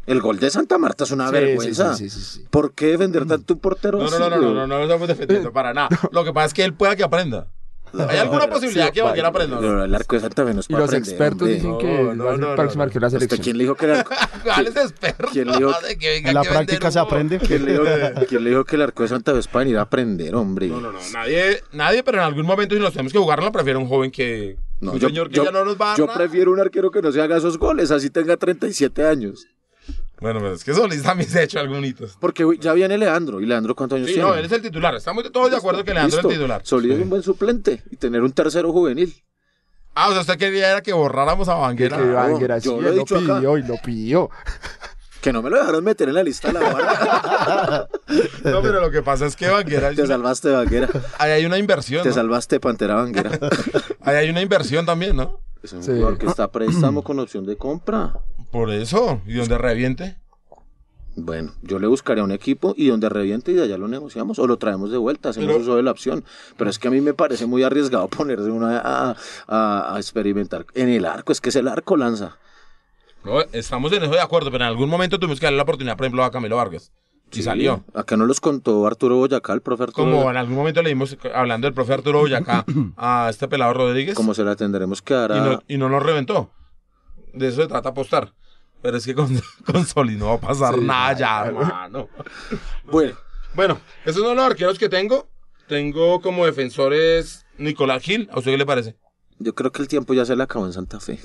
El 0.09 0.21
gol 0.21 0.38
de 0.40 0.51
Santa 0.51 0.79
Marta 0.79 1.05
es 1.05 1.11
una 1.11 1.27
Sí, 1.29 1.33
vergüenza. 1.35 1.94
sí, 1.94 2.09
sí, 2.09 2.18
sí, 2.21 2.38
sí. 2.40 2.47
¿Por 2.51 2.73
qué 2.73 2.87
defender 2.87 3.27
tanto 3.27 3.55
un 3.55 3.61
portero 3.61 3.99
no, 3.99 4.05
no, 4.05 4.11
así, 4.11 4.18
no, 4.18 4.31
no, 4.31 4.37
no, 4.40 4.55
no, 4.55 4.66
no 4.66 4.79
lo 4.79 4.83
estamos 4.85 5.07
defendiendo 5.09 5.53
para 5.53 5.75
nada. 5.75 5.88
Lo 6.12 6.25
que 6.25 6.33
pasa 6.33 6.47
es 6.47 6.55
que 6.55 6.64
él 6.64 6.73
pueda 6.75 6.97
que 6.97 7.03
aprenda. 7.05 7.49
¿Hay 8.07 8.18
alguna 8.18 8.47
posibilidad 8.51 8.90
que 8.92 9.01
Vanguera 9.01 9.29
aprenda? 9.29 9.59
No, 9.61 9.73
no, 9.77 9.85
el 9.85 9.94
arco 9.94 10.14
de 10.16 10.21
Santa 10.21 10.44
Fe 10.44 10.53
no 10.53 10.61
es 10.61 10.68
Y 10.68 10.73
los 10.75 10.83
aprender, 10.83 11.09
expertos 11.09 11.40
hombre. 11.40 11.55
dicen 11.55 11.71
No, 11.71 11.79
que 11.79 11.87
no, 11.87 11.94
va 11.94 12.01
a 12.03 12.05
ser 12.05 12.16
no, 12.18 12.33
el 12.33 12.40
no, 12.40 12.55
próximo 12.57 12.83
no. 12.83 12.87
arquero 12.87 13.01
de 13.01 13.01
la 13.01 13.07
¿Usted 13.07 13.18
selección. 13.18 13.42
quién 13.44 13.57
le 13.59 13.64
dijo 13.64 13.75
que 13.77 13.85
el 13.87 13.90
arco, 13.92 14.11
¿Cuál 14.44 14.66
es 14.66 14.77
experto? 14.77 15.29
¿Quién 15.33 15.47
le 15.49 15.57
dijo- 15.57 15.73
De 15.81 15.99
que 15.99 16.11
venga 16.11 16.29
En 16.29 16.35
la 16.35 16.42
que 16.42 16.49
vender 16.49 16.66
práctica 16.66 16.90
se 16.90 16.99
aprende. 16.99 17.38
quién 17.38 17.64
le 17.64 17.73
dijo, 17.73 17.85
quién 18.29 18.44
le 18.44 18.51
dijo 18.51 18.64
que 18.64 18.77
el 18.77 18.83
arco 18.83 19.03
de 19.03 19.09
Santa 19.09 19.33
Fe 19.33 19.38
es 19.38 19.49
para 19.49 19.64
venir 19.64 19.79
a 19.79 19.83
aprender, 19.83 20.35
hombre? 20.35 20.66
No, 20.68 20.81
no, 20.83 20.92
no, 20.92 20.99
nadie, 21.14 21.62
nadie, 21.73 22.03
pero 22.03 22.18
en 22.18 22.25
algún 22.25 22.44
momento 22.44 22.75
si 22.75 22.81
nos 22.81 22.92
tenemos 22.92 23.12
que 23.12 23.18
jugarlo, 23.18 23.51
prefiero 23.53 23.79
un 23.81 23.88
joven 23.88 24.11
que 24.11 24.59
No, 24.81 24.92
un 24.92 24.99
yo, 24.99 25.09
señor 25.09 25.29
que 25.31 25.37
yo- 25.37 25.44
ya 25.44 25.51
no 25.51 25.64
nos 25.64 25.81
va 25.81 25.94
a 25.94 25.97
yo 25.97 26.07
nada. 26.07 26.18
prefiero 26.18 26.51
un 26.53 26.61
arquero 26.61 26.90
que 26.90 27.01
no 27.01 27.11
se 27.11 27.23
haga 27.23 27.38
esos 27.38 27.57
goles, 27.59 27.90
así 27.90 28.11
tenga 28.11 28.37
37 28.37 29.07
años. 29.07 29.47
Bueno, 30.20 30.40
pero 30.40 30.52
es 30.54 30.64
que 30.64 30.74
Solís 30.74 31.02
también 31.02 31.31
se 31.31 31.38
ha 31.38 31.42
hecho 31.42 31.61
algunos. 31.61 32.16
Porque 32.20 32.44
ya 32.61 32.72
viene 32.72 32.98
Leandro. 32.98 33.40
¿Y 33.40 33.46
Leandro 33.46 33.74
cuántos 33.76 33.96
años 33.96 34.09
Sí, 34.09 34.14
tiene? 34.14 34.28
no, 34.28 34.35
él 34.35 34.44
es 34.44 34.52
el 34.52 34.62
titular. 34.62 34.94
Estamos 34.94 35.31
todos 35.31 35.50
de 35.50 35.57
acuerdo 35.57 35.85
que 35.85 35.94
Leandro 35.94 36.16
Listo. 36.16 36.28
es 36.28 36.35
el 36.35 36.40
titular. 36.40 36.61
Solís 36.64 36.92
es 36.94 37.02
un 37.02 37.11
buen 37.11 37.22
suplente. 37.22 37.83
Y 37.90 37.96
tener 37.96 38.22
un 38.22 38.33
tercero 38.33 38.72
juvenil. 38.72 39.14
Ah, 39.94 40.09
o 40.09 40.12
sea, 40.12 40.20
usted 40.20 40.37
quería 40.38 40.70
era 40.70 40.81
que 40.83 40.92
borráramos 40.92 41.48
a 41.48 41.54
Que 41.54 41.61
Vanguera. 41.61 41.96
Vanguera 41.98 42.61
sí, 42.61 42.66
yo 42.68 42.81
lo 42.81 42.87
he 42.88 42.90
él 42.90 42.96
lo 42.96 43.02
dicho 43.02 43.16
acá. 43.18 43.37
pidió 43.37 43.59
y 43.59 43.62
lo 43.62 43.76
pidió. 43.85 44.31
Que 45.20 45.33
no 45.33 45.42
me 45.42 45.50
lo 45.50 45.57
dejaron 45.59 45.83
meter 45.83 46.09
en 46.09 46.14
la 46.14 46.22
lista 46.22 46.48
de 46.48 46.54
la 46.54 46.70
guarda. 46.70 47.88
No, 48.44 48.62
pero 48.62 48.81
lo 48.81 48.90
que 48.90 49.02
pasa 49.02 49.26
es 49.26 49.35
que 49.37 49.48
Vanguera. 49.48 49.92
Te 49.92 50.07
salvaste, 50.07 50.50
Vanguera. 50.50 50.88
Ahí 51.18 51.33
hay 51.33 51.44
una 51.44 51.59
inversión. 51.59 52.02
Te 52.02 52.09
¿no? 52.11 52.14
salvaste, 52.14 52.61
Pantera 52.61 52.94
Vanguera. 52.94 53.38
Ahí 54.00 54.16
hay 54.16 54.31
una 54.31 54.40
inversión 54.40 54.87
también, 54.87 55.16
¿no? 55.16 55.40
Es 55.62 55.72
un 55.72 55.83
Sí. 55.83 55.90
jugador 55.92 56.18
que 56.18 56.26
está 56.26 56.44
a 56.44 56.50
préstamo 56.52 57.02
con 57.02 57.18
opción 57.18 57.44
de 57.44 57.57
compra. 57.57 58.14
Por 58.51 58.71
eso. 58.71 59.21
Y 59.27 59.35
donde 59.35 59.59
reviente. 59.59 60.17
Bueno, 61.21 61.53
yo 61.63 61.81
le 61.81 61.89
buscaría 61.89 62.23
un 62.23 62.31
equipo 62.31 62.75
y 62.77 62.89
donde 62.89 63.09
reviente 63.09 63.51
y 63.51 63.55
de 63.55 63.65
allá 63.65 63.77
lo 63.77 63.89
negociamos 63.89 64.39
o 64.39 64.47
lo 64.47 64.57
traemos 64.57 64.93
de 64.93 64.99
vuelta, 64.99 65.31
hacemos 65.31 65.49
Pero- 65.49 65.61
uso 65.61 65.77
de 65.77 65.83
la 65.83 65.91
opción. 65.91 66.25
Pero 66.57 66.71
es 66.71 66.79
que 66.79 66.87
a 66.89 66.91
mí 66.93 67.01
me 67.01 67.13
parece 67.13 67.47
muy 67.47 67.65
arriesgado 67.65 68.07
ponerse 68.09 68.51
una 68.51 68.79
a, 68.79 69.17
a- 69.49 69.95
a 69.95 69.99
experimentar 69.99 70.65
en 70.75 70.89
el 70.91 71.05
arco. 71.05 71.33
Es 71.33 71.41
que 71.41 71.49
es 71.49 71.57
el 71.57 71.67
arco 71.67 71.97
lanza. 71.97 72.37
No, 73.25 73.41
estamos 73.53 73.93
en 73.93 74.05
eso 74.05 74.13
de 74.13 74.21
acuerdo, 74.21 74.51
pero 74.53 74.63
en 74.65 74.69
algún 74.71 74.89
momento 74.89 75.19
tuvimos 75.19 75.41
que 75.41 75.47
darle 75.47 75.57
la 75.57 75.65
oportunidad, 75.65 75.97
por 75.97 76.07
ejemplo, 76.07 76.23
a 76.25 76.31
Camilo 76.31 76.57
Vargas. 76.57 76.93
Y 77.33 77.43
salió. 77.43 77.85
Acá 77.95 78.17
no 78.17 78.25
los 78.25 78.41
contó 78.41 78.87
Arturo 78.87 79.17
Boyacá, 79.17 79.53
el 79.53 79.61
profe 79.61 79.83
Arturo 79.83 80.11
Como 80.11 80.31
en 80.31 80.37
algún 80.39 80.55
momento 80.55 80.83
le 80.83 80.89
dimos, 80.91 81.19
hablando 81.35 81.67
del 81.67 81.75
profe 81.75 81.93
Arturo 81.95 82.21
Boyacá, 82.21 82.65
a 82.97 83.27
este 83.29 83.49
pelado 83.49 83.75
Rodríguez. 83.75 84.15
Como 84.15 84.33
se 84.35 84.45
la 84.45 84.55
tendremos 84.57 85.03
que 85.03 85.15
dar 85.15 85.31
y, 85.33 85.35
a... 85.35 85.41
no, 85.43 85.63
y 85.67 85.77
no 85.79 85.89
nos 85.91 86.03
reventó. 86.03 86.51
De 87.33 87.49
eso 87.49 87.62
se 87.62 87.69
trata 87.69 87.91
apostar. 87.91 88.33
Pero 88.81 88.97
es 88.97 89.05
que 89.05 89.14
con, 89.14 89.41
con 89.67 89.85
Soli 89.87 90.17
no 90.17 90.27
va 90.27 90.35
a 90.35 90.41
pasar 90.41 90.79
nada 90.79 91.12
ya, 91.12 91.47
hermano. 91.47 92.09
Bueno, 92.85 93.17
Bueno, 93.55 93.81
esos 94.05 94.23
son 94.23 94.37
los 94.37 94.45
arqueros 94.45 94.79
que 94.79 94.88
tengo. 94.88 95.29
Tengo 95.67 96.21
como 96.21 96.47
defensores 96.47 97.45
Nicolás 97.59 98.03
Gil. 98.03 98.29
¿A 98.33 98.38
usted 98.38 98.53
qué 98.53 98.59
le 98.59 98.67
parece? 98.67 98.97
yo 99.38 99.55
creo 99.55 99.73
que 99.73 99.83
el 99.83 99.88
tiempo 99.88 100.14
ya 100.14 100.25
se 100.25 100.37
le 100.37 100.43
acabó 100.43 100.67
en 100.67 100.73
Santa 100.73 101.01
Fe. 101.01 101.19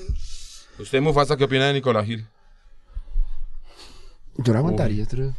¿Usted, 0.78 1.00
Mufasa, 1.00 1.36
qué 1.36 1.44
opina 1.44 1.66
de 1.66 1.74
Nicolás 1.74 2.06
Gil? 2.06 2.26
Yo 4.36 4.52
lo 4.52 4.58
aguantaría 4.58 5.04
otro, 5.04 5.34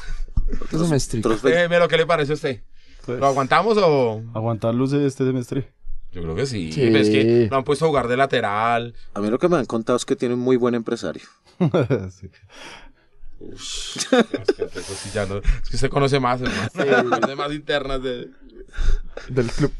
otro 0.62 0.84
semestre. 0.84 1.20
Lo 1.20 1.88
que 1.88 1.96
le 1.96 2.06
parece 2.06 2.32
a 2.32 2.34
usted. 2.34 2.62
¿Lo 3.06 3.26
aguantamos 3.26 3.78
o...? 3.78 4.22
Aguantar 4.34 4.74
luces 4.74 5.00
este 5.02 5.24
semestre. 5.24 5.72
Yo 6.16 6.22
creo 6.22 6.34
que 6.34 6.46
sí. 6.46 6.72
Sí. 6.72 6.82
Es 6.82 7.10
que 7.10 7.46
lo 7.50 7.56
han 7.58 7.64
puesto 7.64 7.84
a 7.84 7.88
jugar 7.88 8.08
de 8.08 8.16
lateral. 8.16 8.94
A 9.14 9.20
mí 9.20 9.28
lo 9.28 9.38
que 9.38 9.48
me 9.48 9.56
han 9.58 9.66
contado 9.66 9.96
es 9.96 10.04
que 10.06 10.16
tiene 10.16 10.34
un 10.34 10.40
muy 10.40 10.56
buen 10.56 10.74
empresario. 10.74 11.22
Sí. 12.10 12.30
Es 13.38 14.06
que 14.08 14.64
eso 14.64 14.94
sí 14.94 15.10
ya 15.12 15.26
no- 15.26 15.36
es 15.36 15.68
que 15.68 15.76
usted 15.76 15.90
conoce 15.90 16.18
más, 16.20 16.40
hermano. 16.40 17.10
Conoce 17.10 17.36
más 17.36 17.52
internas 17.52 18.02
de... 18.02 18.30
Del 19.28 19.46
club. 19.50 19.70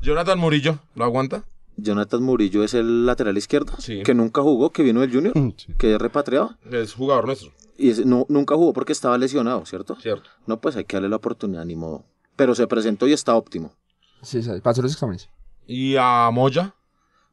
Jonathan 0.00 0.38
Murillo, 0.38 0.78
¿lo 0.94 1.04
aguanta? 1.04 1.44
Jonathan 1.76 2.22
Murillo 2.22 2.64
es 2.64 2.72
el 2.74 3.04
lateral 3.06 3.36
izquierdo, 3.36 3.74
Sí. 3.78 4.02
que 4.02 4.14
nunca 4.14 4.40
jugó, 4.42 4.70
que 4.70 4.82
vino 4.82 5.02
del 5.02 5.12
Junior, 5.12 5.34
Sí. 5.58 5.74
que 5.76 5.94
es 5.94 6.00
repatriado. 6.00 6.56
Es 6.70 6.94
jugador 6.94 7.26
nuestro, 7.26 7.52
Y 7.76 7.90
ese 7.90 8.04
no, 8.06 8.24
nunca 8.30 8.54
jugó 8.56 8.72
porque 8.72 8.92
estaba 8.92 9.18
lesionado, 9.18 9.64
¿cierto? 9.66 9.96
cierto. 10.00 10.30
No, 10.46 10.58
pues 10.60 10.74
hay 10.76 10.84
que 10.86 10.96
darle 10.96 11.10
la 11.10 11.16
oportunidad, 11.16 11.64
ni 11.66 11.76
modo. 11.76 12.04
Pero 12.36 12.54
se 12.54 12.66
presentó 12.66 13.06
y 13.06 13.12
está 13.12 13.34
óptimo. 13.34 13.74
Sí, 14.22 14.42
sí, 14.42 14.50
pasó 14.62 14.80
los 14.82 14.92
exámenes. 14.92 15.28
Y 15.68 15.94
a 15.96 16.30
Moya, 16.32 16.74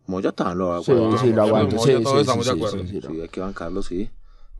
Moya 0.08 0.32
también 0.34 0.60
lo 0.60 0.84
Sí, 0.84 0.92
aguanta. 0.92 1.18
sí, 1.18 1.34
lo 1.34 1.42
aguanto. 1.42 1.78
Sí, 1.80 1.86
sí, 1.86 1.88
sí, 1.88 1.92
de 1.94 2.24
sí, 2.24 2.30
acuerdo. 2.52 2.70
sí, 2.84 2.88
sí, 2.88 3.02
Sí, 3.02 3.22
hay 3.22 3.30
que 3.30 3.40
bancarlo, 3.40 3.82
sí. 3.82 4.10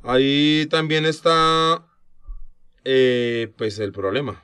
ahí 0.04 0.66
también 0.72 1.06
está, 1.06 1.86
eh, 2.84 3.54
pues 3.58 3.78
el 3.80 3.92
problema, 3.92 4.44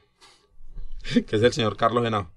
que 1.28 1.36
es 1.38 1.42
el 1.42 1.54
señor 1.54 1.76
Carlos 1.78 2.06
Henao. 2.06 2.30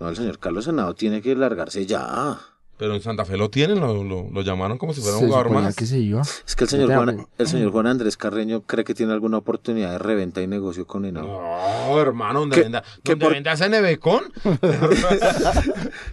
No, 0.00 0.08
el 0.08 0.16
señor 0.16 0.38
Carlos 0.38 0.64
Senado 0.64 0.94
tiene 0.94 1.20
que 1.22 1.34
largarse 1.36 1.84
ya. 1.86 2.38
Pero 2.78 2.94
en 2.94 3.00
Santa 3.02 3.24
Fe 3.24 3.36
lo 3.36 3.50
tienen, 3.50 3.80
lo, 3.80 4.04
lo, 4.04 4.28
lo 4.30 4.42
llamaron 4.42 4.78
como 4.78 4.94
si 4.94 5.00
fuera 5.00 5.16
un 5.18 5.26
jugador 5.26 5.50
más. 5.50 5.74
que 5.74 5.84
se 5.86 5.98
iba. 5.98 6.22
Es 6.22 6.54
que 6.56 6.64
el 6.64 6.70
señor, 6.70 6.88
Vete, 6.88 6.96
Juan, 7.02 7.26
el 7.38 7.46
señor 7.48 7.72
Juan 7.72 7.86
Andrés 7.88 8.16
Carreño 8.16 8.62
cree 8.62 8.84
que 8.84 8.94
tiene 8.94 9.12
alguna 9.12 9.38
oportunidad 9.38 9.90
de 9.92 9.98
reventa 9.98 10.40
y 10.42 10.46
negocio 10.46 10.86
con 10.86 11.04
Henao. 11.04 11.26
No, 11.26 12.00
hermano, 12.00 12.40
donde 12.40 12.54
¿Qué- 12.56 12.62
venda, 12.62 12.82
qué 13.02 13.12
donde 13.12 13.24
por- 13.26 13.34
venda 13.34 13.56
CNB 13.56 13.98
con. 13.98 14.22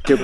Que-. 0.04 0.16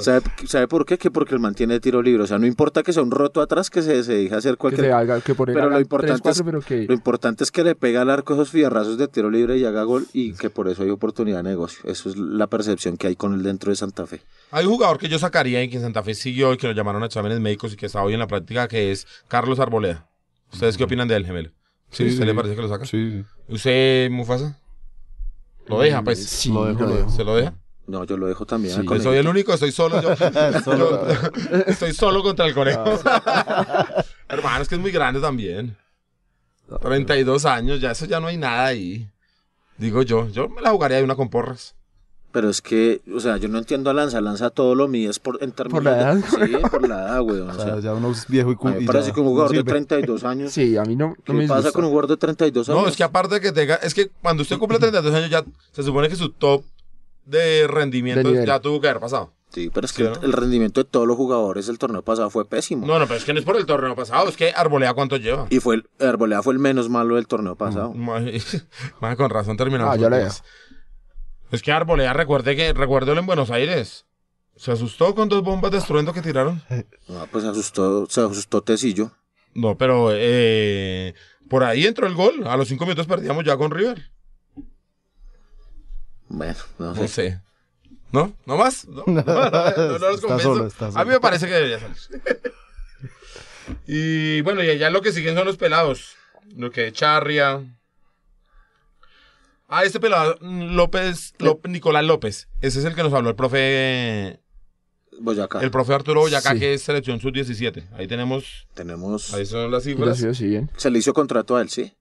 ¿Sabe, 0.00 0.22
sabe 0.46 0.68
por 0.68 0.84
qué? 0.86 0.98
Que 0.98 1.10
porque 1.10 1.34
el 1.34 1.40
man 1.40 1.54
tiene 1.54 1.80
tiro 1.80 2.02
libre. 2.02 2.22
O 2.22 2.26
sea, 2.26 2.38
no 2.38 2.46
importa 2.46 2.82
que 2.82 2.92
sea 2.92 3.02
un 3.02 3.10
roto 3.10 3.40
atrás, 3.40 3.70
que 3.70 3.82
se, 3.82 4.02
se 4.04 4.14
deje 4.14 4.34
hacer 4.34 4.52
Que 4.54 4.58
cualquier 4.58 4.86
se 4.86 4.92
haga, 4.92 5.20
que 5.20 5.34
por 5.34 5.50
él 5.50 5.54
Pero 5.54 5.70
lo 5.70 5.80
importante, 5.80 6.28
es, 6.30 6.42
pero 6.42 6.60
que... 6.60 6.84
lo 6.86 6.94
importante 6.94 7.44
es 7.44 7.50
que 7.50 7.64
le 7.64 7.74
pega 7.74 8.02
al 8.02 8.10
arco 8.10 8.34
esos 8.34 8.50
fierrazos 8.50 8.98
de 8.98 9.08
tiro 9.08 9.30
libre 9.30 9.56
y 9.58 9.64
haga 9.64 9.82
gol 9.84 10.06
y 10.12 10.32
que 10.34 10.50
por 10.50 10.68
eso 10.68 10.82
hay 10.82 10.90
oportunidad 10.90 11.38
de 11.38 11.50
negocio. 11.50 11.80
Eso 11.84 12.08
es 12.08 12.16
la 12.16 12.46
percepción 12.46 12.96
que 12.96 13.06
hay 13.06 13.16
con 13.16 13.34
él 13.34 13.42
dentro 13.42 13.70
de 13.70 13.76
Santa 13.76 14.06
Fe. 14.06 14.20
Hay 14.50 14.66
un 14.66 14.72
jugador 14.72 14.98
que 14.98 15.08
yo 15.08 15.18
sacaría 15.18 15.59
que 15.68 15.76
en 15.76 15.82
Santa 15.82 16.02
Fe 16.02 16.14
siguió 16.14 16.52
y 16.52 16.56
que 16.56 16.66
lo 16.66 16.72
llamaron 16.72 17.02
a 17.02 17.06
exámenes 17.06 17.40
médicos 17.40 17.72
y 17.72 17.76
que 17.76 17.86
está 17.86 18.02
hoy 18.02 18.14
en 18.14 18.20
la 18.20 18.26
práctica, 18.26 18.68
que 18.68 18.92
es 18.92 19.06
Carlos 19.28 19.58
Arboleda. 19.60 20.08
¿Ustedes 20.52 20.76
qué 20.76 20.84
opinan 20.84 21.06
de 21.08 21.16
él, 21.16 21.26
gemelo? 21.26 21.50
¿Sí? 21.90 22.04
¿Usted 22.06 22.24
le 22.24 22.34
parece 22.34 22.54
que 22.56 22.62
lo 22.62 22.68
saca? 22.68 22.86
Sí, 22.86 23.10
sí. 23.10 23.24
¿Usted, 23.48 24.10
Mufasa? 24.10 24.58
¿Lo 25.66 25.80
deja, 25.80 26.02
pues? 26.02 26.24
Sí, 26.24 26.52
Lo 26.52 26.64
dejo, 26.64 26.80
lo 26.80 26.96
dejo. 26.96 27.10
¿Se 27.10 27.24
lo 27.24 27.34
deja? 27.36 27.54
No, 27.86 28.04
yo 28.04 28.16
lo 28.16 28.26
dejo 28.28 28.46
también. 28.46 28.74
Sí. 28.74 29.00
soy 29.02 29.16
el 29.18 29.26
único, 29.26 29.52
estoy 29.52 29.72
solo 29.72 30.00
yo. 30.00 30.14
Solo. 30.64 31.06
Yo- 31.08 31.56
estoy 31.66 31.92
solo 31.92 32.22
contra 32.22 32.46
el 32.46 32.54
conejo. 32.54 32.84
Hermano, 34.28 34.62
es 34.62 34.68
que 34.68 34.76
es 34.76 34.80
muy 34.80 34.92
grande 34.92 35.20
también. 35.20 35.76
32 36.80 37.44
años, 37.46 37.80
ya 37.80 37.90
eso 37.90 38.06
ya 38.06 38.20
no 38.20 38.28
hay 38.28 38.36
nada 38.36 38.66
ahí. 38.66 39.08
Digo 39.76 40.02
yo, 40.02 40.28
yo 40.28 40.48
me 40.48 40.60
la 40.60 40.70
jugaría 40.70 40.98
de 40.98 41.04
una 41.04 41.16
con 41.16 41.28
porras. 41.30 41.74
Pero 42.32 42.48
es 42.48 42.62
que, 42.62 43.00
o 43.12 43.18
sea, 43.18 43.38
yo 43.38 43.48
no 43.48 43.58
entiendo 43.58 43.90
a 43.90 43.94
Lanza. 43.94 44.20
Lanza 44.20 44.50
todo 44.50 44.76
lo 44.76 44.86
mío 44.86 45.10
es 45.10 45.18
por, 45.18 45.42
en 45.42 45.50
términos 45.50 45.82
la 45.82 45.96
edad. 46.00 46.14
de- 46.14 46.22
Sí, 46.46 46.52
por 46.70 46.88
la 46.88 47.02
edad, 47.02 47.20
güey. 47.22 47.40
O 47.40 47.46
O 47.48 47.54
sea, 47.54 47.64
sea, 47.64 47.80
ya 47.80 47.92
uno 47.94 48.12
es 48.12 48.26
viejo 48.28 48.52
y, 48.52 48.54
cu- 48.54 48.68
a 48.68 48.70
mí 48.70 48.76
me 48.78 48.82
y 48.84 48.86
parece 48.86 49.08
ya 49.08 49.14
que 49.14 49.20
un 49.20 49.26
jugador 49.26 49.50
no 49.50 49.54
de 49.54 49.58
sirve. 49.60 49.70
32 49.72 50.24
años. 50.24 50.52
Sí, 50.52 50.76
a 50.76 50.82
mí 50.84 50.94
no, 50.94 51.14
¿Qué 51.24 51.32
no 51.32 51.38
me 51.40 51.48
pasa 51.48 51.72
con 51.72 51.82
un 51.84 51.90
jugador 51.90 52.08
de 52.10 52.16
32 52.16 52.68
años? 52.68 52.82
No, 52.82 52.88
es 52.88 52.96
que 52.96 53.02
aparte 53.02 53.40
que 53.40 53.50
tenga, 53.50 53.74
es 53.76 53.94
que 53.94 54.10
cuando 54.22 54.42
usted 54.42 54.58
cumple 54.58 54.78
32 54.78 55.12
años 55.14 55.28
ya 55.30 55.44
se 55.72 55.82
supone 55.82 56.08
que 56.08 56.14
su 56.16 56.30
top 56.30 56.62
de 57.26 57.66
rendimiento 57.68 58.30
De 58.30 58.46
ya 58.46 58.60
tuvo 58.60 58.80
que 58.80 58.88
haber 58.88 59.00
pasado. 59.00 59.32
Sí, 59.52 59.68
pero 59.74 59.84
es 59.84 59.90
Sí, 59.90 60.04
que 60.04 60.08
¿no? 60.10 60.14
el, 60.22 60.32
rendimiento 60.32 60.80
de 60.80 60.88
todos 60.88 61.08
los 61.08 61.16
jugadores 61.16 61.66
del 61.66 61.76
torneo 61.78 62.02
pasado 62.02 62.30
fue 62.30 62.44
pésimo. 62.44 62.86
No, 62.86 63.00
no, 63.00 63.06
pero 63.08 63.18
es 63.18 63.24
que 63.24 63.32
no 63.32 63.40
es 63.40 63.44
por 63.44 63.56
el 63.56 63.66
torneo 63.66 63.96
pasado, 63.96 64.28
es 64.28 64.36
que 64.36 64.52
Arbolea 64.52 64.94
cuánto 64.94 65.16
lleva. 65.16 65.48
Y 65.50 65.58
fue 65.58 65.74
el, 65.76 65.88
Arboleda 65.98 66.40
fue 66.44 66.52
el 66.52 66.60
menos 66.60 66.88
malo 66.88 67.16
del 67.16 67.26
torneo 67.26 67.56
pasado. 67.56 67.92
Mae, 67.94 68.40
mae, 69.00 69.16
con 69.16 69.28
razón 69.30 69.56
terminamos. 69.56 69.92
Ah, 69.92 69.98
ya 69.98 70.08
le. 70.08 70.28
Es 71.50 71.62
que 71.62 71.72
Arbolea, 71.72 72.12
recuerde 72.12 72.54
que, 72.54 72.72
recuérdelo 72.72 73.20
en 73.20 73.26
Buenos 73.26 73.50
Aires. 73.50 74.06
Se 74.56 74.72
asustó 74.72 75.14
con 75.14 75.28
dos 75.28 75.42
bombas 75.42 75.70
de 75.70 75.78
estruendo 75.78 76.12
que 76.12 76.22
tiraron. 76.22 76.62
No, 77.08 77.26
pues 77.26 77.44
se 77.44 77.50
asustó, 77.50 78.06
se 78.06 78.20
asustó 78.20 78.62
Tecillo. 78.62 79.10
No, 79.54 79.76
pero 79.76 80.10
eh, 80.12 81.14
por 81.48 81.64
ahí 81.64 81.86
entró 81.86 82.06
el 82.06 82.14
gol. 82.14 82.46
A 82.46 82.56
los 82.56 82.68
cinco 82.68 82.84
minutos 82.84 83.06
perdíamos 83.06 83.44
ya 83.44 83.56
con 83.56 83.70
River. 83.70 84.10
Bueno, 86.28 86.58
no 86.78 86.94
sé. 86.94 87.00
No 87.00 87.08
sé. 87.08 87.40
¿No? 88.12 88.32
¿No 88.46 88.56
más? 88.56 88.86
No, 88.88 89.04
no, 89.06 89.22
no, 89.22 89.98
los 89.98 90.20
solo, 90.20 90.68
A 90.94 91.04
mí 91.04 91.10
me 91.10 91.20
parece 91.20 91.46
que 91.46 91.54
debería 91.54 91.80
salir. 91.80 91.96
y 93.86 94.40
bueno, 94.42 94.62
y 94.62 94.78
ya 94.78 94.90
lo 94.90 95.00
que 95.00 95.12
siguen 95.12 95.36
son 95.36 95.46
los 95.46 95.56
pelados. 95.56 96.16
Lo 96.54 96.70
que 96.70 96.92
Charria. 96.92 97.62
Ah, 99.72 99.84
este 99.84 100.00
pelado, 100.00 100.36
mm, 100.40 100.74
López, 100.74 101.32
López, 101.38 101.70
Nicolás 101.70 102.04
López. 102.04 102.48
Ese 102.60 102.80
es 102.80 102.84
el 102.84 102.94
que 102.96 103.04
nos 103.04 103.12
habló 103.12 103.28
el 103.30 103.36
profe, 103.36 104.40
Boyacá. 105.20 105.60
el 105.60 105.70
profe 105.70 105.94
Arturo 105.94 106.20
Boyacá, 106.22 106.54
Sí. 106.54 106.58
que 106.58 106.74
es 106.74 106.82
selección 106.82 107.20
sub-17. 107.20 107.84
Ahí 107.92 108.08
tenemos, 108.08 108.66
Tenemos. 108.74 109.32
ahí 109.32 109.46
son 109.46 109.70
las 109.70 109.84
cifras. 109.84 110.18
sigo, 110.18 110.34
sí, 110.34 110.48
bien. 110.48 110.70
Se 110.76 110.90
le 110.90 110.98
hizo 110.98 111.12
contrato 111.14 111.56
a 111.56 111.62
él, 111.62 111.68
¿sí? 111.68 111.94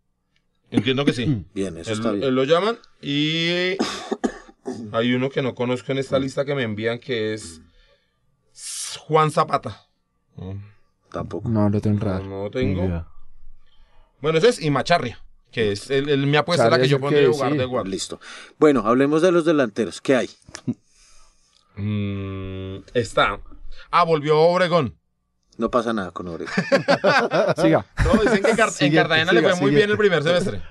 Entiendo 0.71 1.05
que 1.05 1.13
sí. 1.13 1.45
Bien, 1.53 1.77
eso 1.77 1.91
Él, 1.91 1.97
está 1.99 2.11
bien. 2.11 2.23
él 2.23 2.35
lo 2.35 2.43
llaman 2.43 2.77
y 3.01 3.75
hay 4.91 5.13
uno 5.13 5.29
que 5.29 5.41
no 5.43 5.53
conozco 5.55 5.91
en 5.91 5.99
esta 5.99 6.17
lista 6.19 6.45
que 6.45 6.55
me 6.55 6.63
envían 6.63 6.97
que 6.99 7.33
es 7.33 7.61
Juan 9.07 9.29
Zapata. 9.31 9.87
No, 10.37 10.59
Tampoco. 11.11 11.49
No, 11.49 11.69
lo 11.69 11.81
tengo 11.81 11.99
no 12.05 12.49
tengo. 12.51 13.05
Bueno, 14.21 14.37
ese 14.37 14.49
es 14.49 14.61
y 14.61 14.69
Macharria, 14.69 15.23
que 15.51 15.71
es 15.71 15.89
el, 15.89 16.09
el- 16.09 16.27
mi 16.27 16.37
apuesta 16.37 16.65
es 16.65 16.71
la 16.71 16.79
que 16.79 16.87
yo 16.87 16.99
pondría 16.99 17.21
que- 17.21 17.25
en 17.25 17.31
lugar 17.31 17.51
sí. 17.51 17.57
de 17.57 17.65
guardia. 17.65 17.91
Listo. 17.91 18.19
Bueno, 18.57 18.81
hablemos 18.85 19.21
de 19.21 19.31
los 19.31 19.45
delanteros. 19.45 20.01
¿Qué 20.01 20.15
hay? 20.15 20.29
Mm, 21.75 22.83
está. 22.93 23.39
Ah, 23.91 24.03
volvió 24.03 24.37
Obregón. 24.39 24.97
No 25.57 25.69
pasa 25.69 25.91
nada 25.91 26.11
con 26.11 26.27
Oregon. 26.27 26.53
Siga. 27.57 27.85
No, 28.05 28.13
dicen 28.21 28.41
que 28.43 28.51
en, 28.51 28.93
Cartagena 28.93 29.31
le 29.33 29.41
fue 29.41 29.49
muy 29.51 29.57
siguiente. 29.57 29.75
bien 29.75 29.89
el 29.91 29.97
primer 29.97 30.23
semestre. 30.23 30.61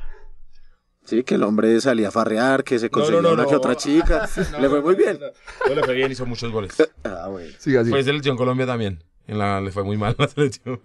Sí, 1.05 1.25
que 1.25 1.35
el 1.37 1.43
hombre 1.43 1.79
salía 1.81 2.09
a 2.09 2.11
farrear, 2.11 2.65
que 2.65 2.79
se 2.79 2.91
conseguía 2.91 3.21
no, 3.23 3.33
una 3.33 3.43
no. 3.45 3.49
que 3.49 3.57
otra 3.57 3.75
chica. 3.77 4.29
le 4.61 4.69
fue 4.69 4.81
muy 4.81 4.95
bien. 4.95 5.19
No, 5.67 5.75
le 5.75 5.83
fue 5.83 5.95
bien, 5.95 6.11
hizo 6.13 6.25
muchos 6.27 6.51
goles. 6.53 6.75
Ah, 7.05 7.29
bueno. 7.29 7.51
Siga, 7.59 7.83
siga. 7.85 7.95
Fue 7.97 8.03
selección 8.03 8.37
Colombia 8.37 8.67
también. 8.67 9.03
En 9.27 9.39
la, 9.39 9.61
le 9.61 9.71
fue 9.73 9.83
muy 9.85 9.97
mal 9.97 10.15
la 10.19 10.29
selección. 10.29 10.81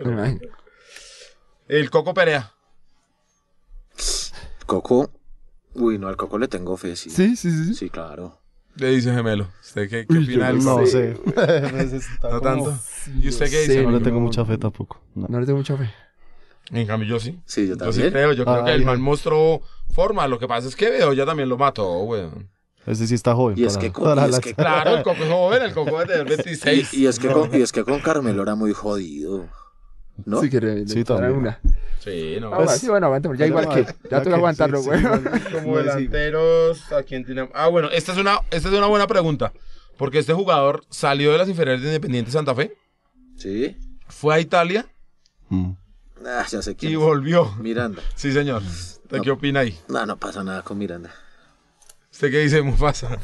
El 1.68 1.90
Coco 1.90 2.14
Perea. 2.14 2.54
Coco. 4.66 5.12
Uy, 5.76 5.98
no, 5.98 6.08
al 6.08 6.18
Coco 6.18 6.38
le 6.38 6.48
tengo 6.48 6.78
fe, 6.78 6.96
sí. 6.96 7.10
Sí, 7.10 7.36
sí, 7.36 7.52
sí. 7.52 7.74
Sí, 7.74 7.90
claro. 7.90 8.40
Le 8.76 8.90
dice 8.90 9.14
gemelo. 9.14 9.48
¿Usted 9.62 9.90
qué, 9.90 10.06
qué 10.08 10.14
Uy, 10.18 10.24
opina 10.24 10.50
yo 10.52 10.56
del 10.56 10.64
No 10.66 10.74
Coco? 10.76 10.86
sé. 10.88 11.12
Está 11.96 12.30
No 12.32 12.42
tanto. 12.42 12.78
¿Y 13.22 13.28
usted 13.30 13.46
qué 13.46 13.66
Sí, 13.66 13.72
dice? 13.72 13.84
No 13.84 13.92
le 13.92 14.00
no. 14.00 14.04
tengo 14.04 14.20
mucha 14.20 14.44
fe 14.46 14.58
tampoco. 14.58 15.00
No. 15.16 15.28
No 15.30 15.40
le 15.40 15.46
tengo 15.46 15.58
mucha 15.60 15.78
fe. 15.78 15.90
En 16.72 16.88
cambio, 16.88 17.08
yo 17.10 17.20
sí. 17.20 17.40
Sí, 17.46 17.68
yo 17.68 17.76
Yo 17.76 17.92
sí 17.92 18.00
también. 18.02 18.12
creo. 18.12 18.34
Yo 18.34 18.46
creo 18.46 18.64
que 18.66 18.74
el 18.74 18.82
Ay, 18.88 18.96
ay. 18.96 18.98
mostró 19.02 19.62
forma. 19.94 20.28
Lo 20.28 20.40
que 20.40 20.48
pasa 20.48 20.68
es 20.68 20.76
que 20.76 20.90
veo 20.90 21.14
ya 21.14 21.26
también 21.26 21.50
lo 21.50 21.58
mató, 21.58 22.00
weón. 22.04 22.50
Ese 22.86 23.06
sí 23.08 23.16
está 23.16 23.34
joven. 23.36 23.58
Y 23.58 23.64
es 23.66 23.76
para- 23.78 23.82
que 23.88 23.92
para 24.00 24.28
y 24.28 24.30
es 24.32 24.40
que- 24.40 24.54
Claro, 24.56 24.98
el 24.98 25.04
Coco 25.04 25.24
es 25.24 25.30
joven. 25.30 25.62
El 25.62 25.74
Coco 25.74 26.06
tener 26.06 26.26
Y, 26.28 26.36
26. 26.36 26.94
y 26.94 27.08
es 27.08 27.20
que 27.20 27.28
con, 27.30 27.54
y 27.56 27.62
es 27.62 27.72
que 27.72 27.84
con 27.84 28.00
Carmelo 28.00 28.42
era 28.44 28.56
muy 28.56 28.74
jodido. 28.74 29.48
Que 30.50 30.62
le, 30.62 30.88
Sí, 30.88 31.04
también. 31.04 31.32
una. 31.34 31.60
Sí, 32.00 32.38
no. 32.40 32.54
Ah, 32.54 32.58
bueno, 32.58 32.72
sí, 32.72 32.88
bueno, 32.88 33.06
aguantemos. 33.08 33.38
Ya 33.38 33.48
igual 33.48 33.68
que. 33.70 33.86
Ya 34.10 34.22
toca 34.22 34.36
aguantarlo, 34.36 34.80
sí, 34.82 34.86
güey. 34.90 35.00
sí, 35.02 35.08
Como 35.54 35.78
delanteros, 35.78 36.92
¿a 36.92 37.04
quién 37.04 37.26
tiene? 37.26 37.50
Ah, 37.54 37.68
bueno, 37.68 37.90
esta 37.90 38.12
es, 38.12 38.18
una, 38.18 38.40
esta 38.52 38.70
es 38.70 38.76
una 38.76 38.88
buena 38.88 39.08
pregunta. 39.08 39.54
Porque 39.98 40.20
este 40.20 40.34
jugador 40.34 40.84
salió 40.90 41.32
de 41.32 41.38
las 41.38 41.50
inferiores 41.50 41.82
de 41.82 41.88
Independiente 41.90 42.32
Santa 42.32 42.54
Fe, 42.56 42.76
Sí. 43.38 43.78
fue 44.08 44.36
a 44.36 44.40
Italia 44.40 44.86
Mm. 45.50 45.72
Ah, 46.26 46.46
ya 46.50 46.62
sé 46.62 46.76
quién. 46.76 46.92
y 46.92 46.96
es. 46.96 47.02
volvió. 47.02 47.52
Miranda. 47.60 48.02
Sí, 48.16 48.32
señor. 48.32 48.62
¿Usted 48.64 49.22
qué 49.22 49.30
opina 49.32 49.60
ahí? 49.60 49.78
No, 49.88 50.06
no 50.06 50.18
pasa 50.18 50.44
nada 50.44 50.62
con 50.64 50.78
Miranda. 50.78 51.12
¿Usted 52.12 52.32
qué 52.32 52.40
dice, 52.40 52.62
Mufasa? 52.62 53.18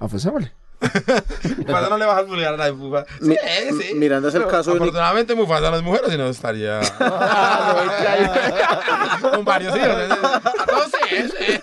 Ah, 0.00 0.08
pues 0.08 0.24
hágale. 0.26 0.52
Mufasa 1.58 1.88
no 1.88 1.98
le 1.98 2.06
vas 2.06 2.18
a 2.18 2.22
bullear 2.22 2.54
a 2.54 2.56
nadie, 2.56 2.72
Mufasa. 2.72 3.06
Sí, 3.20 3.28
Mi- 3.28 3.36
sí. 3.82 3.94
Miranda 3.94 4.28
es 4.28 4.34
el 4.34 4.46
caso 4.46 4.70
de 4.70 4.76
Afortunadamente 4.76 5.34
Mufasa 5.34 5.70
no 5.70 5.76
es 5.76 5.82
mujer, 5.82 6.02
si 6.08 6.16
no 6.16 6.26
estaría 6.28 6.80
con 9.20 9.44
varios 9.44 9.76
hijos. 9.76 9.88
No 10.08 10.80
sé, 10.88 11.28
sí. 11.28 11.60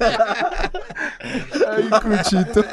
Ay, 1.69 1.89
cuchito. 2.01 2.65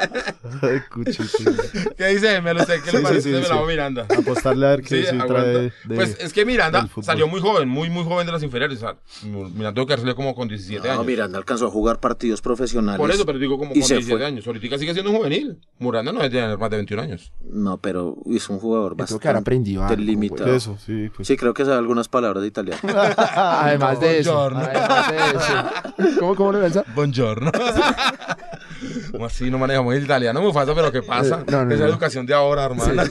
Ay, 0.61 0.81
cuchito. 0.91 1.51
¿Qué 1.97 2.07
dice? 2.07 2.41
Me 2.41 2.53
lo 2.53 2.63
sé, 2.65 2.81
¿qué 2.83 2.91
Sí, 2.91 2.97
le 2.97 3.03
parece? 3.03 3.21
sí, 3.21 3.29
me 3.29 3.43
sí. 3.43 3.49
la 3.49 3.55
hago 3.55 3.65
Miranda. 3.65 4.05
Apostarle 4.17 4.65
a 4.65 4.69
ver 4.71 4.81
qué 4.83 5.03
Sí, 5.05 5.17
trae 5.17 5.47
de, 5.47 5.71
Pues 5.95 6.17
es 6.19 6.33
que 6.33 6.45
Miranda 6.45 6.87
salió 7.01 7.27
muy 7.27 7.39
joven, 7.41 7.67
muy, 7.69 7.89
muy 7.89 8.03
joven 8.03 8.25
de 8.25 8.31
las 8.33 8.43
inferiores. 8.43 8.77
O 8.77 8.81
sea, 8.81 8.95
Miranda 9.23 9.73
tuvo 9.73 9.87
que 9.87 9.95
salido 9.97 10.15
como 10.15 10.35
con 10.35 10.47
17 10.47 10.87
No, 10.87 10.93
años. 10.93 11.05
Miranda 11.05 11.37
alcanzó 11.37 11.67
a 11.67 11.71
jugar 11.71 11.99
partidos 11.99 12.41
profesionales. 12.41 12.99
Por 12.99 13.11
eso, 13.11 13.25
pero 13.25 13.39
digo 13.39 13.57
como 13.57 13.73
con 13.73 13.81
se 13.83 13.95
17 13.95 14.17
fue. 14.17 14.25
años. 14.25 14.45
Ahorita 14.47 14.77
sigue 14.77 14.93
siendo 14.93 15.11
un 15.11 15.17
juvenil. 15.17 15.59
Miranda 15.79 16.11
no 16.11 16.21
debe 16.21 16.36
tener 16.41 16.57
más 16.57 16.69
de 16.69 16.75
21 16.77 17.01
años. 17.01 17.33
No, 17.41 17.77
pero 17.79 18.15
es 18.25 18.49
un 18.49 18.59
jugador 18.59 18.91
Yo 18.91 18.95
creo 18.95 19.03
bastante 19.03 19.21
que 19.21 19.27
habrá 19.29 19.39
aprendido 19.39 19.83
algo, 19.83 20.01
limitado. 20.01 20.53
Eso, 20.53 20.77
sí. 20.83 21.09
Pues. 21.15 21.27
Sí, 21.27 21.37
creo 21.37 21.53
que 21.53 21.63
sabe 21.65 21.77
algunas 21.77 22.07
palabras 22.07 22.41
de 22.41 22.47
italiano. 22.47 22.79
Además 23.35 23.99
de 23.99 24.19
eso. 24.19 24.33
Buongiorno. 24.33 24.59
Además 24.59 25.11
de 25.11 26.03
eso. 26.07 26.19
¿Cómo, 26.19 26.35
cómo 26.35 26.51
lo 26.53 26.59
ves? 26.59 26.79
Buongiorno. 26.95 27.51
¿Cómo 29.11 29.25
así 29.25 29.49
no 29.49 29.57
manejamos 29.57 29.95
el 29.95 30.03
italiano, 30.03 30.41
Mufasa? 30.41 30.75
¿Pero 30.75 30.91
qué 30.91 31.01
pasa? 31.01 31.43
No, 31.49 31.65
no, 31.65 31.73
Esa 31.73 31.83
no. 31.85 31.89
educación 31.89 32.25
de 32.25 32.33
ahora, 32.33 32.65
hermano. 32.65 33.03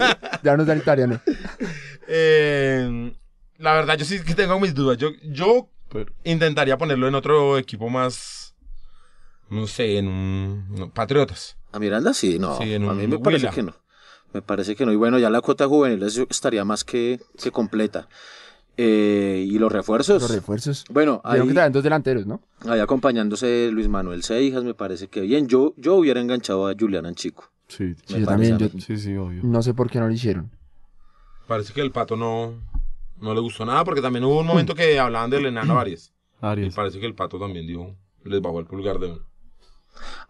Ya 0.42 0.56
nos 0.56 0.66
da 0.66 0.72
el 0.72 0.80
italiano. 0.80 1.20
Eh, 2.08 3.12
la 3.58 3.74
verdad, 3.74 3.96
yo 3.98 4.04
sí 4.04 4.22
que 4.22 4.36
tengo 4.36 4.60
mis 4.60 4.72
dudas. 4.72 4.96
Yo, 4.96 5.08
yo 5.24 5.68
Pero- 5.92 6.12
intentaría 6.22 6.78
ponerlo 6.78 7.08
en 7.08 7.16
otro 7.16 7.58
equipo 7.58 7.88
más, 7.88 8.54
no 9.50 9.66
sé, 9.66 9.98
en 9.98 10.06
un... 10.06 10.66
no, 10.70 10.88
Patriotas. 10.90 11.56
A 11.76 11.78
Miranda 11.78 12.14
sí, 12.14 12.38
no. 12.38 12.56
Sí, 12.58 12.72
en 12.74 12.88
a 12.88 12.94
mí 12.94 13.06
me 13.06 13.18
parece 13.18 13.46
Huila. 13.46 13.54
que 13.54 13.62
no. 13.62 13.74
Me 14.32 14.40
parece 14.42 14.74
que 14.74 14.86
no. 14.86 14.92
Y 14.92 14.96
bueno, 14.96 15.18
ya 15.18 15.28
la 15.30 15.40
cuota 15.40 15.66
juvenil 15.68 16.02
es- 16.02 16.16
estaría 16.30 16.64
más 16.64 16.84
que, 16.84 17.20
que 17.42 17.50
completa. 17.50 18.08
Eh, 18.78 19.44
y 19.48 19.58
los 19.58 19.70
refuerzos. 19.72 20.20
Los 20.22 20.30
refuerzos. 20.30 20.84
Bueno, 20.90 21.20
ahí, 21.24 21.40
que 21.46 21.52
traen 21.54 21.72
dos 21.72 21.82
delanteros, 21.82 22.26
¿no? 22.26 22.40
ahí 22.68 22.80
acompañándose 22.80 23.70
Luis 23.72 23.88
Manuel 23.88 24.22
Seijas, 24.22 24.64
me 24.64 24.74
parece 24.74 25.08
que 25.08 25.22
bien. 25.22 25.46
Yo, 25.48 25.72
yo 25.76 25.94
hubiera 25.94 26.20
enganchado 26.20 26.66
a 26.68 26.74
Julián 26.78 27.06
Anchico. 27.06 27.50
Sí, 27.68 27.94
Sí, 28.06 28.20
yo 28.20 28.26
también. 28.26 28.58
Yo 28.58 28.68
sí, 28.78 28.96
sí, 28.98 29.16
obvio. 29.16 29.40
no 29.44 29.62
sé 29.62 29.72
por 29.74 29.90
qué 29.90 29.98
no 29.98 30.06
lo 30.08 30.12
hicieron. 30.12 30.50
Parece 31.46 31.72
que 31.72 31.80
el 31.80 31.90
pato 31.92 32.16
no, 32.16 32.54
no 33.20 33.34
le 33.34 33.40
gustó 33.40 33.64
nada 33.64 33.84
porque 33.84 34.02
también 34.02 34.24
hubo 34.24 34.40
un 34.40 34.46
momento 34.46 34.74
que 34.74 34.98
hablaban 34.98 35.30
del 35.30 35.46
enano 35.46 35.78
Arias. 35.80 36.12
Y 36.42 36.46
Aries. 36.46 36.74
parece 36.74 37.00
que 37.00 37.06
el 37.06 37.14
pato 37.14 37.38
también 37.38 37.66
dijo, 37.66 37.94
les 38.24 38.40
bajó 38.42 38.60
el 38.60 38.66
pulgar 38.66 38.98
de 38.98 39.06
uno. 39.12 39.20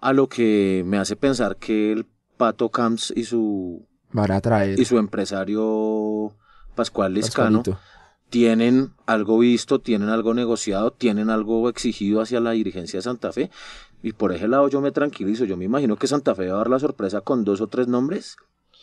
A 0.00 0.12
lo 0.12 0.29
que 0.29 0.83
me 0.87 0.98
hace 0.98 1.16
pensar 1.16 1.57
que 1.57 1.92
el 1.92 2.07
Pato 2.37 2.70
Camps 2.70 3.12
y 3.16 3.24
su, 3.24 3.87
Van 4.12 4.31
a 4.31 4.40
traer. 4.40 4.79
y 4.79 4.85
su 4.85 4.98
empresario 4.98 6.35
Pascual 6.74 7.14
Liscano 7.14 7.59
Pascualito. 7.62 7.81
tienen 8.29 8.92
algo 9.07 9.38
visto, 9.38 9.79
tienen 9.81 10.09
algo 10.11 10.35
negociado, 10.35 10.90
tienen 10.92 11.31
algo 11.31 11.68
exigido 11.68 12.20
hacia 12.20 12.40
la 12.40 12.50
dirigencia 12.52 12.98
de 12.98 13.02
Santa 13.02 13.33
Fe. 13.33 13.50
Y 14.02 14.12
por 14.12 14.33
ese 14.33 14.46
lado 14.48 14.68
yo 14.68 14.81
me 14.81 14.90
tranquilizo. 14.92 15.44
Yo 15.46 15.57
me 15.57 15.64
imagino 15.64 15.96
que 15.96 16.07
Santa 16.07 16.35
Fe 16.35 16.48
va 16.48 16.55
a 16.55 16.59
dar 16.59 16.70
la 16.70 16.79
sorpresa 16.79 17.22
con 17.22 17.44
dos 17.44 17.61
o 17.61 17.66
tres 17.68 17.88
nombres 17.88 18.37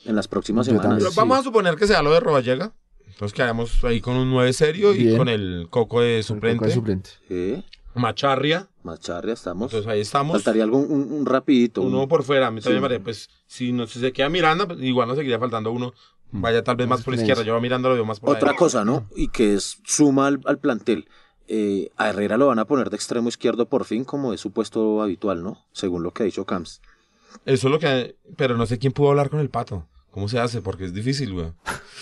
en 0.06 0.16
las 0.16 0.28
próximas 0.28 0.66
Yo 0.66 0.72
semanas. 0.72 0.84
también. 0.90 1.00
Pero 1.00 1.12
Sí. 1.12 1.18
vamos 1.18 1.40
a 1.40 1.44
suponer 1.44 1.76
que 1.76 1.88
sea 1.88 2.02
lo 2.02 2.12
de 2.12 2.20
Roballega. 2.20 2.74
Entonces 3.08 3.34
quedamos 3.36 3.84
ahí 3.84 4.02
con 4.02 4.16
un 4.16 4.32
9 4.32 4.52
serio 4.54 4.94
y 4.96 5.16
con 5.16 5.30
el 5.30 5.68
coco 5.70 6.02
de 6.02 6.18
El 6.18 6.24
suplente. 6.24 6.58
Coco 6.58 6.68
de 6.68 6.74
suplente. 6.74 7.10
Sí, 7.28 7.64
Macharria. 7.94 8.68
Macharria, 8.84 9.34
estamos. 9.34 9.72
Entonces 9.72 9.90
ahí 9.92 10.02
estamos. 10.02 10.34
Faltaría 10.34 10.64
algo, 10.64 10.78
un, 10.78 11.12
un 11.12 11.26
rapidito. 11.26 11.82
un- 11.82 11.94
Uno 11.94 12.08
por 12.08 12.24
fuera. 12.24 12.48
A 12.48 12.52
mí 12.52 12.60
también 12.62 12.80
Sí. 12.80 12.82
me 12.82 12.88
parece, 12.88 13.04
pues, 13.04 13.30
si 13.48 13.72
no 13.72 13.88
si 13.88 14.00
se 14.00 14.12
queda 14.12 14.30
Miranda, 14.30 14.68
pues, 14.68 14.80
igual 14.82 15.08
nos 15.08 15.18
seguiría 15.18 15.40
faltando 15.40 15.72
uno. 15.72 15.94
Vaya 16.36 16.64
tal 16.64 16.76
vez 16.76 16.88
más 16.88 17.04
por 17.04 17.14
la 17.14 17.20
izquierda. 17.22 17.44
Yo 17.44 17.56
a 17.56 17.60
Miranda 17.62 17.90
lo 17.90 17.96
veo 17.96 18.06
más 18.06 18.20
por 18.20 18.36
Otra 18.36 18.56
cosa, 18.56 18.84
¿no? 18.84 19.08
Y 19.16 19.28
que 19.28 19.54
es 19.54 19.78
suma 19.86 20.28
al, 20.28 20.42
al 20.46 20.58
plantel. 20.60 21.08
Eh, 21.48 21.92
a 21.98 22.10
Herrera 22.10 22.38
lo 22.38 22.48
van 22.48 22.58
a 22.60 22.66
poner 22.66 22.90
de 22.90 22.96
extremo 22.96 23.30
izquierdo 23.30 23.68
por 23.68 23.86
fin, 23.86 24.04
como 24.04 24.34
es 24.34 24.42
su 24.42 24.52
puesto 24.52 25.02
habitual, 25.04 25.44
¿no? 25.44 25.64
Según 25.74 26.02
lo 26.02 26.12
que 26.12 26.24
ha 26.24 26.26
dicho 26.26 26.46
Camps. 26.46 26.82
Eso 27.46 27.68
es 27.68 27.72
lo 27.72 27.80
que... 27.80 28.16
Pero 28.38 28.58
no 28.58 28.66
sé 28.66 28.80
quién 28.80 28.94
pudo 28.94 29.10
hablar 29.10 29.30
con 29.30 29.40
el 29.40 29.50
pato. 29.50 29.86
¿Cómo 30.14 30.30
se 30.30 30.40
hace? 30.40 30.62
Porque 30.62 30.86
es 30.86 30.94
difícil, 30.94 31.34
güey. 31.34 31.48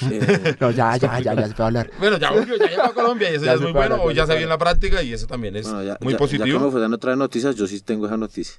No, 0.60 0.72
ya, 0.72 0.98
ya, 0.98 1.20
ya, 1.20 1.34
ya 1.34 1.48
se 1.48 1.54
puede 1.54 1.68
hablar. 1.68 1.92
Bueno, 2.00 2.18
ya 2.18 2.32
volvió, 2.32 2.58
ya 2.58 2.68
llegó 2.68 2.84
a 2.84 2.94
Colombia 2.94 3.32
y 3.32 3.36
eso 3.36 3.46
Ya 3.46 3.52
ya, 3.52 3.54
es 3.56 3.62
muy 3.62 3.72
bueno. 3.72 3.94
hablar, 3.96 4.08
Hoy 4.08 4.14
ya 4.16 4.24
ya 4.24 4.28
se 4.28 4.34
vio 4.36 4.44
en 4.44 4.50
la 4.50 4.58
práctica 4.58 5.02
y 5.04 5.14
eso 5.14 5.28
también 5.28 5.56
es 5.56 5.64
bueno, 5.68 5.84
ya- 5.84 5.98
muy 6.02 6.14
ya- 6.14 6.20
positivo. 6.20 6.60
Ya 6.66 6.72
fue 6.72 6.82
dando 6.82 6.96
otras 6.98 7.18
noticias, 7.18 7.56
yo 7.56 7.68
sí 7.68 7.80
tengo 7.82 8.06
esa 8.08 8.18
noticia. 8.18 8.56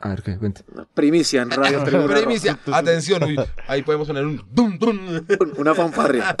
A 0.00 0.08
ver, 0.10 0.22
¿qué? 0.22 0.36
Cuenta. 0.36 0.62
Primicia 0.94 1.42
en 1.42 1.50
Radio 1.50 1.82
Tribuna 1.84 2.06
Roja. 2.08 2.20
Primicia, 2.20 2.58
atención, 2.72 3.22
uy, 3.24 3.36
ahí 3.68 3.82
podemos 3.82 4.06
poner 4.06 4.24
un 4.26 4.44
dum 4.50 4.78
dum. 4.78 4.98
Una 5.56 5.74
fanfarria. 5.74 6.36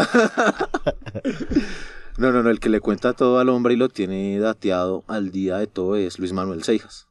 No, 2.18 2.30
no, 2.30 2.42
no, 2.42 2.50
el 2.50 2.60
que 2.60 2.68
le 2.68 2.80
cuenta 2.80 3.14
todo 3.14 3.38
al 3.38 3.48
hombre 3.48 3.74
y 3.74 3.76
lo 3.76 3.88
tiene 3.88 4.38
dateado 4.38 5.02
al 5.08 5.30
día 5.32 5.56
de 5.58 5.66
todo 5.66 5.96
es 5.96 6.18
Luis 6.18 6.32
Manuel 6.32 6.62
Seijas. 6.62 7.06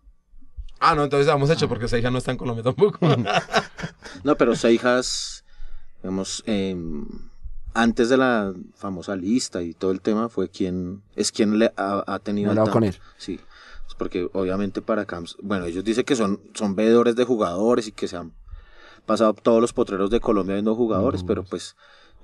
Ah, 0.80 0.94
no, 0.96 1.04
entonces 1.04 1.32
hemos 1.34 1.50
hecho 1.50 1.68
porque 1.68 1.86
esa 1.86 1.98
hija 1.98 2.12
no 2.12 2.18
está 2.20 2.32
en 2.32 2.38
Colombia 2.38 2.64
tampoco. 2.64 3.00
No, 4.24 4.36
pero 4.36 4.56
Seijas, 4.56 5.41
digamos, 6.02 6.44
em, 6.46 7.06
antes 7.74 8.10
de 8.10 8.18
la 8.18 8.54
famosa 8.76 9.16
lista 9.16 9.62
y 9.62 9.74
todo 9.74 9.92
el 9.92 10.02
tema, 10.02 10.30
fue 10.30 10.50
quien, 10.50 11.02
es 11.16 11.32
quien 11.32 11.60
le 11.60 11.72
ha, 11.78 12.04
ha 12.06 12.20
tenido... 12.20 12.50
Ha 12.50 12.52
hablado 12.52 12.72
con 12.72 12.84
él. 12.84 12.96
Sí, 13.18 13.40
pues 13.86 13.96
porque 13.98 14.30
obviamente 14.34 14.82
para 14.82 15.06
Camps, 15.06 15.38
bueno, 15.42 15.66
ellos 15.66 15.84
dicen 15.84 16.04
que 16.06 16.16
son, 16.16 16.40
son 16.54 16.76
veedores 16.76 17.16
de 17.16 17.24
jugadores 17.24 17.88
y 17.88 17.92
que 17.92 18.08
se 18.08 18.18
han 18.18 18.34
pasado 19.06 19.34
todos 19.34 19.62
los 19.62 19.74
potreros 19.74 20.10
de 20.10 20.20
Colombia 20.20 20.56
viendo 20.56 20.76
jugadores, 20.76 21.24
pero 21.24 21.44
pues 21.44 21.76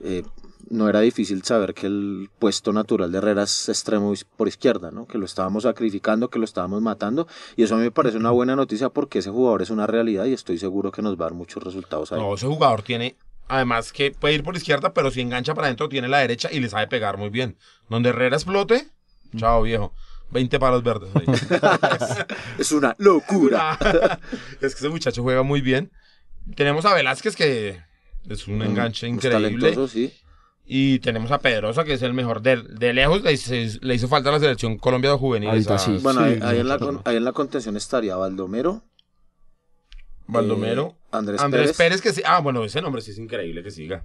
eh, 0.02 0.24
no 0.70 0.90
era 0.90 1.00
difícil 1.00 1.44
saber 1.44 1.74
que 1.74 1.88
el 1.88 2.30
puesto 2.40 2.74
natural 2.74 3.12
de 3.12 3.18
Herrera 3.18 3.44
es 3.44 3.70
extremo 3.70 4.14
por 4.36 4.48
izquierda, 4.48 4.92
¿no? 4.92 5.08
Que 5.08 5.18
lo 5.18 5.26
estábamos 5.26 5.64
sacrificando, 5.64 6.30
que 6.30 6.40
lo 6.40 6.46
estábamos 6.46 6.82
matando, 6.82 7.28
y 7.56 7.64
eso 7.64 7.76
a 7.76 7.78
mí 7.78 7.84
me 7.84 7.92
parece 7.92 8.18
una 8.18 8.32
buena 8.32 8.56
noticia 8.56 8.90
porque 8.90 9.20
ese 9.20 9.30
jugador 9.30 9.62
es 9.62 9.70
una 9.70 9.88
realidad 9.88 10.26
y 10.26 10.34
estoy 10.34 10.58
seguro 10.58 10.92
que 10.92 11.02
nos 11.02 11.14
va 11.14 11.26
a 11.26 11.30
dar 11.30 11.34
muchos 11.34 11.64
resultados 11.64 12.12
ahí. 12.12 12.20
No, 12.20 12.36
ese 12.36 12.48
jugador 12.48 12.82
tiene, 12.82 13.16
además 13.48 13.92
que 13.92 14.12
puede 14.12 14.36
ir 14.36 14.44
por 14.44 14.56
izquierda, 14.56 14.94
pero 14.94 15.12
si 15.12 15.22
engancha 15.22 15.54
para 15.54 15.68
adentro 15.68 15.90
tiene 15.90 16.08
la 16.08 16.20
derecha 16.20 16.50
y 16.52 16.60
le 16.60 16.70
sabe 16.70 16.88
pegar 16.88 17.18
muy 17.18 17.30
bien. 17.30 17.58
Donde 17.90 18.10
Herrera 18.10 18.36
explote, 18.36 18.88
chao 19.36 19.62
viejo. 19.64 19.94
20 20.32 20.60
palos 20.60 20.84
verdes. 20.84 21.10
ahí. 21.16 21.26
Es 22.60 22.72
una 22.72 22.96
locura. 23.00 23.78
es 24.62 24.76
que 24.76 24.80
ese 24.80 24.90
muchacho 24.90 25.24
juega 25.24 25.44
muy 25.44 25.62
bien. 25.62 25.92
Tenemos 26.56 26.86
a 26.86 26.94
Velázquez 26.94 27.36
que 27.36 27.80
es 28.28 28.48
un 28.48 28.62
enganche 28.62 29.08
Es 29.08 29.14
increíble. 29.14 29.50
talentoso, 29.60 29.88
sí. 29.88 30.14
Y 30.66 31.00
tenemos 31.00 31.32
a 31.32 31.40
Pedrosa 31.40 31.86
que 31.86 31.94
es 31.94 32.02
el 32.02 32.14
mejor 32.14 32.42
de, 32.42 32.58
de 32.62 32.94
lejos. 32.94 33.22
Le, 33.24 33.32
hizo- 33.32 33.80
le 33.82 33.96
hizo 33.96 34.10
falta 34.10 34.30
a 34.30 34.34
la 34.34 34.40
selección 34.40 34.78
Colombia 34.78 35.12
de 35.12 35.18
juveniles. 35.18 35.66
A 35.70 35.78
sí. 35.78 35.98
Bueno, 36.02 36.20
ahí, 36.22 36.36
Sí, 36.36 36.40
ahí 36.44 36.60
en 36.60 36.68
la, 36.68 36.78
ahí 37.06 37.16
en 37.16 37.24
la 37.24 37.32
contención 37.32 37.78
estaría 37.78 38.18
Baldomero, 38.18 38.84
Baldomero. 40.28 40.96
eh, 40.96 41.08
Andrés, 41.12 41.42
Andrés 41.42 41.62
Pérez. 41.74 41.78
Pérez. 41.78 42.02
que 42.02 42.14
sí. 42.14 42.22
Ah, 42.26 42.40
bueno, 42.40 42.64
ese 42.64 42.82
nombre 42.82 43.02
sí 43.02 43.12
es 43.12 43.18
increíble 43.18 43.64
que 43.64 43.72
siga. 43.72 44.04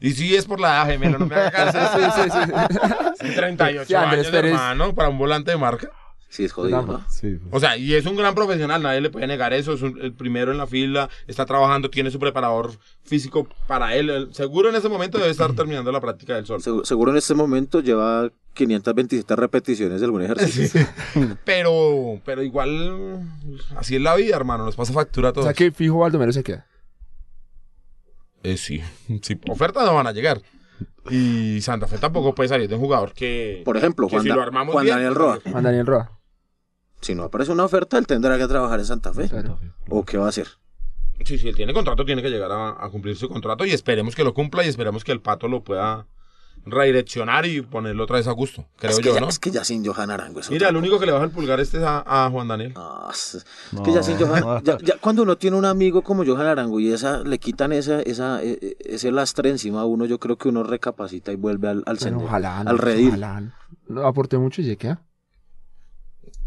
Y 0.00 0.12
sí 0.12 0.34
es 0.34 0.46
por 0.46 0.58
la 0.60 0.68
edad, 0.68 0.86
gemelo, 0.88 1.18
no 1.18 1.26
me 1.26 1.34
haga 1.36 1.50
caso. 1.50 1.78
Sí, 2.16 2.22
sí, 2.22 2.30
sí. 2.30 3.28
Sí, 3.28 3.34
38 3.36 3.84
Sí, 3.86 3.94
Andrés 3.94 4.20
años, 4.26 4.30
Pérez. 4.32 4.50
hermano, 4.52 4.94
para 4.94 5.08
un 5.08 5.18
volante 5.18 5.50
de 5.52 5.56
marca. 5.56 5.90
Sí, 6.32 6.44
es 6.46 6.52
jodido, 6.52 6.80
¿no? 6.80 7.04
Sí, 7.10 7.36
pues. 7.42 7.52
O 7.54 7.60
sea, 7.60 7.76
y 7.76 7.92
es 7.92 8.06
un 8.06 8.16
gran 8.16 8.34
profesional, 8.34 8.82
nadie 8.82 9.02
le 9.02 9.10
puede 9.10 9.26
negar 9.26 9.52
eso. 9.52 9.74
Es 9.74 9.82
un- 9.82 10.00
el 10.00 10.14
primero 10.14 10.50
en 10.50 10.56
la 10.56 10.66
fila, 10.66 11.10
está 11.26 11.44
trabajando, 11.44 11.90
tiene 11.90 12.10
su 12.10 12.18
preparador 12.18 12.70
físico 13.02 13.46
para 13.66 13.94
él. 13.96 14.30
Seguro 14.32 14.70
en 14.70 14.76
ese 14.76 14.88
momento 14.88 15.18
debe 15.18 15.30
estar 15.30 15.52
terminando 15.52 15.92
la 15.92 16.00
práctica 16.00 16.34
del 16.34 16.46
sol. 16.46 16.62
Segu- 16.62 16.84
Seguro 16.86 17.10
en 17.10 17.18
este 17.18 17.34
momento 17.34 17.80
lleva 17.80 18.30
527 18.54 19.36
repeticiones 19.36 20.00
de 20.00 20.06
algún 20.06 20.22
ejercicio. 20.22 20.80
Pero, 21.44 22.18
pero 22.24 22.42
igual, 22.42 23.20
así 23.76 23.96
es 23.96 24.00
la 24.00 24.16
vida, 24.16 24.34
hermano. 24.34 24.64
Nos 24.64 24.74
pasa 24.76 24.94
factura 24.94 25.28
a 25.28 25.30
O 25.32 25.34
todos. 25.34 25.44
sea 25.44 25.52
que 25.54 25.70
fijo 25.70 25.98
Baldomero 25.98 26.32
se 26.32 26.42
queda. 26.42 26.66
Eh, 28.42 28.56
sí, 28.56 28.80
sí, 29.20 29.38
ofertas 29.50 29.84
no 29.84 29.94
van 29.94 30.06
a 30.06 30.12
llegar. 30.12 30.40
Y 31.10 31.60
Santa 31.60 31.86
Fe 31.86 31.98
tampoco 31.98 32.34
puede 32.34 32.48
salir 32.48 32.68
de 32.68 32.74
un 32.74 32.80
jugador 32.80 33.12
que. 33.12 33.62
Por 33.64 33.76
ejemplo, 33.76 34.06
que 34.08 34.12
Juan, 34.16 34.22
si 34.22 34.28
lo 34.30 34.40
armamos 34.40 34.72
Juan 34.72 34.84
bien, 34.84 34.96
Daniel 34.96 35.14
Roa. 35.14 35.38
Juan 35.50 35.62
Daniel 35.64 35.86
Roa. 35.86 36.10
Si 37.02 37.14
no 37.14 37.24
aparece 37.24 37.52
una 37.52 37.64
oferta, 37.64 37.98
él 37.98 38.06
tendrá 38.06 38.38
que 38.38 38.46
trabajar 38.46 38.78
en 38.78 38.86
Santa 38.86 39.12
Fe. 39.12 39.28
Claro. 39.28 39.58
¿O 39.90 40.04
qué 40.04 40.16
va 40.16 40.26
a 40.26 40.28
hacer? 40.30 40.48
Sí, 41.24 41.36
si 41.38 41.48
él 41.48 41.54
tiene 41.54 41.72
contrato, 41.74 42.04
tiene 42.04 42.22
que 42.22 42.30
llegar 42.30 42.50
a, 42.50 42.70
a 42.84 42.88
cumplir 42.90 43.16
su 43.16 43.28
contrato 43.28 43.64
y 43.66 43.70
esperemos 43.70 44.14
que 44.14 44.24
lo 44.24 44.32
cumpla 44.34 44.64
y 44.64 44.68
esperemos 44.68 45.04
que 45.04 45.12
el 45.12 45.20
pato 45.20 45.46
lo 45.48 45.62
pueda 45.62 46.06
redireccionar 46.64 47.44
y 47.46 47.60
ponerlo 47.60 48.04
otra 48.04 48.16
vez 48.16 48.28
a 48.28 48.32
gusto, 48.32 48.66
creo 48.76 48.92
es, 48.92 48.98
que 48.98 49.04
yo, 49.08 49.14
ya, 49.14 49.20
¿no? 49.20 49.28
es 49.28 49.38
que 49.40 49.50
ya 49.50 49.64
sin 49.64 49.84
Johan 49.84 50.10
Arango 50.12 50.38
es 50.40 50.48
Mira, 50.50 50.68
el 50.68 50.76
único 50.76 51.00
que 51.00 51.06
le 51.06 51.12
baja 51.12 51.24
el 51.24 51.30
pulgar 51.32 51.58
este 51.58 51.78
es 51.78 51.82
a, 51.84 52.04
a 52.06 52.30
Juan 52.30 52.46
Daniel. 52.46 52.72
No, 52.74 53.10
es, 53.10 53.44
No. 53.72 53.82
que 53.82 53.92
ya 53.92 54.02
sin 54.02 54.16
Johan, 54.16 54.44
ya, 54.64 54.78
ya 54.80 54.96
cuando 55.00 55.22
uno 55.24 55.36
tiene 55.36 55.56
un 55.56 55.64
amigo 55.64 56.02
como 56.02 56.24
Johan 56.24 56.46
Arango 56.46 56.78
y 56.78 56.92
esa 56.92 57.18
le 57.24 57.38
quitan 57.38 57.72
esa, 57.72 58.00
esa, 58.02 58.42
e- 58.44 58.58
e- 58.62 58.76
ese 58.94 59.10
lastre 59.10 59.50
encima 59.50 59.80
a 59.80 59.84
uno, 59.86 60.04
yo 60.04 60.18
creo 60.20 60.36
que 60.36 60.48
uno 60.48 60.62
recapacita 60.62 61.32
y 61.32 61.36
vuelve 61.36 61.68
al, 61.68 61.82
al 61.86 61.98
sendero, 61.98 62.26
ojalá. 62.26 62.60
al 62.60 62.78
redil. 62.78 63.08
Ojalá. 63.08 63.42
No 63.88 64.06
aporté 64.06 64.38
mucho 64.38 64.62
y 64.62 64.66
se 64.66 64.76
queda. 64.76 65.02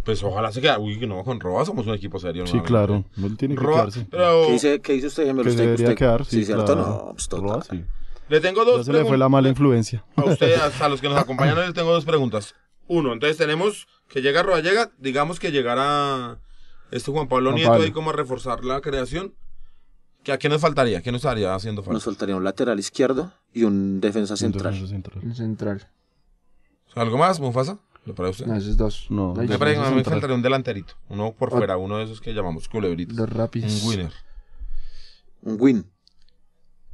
Pues 0.06 0.24
ojalá 0.24 0.52
se 0.52 0.62
quede. 0.62 0.78
Uy, 0.78 1.00
que 1.00 1.08
no, 1.08 1.24
con 1.24 1.40
Roa 1.40 1.66
somos 1.66 1.86
un 1.88 1.96
equipo 1.96 2.20
serio. 2.20 2.46
Sí, 2.48 2.60
claro. 2.62 3.04
No 3.18 3.36
tiene 3.36 3.56
que 3.56 3.62
Roa, 3.62 3.76
quedarse. 3.82 4.08
pero 4.10 4.46
¿Qué 4.46 4.52
dice, 4.54 4.82
qué 4.82 4.94
dice 4.94 5.08
usted, 5.08 5.26
Gemelo? 5.26 5.44
Que 5.44 5.50
Usted- 5.50 5.64
debería 5.64 5.86
usted- 5.88 5.98
quedar, 5.98 6.26
sí, 6.26 6.46
¿cierto? 6.46 6.66
claro. 6.66 6.82
No, 6.82 7.12
pues 7.14 7.28
total. 7.28 7.50
Roa, 7.50 7.64
sí. 7.64 7.84
le 8.30 8.40
tengo 8.40 8.64
Ya 8.64 8.72
dos 8.72 8.86
se 8.86 8.94
le 8.94 9.04
fue 9.04 9.18
la 9.18 9.28
mala 9.30 9.50
influencia. 9.50 10.06
A 10.16 10.24
ustedes, 10.26 10.80
a 10.82 10.88
los 10.90 11.02
que 11.02 11.10
nos 11.10 11.18
acompañan, 11.20 11.58
les 11.60 11.74
tengo 11.74 11.92
dos 11.92 12.06
preguntas. 12.06 12.54
Uno, 12.88 13.14
entonces 13.14 13.36
tenemos 13.38 13.88
que 14.08 14.22
llega 14.22 14.44
Roa 14.44 14.60
llega, 14.62 14.92
digamos 15.00 15.40
que 15.40 15.52
llegara 15.52 16.38
este 16.92 17.12
Juan 17.12 17.28
Pablo 17.28 17.50
Juan 17.50 17.56
Nieto 17.56 17.72
Pablo. 17.72 17.86
ahí 17.86 17.92
como 17.92 18.12
a 18.12 18.14
reforzar 18.14 18.64
la 18.64 18.80
creación. 18.82 19.34
¿Qué, 20.24 20.32
¿A 20.32 20.38
qué 20.38 20.50
nos 20.50 20.62
faltaría? 20.62 21.02
¿Qué 21.02 21.12
nos 21.12 21.20
estaría 21.26 21.54
haciendo 21.56 21.82
falta? 21.82 21.94
Nos 21.94 22.04
faltaría 22.04 22.36
un 22.36 22.44
lateral 22.44 22.78
izquierdo 22.80 23.32
y 23.54 23.64
un 23.64 24.00
defensa 24.02 24.38
central. 24.38 24.74
Defensa 24.74 24.92
central. 24.94 25.36
Central. 25.36 25.88
¿Algo 26.96 27.18
más, 27.18 27.40
Mufasa? 27.40 27.80
¿Le 28.06 28.14
parece 28.14 28.28
a 28.28 28.32
usted? 28.32 28.46
No, 28.48 28.56
esos 28.56 28.78
dos. 28.78 29.08
No, 29.10 29.34
hay 29.40 29.48
me 29.48 29.58
parece 29.58 29.80
me 29.80 29.86
central. 29.88 30.06
faltaría 30.06 30.36
un 30.36 30.42
delanterito. 30.42 30.94
Uno 31.10 31.34
por 31.34 31.50
fuera, 31.52 31.78
uno 31.78 31.98
de 31.98 32.04
esos 32.06 32.22
que 32.22 32.34
llamamos 32.34 32.70
culebritos. 32.70 33.16
Los 33.18 33.30
rápidos. 33.30 33.82
Un 33.84 33.90
winner. 33.90 34.12
Un 35.42 35.58
win. 35.60 35.86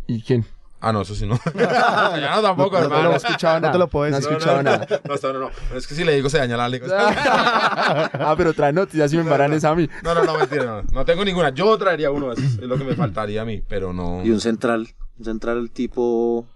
¿Y 0.07 0.21
quién? 0.23 0.45
Ah, 0.83 0.91
no, 0.91 1.01
eso 1.01 1.13
sí 1.13 1.27
no. 1.27 1.39
ya 1.55 2.35
no 2.35 2.41
tampoco, 2.41 2.79
No, 2.79 2.87
no, 2.87 2.95
hermano. 2.95 3.11
he 3.11 3.15
escuchado 3.17 3.55
No 3.55 3.59
nada. 3.61 3.71
te 3.73 3.77
lo 3.77 3.87
puedo 3.87 4.09
No 4.09 4.17
he 4.17 4.19
decir. 4.19 4.31
escuchado 4.35 4.63
nada. 4.63 4.87
No, 5.05 5.13
hasta 5.13 5.27
ahora 5.27 5.39
no. 5.39 5.77
Es 5.77 5.85
que 5.85 5.93
si 5.95 6.03
le 6.03 6.15
digo 6.15 6.27
se 6.29 6.39
daña 6.39 6.57
la 6.57 6.67
liga. 6.69 6.87
ah, 6.89 8.33
pero 8.35 8.53
trae 8.53 8.73
noticias 8.73 9.13
y 9.13 9.17
me 9.17 9.21
embaran 9.23 9.53
esa 9.53 9.69
a 9.69 9.75
mí. 9.75 9.87
No, 10.03 10.15
no, 10.15 10.23
no, 10.23 10.37
mentira, 10.37 10.63
no. 10.65 10.81
No 10.91 11.05
tengo 11.05 11.23
ninguna. 11.23 11.49
Yo 11.51 11.77
traería 11.77 12.09
uno 12.09 12.33
de 12.33 12.41
esos. 12.41 12.53
Es 12.53 12.67
lo 12.67 12.77
que 12.77 12.83
me 12.83 12.95
faltaría 12.95 13.41
a 13.41 13.45
mí, 13.45 13.61
pero 13.67 13.93
no. 13.93 14.23
Y 14.25 14.31
un 14.31 14.41
central. 14.41 14.87
Un 15.19 15.25
central 15.25 15.69
tipo 15.71 16.47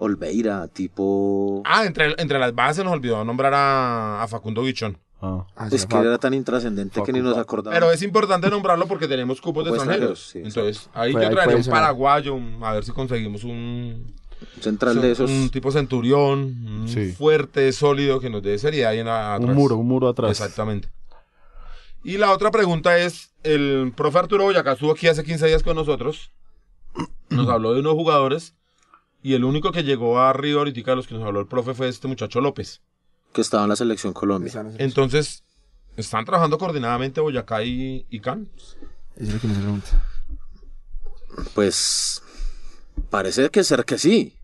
Olveira, 0.00 0.66
tipo... 0.68 1.62
Ah, 1.64 1.84
entre, 1.84 2.14
entre 2.18 2.38
las 2.38 2.54
bases 2.54 2.82
nos 2.84 2.92
olvidó 2.94 3.24
nombrar 3.24 3.54
a, 3.54 4.22
a 4.22 4.28
Facundo 4.28 4.62
Guichón. 4.62 4.98
Ah, 5.22 5.46
Ah, 5.54 5.68
es 5.70 5.84
que 5.84 5.92
Facu. 5.96 6.06
era 6.06 6.16
tan 6.18 6.32
intrascendente 6.32 7.02
que 7.02 7.12
ni 7.12 7.20
nos 7.20 7.36
acordamos. 7.36 7.78
Pero 7.78 7.92
es 7.92 8.02
importante 8.02 8.48
nombrarlo 8.48 8.86
porque 8.86 9.06
tenemos 9.06 9.40
cupos 9.40 9.64
de 9.66 9.70
extranjeros. 9.72 10.28
sí, 10.30 10.38
Entonces, 10.42 10.88
ahí 10.94 11.12
Pues 11.12 11.28
yo 11.28 11.34
puede 11.34 11.56
un 11.56 11.64
paraguayo, 11.66 12.34
un- 12.34 12.58
a 12.64 12.72
ver 12.72 12.84
si 12.84 12.92
conseguimos 12.92 13.44
un, 13.44 13.50
Un 14.56 14.62
central 14.62 15.00
de 15.02 15.12
esos... 15.12 15.30
un 15.30 15.50
tipo 15.50 15.70
centurión, 15.70 16.38
un 16.66 16.88
Sí. 16.88 17.12
fuerte, 17.12 17.70
sólido, 17.72 18.18
que 18.20 18.30
nos 18.30 18.42
dé 18.42 18.58
seriedad 18.58 18.92
ahí 18.92 19.00
en 19.00 19.06
la, 19.06 19.36
un 19.36 19.42
atrás. 19.44 19.56
muro, 19.56 19.76
un 19.76 19.86
muro 19.88 20.08
atrás. 20.08 20.30
Exactamente. 20.30 20.88
Y 22.02 22.16
la 22.16 22.32
otra 22.32 22.50
pregunta 22.50 22.96
es, 22.96 23.34
el 23.42 23.92
profe 23.94 24.18
Arturo 24.18 24.44
Boyacá 24.44 24.72
estuvo 24.72 24.92
aquí 24.92 25.06
hace 25.08 25.22
15 25.22 25.46
días 25.48 25.62
con 25.62 25.76
nosotros, 25.76 26.30
nos 27.28 27.46
habló 27.50 27.74
de 27.74 27.80
unos 27.80 27.92
jugadores, 27.92 28.54
y 29.22 29.34
el 29.34 29.44
único 29.44 29.72
que 29.72 29.82
llegó 29.84 30.18
a 30.20 30.32
Río 30.32 30.58
ahorita 30.58 30.90
de 30.92 30.96
los 30.96 31.06
que 31.06 31.14
nos 31.14 31.24
habló 31.24 31.40
el 31.40 31.46
profe 31.46 31.74
fue 31.74 31.88
este 31.88 32.08
muchacho 32.08 32.40
López. 32.40 32.80
que 33.32 33.40
estaba 33.40 33.62
en 33.64 33.68
la 33.68 33.76
selección 33.76 34.12
Colombia. 34.12 34.62
No. 34.62 34.72
Entonces, 34.78 35.44
¿están 35.96 36.24
trabajando 36.24 36.58
coordinadamente 36.58 37.20
Boyacá 37.20 37.62
y, 37.62 38.06
y 38.10 38.20
Can? 38.20 38.48
Eso 39.16 39.28
es 39.28 39.34
lo 39.34 39.40
que 39.40 39.46
me 39.48 39.54
pregunta. 39.54 40.04
Pues 41.54 42.22
parece 43.10 43.50
que 43.50 43.64
ser 43.64 43.84
que 43.84 43.98
sí. 43.98 44.36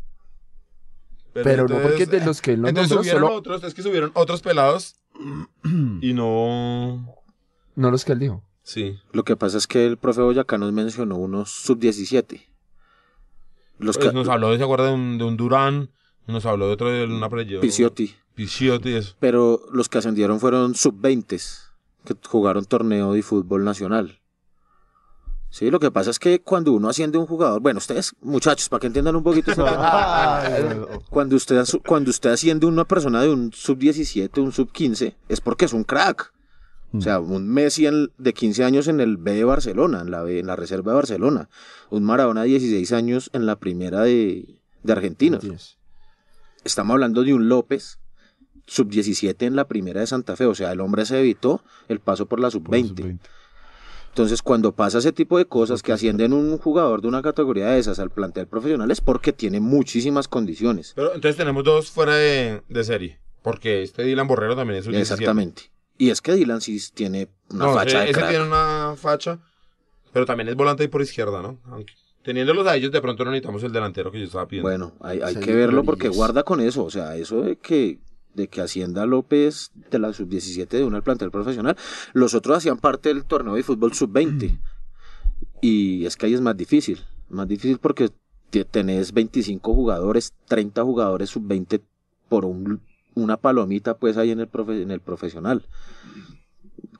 Pero 1.32 1.68
no 1.68 1.80
porque 1.82 2.06
de 2.06 2.24
los 2.24 2.40
que 2.40 2.52
él 2.52 2.62
nos 2.62 2.70
entonces 2.70 2.90
nombró, 2.90 3.02
subieron 3.04 3.22
solo- 3.28 3.34
otros, 3.38 3.64
es 3.64 3.74
que 3.74 3.82
subieron 3.82 4.10
otros 4.14 4.40
pelados 4.40 4.96
y 6.00 6.12
no... 6.14 7.14
No 7.74 7.90
los 7.90 8.04
que 8.06 8.12
él 8.12 8.18
dijo. 8.20 8.42
Sí. 8.62 8.98
Lo 9.12 9.22
que 9.24 9.36
pasa 9.36 9.58
es 9.58 9.66
que 9.66 9.86
el 9.86 9.98
profe 9.98 10.22
Boyacá 10.22 10.56
nos 10.56 10.72
mencionó 10.72 11.16
unos 11.16 11.50
sub-17. 11.50 12.46
Los 13.78 13.98
Pues 13.98 14.14
nos 14.14 14.28
habló, 14.28 14.56
¿se 14.56 14.62
acuerda 14.62 14.86
de 14.86 14.94
un, 14.94 15.18
de 15.18 15.24
un 15.24 15.36
Durán? 15.36 15.90
Nos 16.26 16.44
habló 16.46 16.66
de 16.66 16.72
otro 16.72 16.90
de 16.90 17.04
un 17.04 17.22
apellido. 17.22 17.60
Picciotti. 17.60 18.14
Picciotti, 18.34 18.94
eso. 18.94 19.14
Pero 19.20 19.62
los 19.72 19.88
que 19.88 19.98
ascendieron 19.98 20.40
fueron 20.40 20.74
sub-20 20.74 21.66
que 22.06 22.16
jugaron 22.26 22.64
torneo 22.64 23.12
de 23.12 23.22
fútbol 23.22 23.64
nacional. 23.64 24.20
Sí, 25.50 25.70
lo 25.70 25.80
que 25.80 25.90
pasa 25.90 26.10
es 26.10 26.18
que 26.18 26.40
cuando 26.40 26.72
uno 26.72 26.88
asciende 26.88 27.18
un 27.18 27.26
jugador, 27.26 27.60
bueno, 27.60 27.78
ustedes, 27.78 28.14
muchachos, 28.20 28.68
para 28.68 28.80
que 28.80 28.86
entiendan 28.88 29.16
un 29.16 29.22
poquito, 29.22 29.52
cuando 31.10 31.36
usted, 31.36 31.62
cuando 31.86 32.10
usted 32.10 32.30
asciende 32.30 32.66
una 32.66 32.84
persona 32.84 33.22
de 33.22 33.30
un 33.30 33.52
sub-17, 33.52 34.38
un 34.42 34.52
sub-15, 34.52 35.14
es 35.28 35.40
porque 35.40 35.66
es 35.66 35.72
un 35.72 35.84
crack. 35.84 36.32
O 36.92 37.00
sea, 37.00 37.20
un 37.20 37.48
Messi 37.48 37.86
en- 37.86 38.10
de 38.16 38.32
15 38.32 38.64
años 38.64 38.88
en 38.88 39.00
el 39.00 39.16
B 39.18 39.34
de 39.34 39.44
Barcelona, 39.44 40.00
en 40.00 40.10
la, 40.10 40.22
B- 40.22 40.38
en 40.38 40.46
la 40.46 40.56
reserva 40.56 40.92
de 40.92 40.96
Barcelona. 40.96 41.48
Un 41.90 42.04
Maradona 42.04 42.42
de 42.42 42.48
16 42.48 42.92
años 42.92 43.28
en 43.32 43.44
la 43.44 43.56
primera 43.56 44.02
de, 44.02 44.46
de 44.82 44.92
Argentinos. 44.92 45.42
Estamos 46.64 46.94
hablando 46.94 47.22
de 47.22 47.34
un 47.34 47.48
López, 47.48 47.98
sub-17 48.66 49.46
en 49.46 49.56
la 49.56 49.68
primera 49.68 50.00
de 50.00 50.06
Santa 50.06 50.36
Fe. 50.36 50.46
O 50.46 50.54
sea, 50.54 50.72
el 50.72 50.80
hombre 50.80 51.04
se 51.06 51.18
evitó 51.18 51.62
el 51.88 52.00
paso 52.00 52.26
por 52.26 52.40
la 52.40 52.50
sub-20. 52.50 52.88
Sub-20. 52.88 53.18
Entonces, 54.08 54.40
cuando 54.40 54.72
pasa 54.72 54.98
ese 54.98 55.12
tipo 55.12 55.36
de 55.36 55.44
cosas 55.44 55.82
que 55.82 55.92
ascienden 55.92 56.32
un 56.32 56.56
jugador 56.56 57.02
de 57.02 57.08
una 57.08 57.20
categoría 57.20 57.66
de 57.66 57.78
esas 57.78 57.98
al 57.98 58.08
plantel 58.10 58.46
profesional 58.46 58.90
es 58.90 59.02
porque 59.02 59.34
tiene 59.34 59.60
muchísimas 59.60 60.26
condiciones. 60.26 60.92
Pero 60.96 61.14
entonces 61.14 61.36
tenemos 61.36 61.62
dos 61.64 61.90
fuera 61.90 62.14
de, 62.16 62.62
de 62.68 62.84
serie. 62.84 63.18
Porque 63.42 63.82
este 63.82 64.04
Dylan 64.04 64.26
Borrero 64.26 64.56
también 64.56 64.80
es 64.80 64.86
un 64.86 64.92
17. 64.92 65.14
Exactamente. 65.22 65.62
Y 65.98 66.10
es 66.10 66.20
que 66.20 66.32
Dylan 66.34 66.60
sí 66.60 66.78
tiene 66.94 67.28
una 67.50 67.66
No, 67.66 67.74
facha 67.74 68.04
ese, 68.04 68.04
de 68.04 68.10
ese 68.24 68.30
tiene 68.30 68.44
una 68.46 68.94
facha, 68.96 69.38
pero 70.12 70.26
también 70.26 70.48
es 70.48 70.54
volante 70.56 70.82
ahí 70.82 70.88
por 70.88 71.00
izquierda, 71.02 71.40
¿no? 71.42 71.58
Aunque 71.66 71.94
teniéndolos 72.22 72.66
a 72.66 72.76
ellos, 72.76 72.90
de 72.92 73.00
pronto 73.00 73.24
no 73.24 73.30
necesitamos 73.30 73.62
el 73.62 73.72
delantero 73.72 74.10
que 74.10 74.18
yo 74.18 74.24
estaba 74.24 74.46
pidiendo. 74.48 74.68
Bueno, 74.68 74.92
hay, 75.00 75.20
hay 75.20 75.36
que 75.36 75.54
verlo 75.54 75.84
porque 75.84 76.08
guarda 76.08 76.42
con 76.42 76.60
eso. 76.60 76.84
O 76.84 76.90
sea, 76.90 77.16
eso 77.16 77.42
de 77.42 77.56
que, 77.56 77.98
de 78.34 78.48
que 78.48 78.60
Hacienda 78.60 79.06
López 79.06 79.70
de 79.90 79.98
la 79.98 80.12
sub-17 80.12 80.66
de 80.68 80.84
una 80.84 80.96
al 80.98 81.02
plantel 81.04 81.30
profesional, 81.30 81.76
los 82.12 82.34
otros 82.34 82.58
hacían 82.58 82.78
parte 82.78 83.08
del 83.10 83.24
torneo 83.24 83.54
de 83.54 83.62
fútbol 83.62 83.92
sub-20. 83.94 84.58
Y 85.60 86.04
es 86.04 86.16
que 86.16 86.26
ahí 86.26 86.34
es 86.34 86.40
más 86.40 86.56
difícil. 86.56 87.00
Más 87.28 87.48
difícil 87.48 87.78
porque 87.78 88.10
te- 88.50 88.64
tenés 88.64 89.12
25 89.12 89.74
jugadores, 89.74 90.34
30 90.46 90.82
jugadores 90.82 91.30
sub-20 91.30 91.80
por 92.28 92.44
un- 92.44 92.80
una 93.16 93.36
palomita 93.36 93.96
pues 93.96 94.16
ahí 94.16 94.30
en 94.30 94.38
el, 94.38 94.48
profe- 94.50 94.80
en 94.82 94.92
el 94.92 95.00
profesional. 95.00 95.64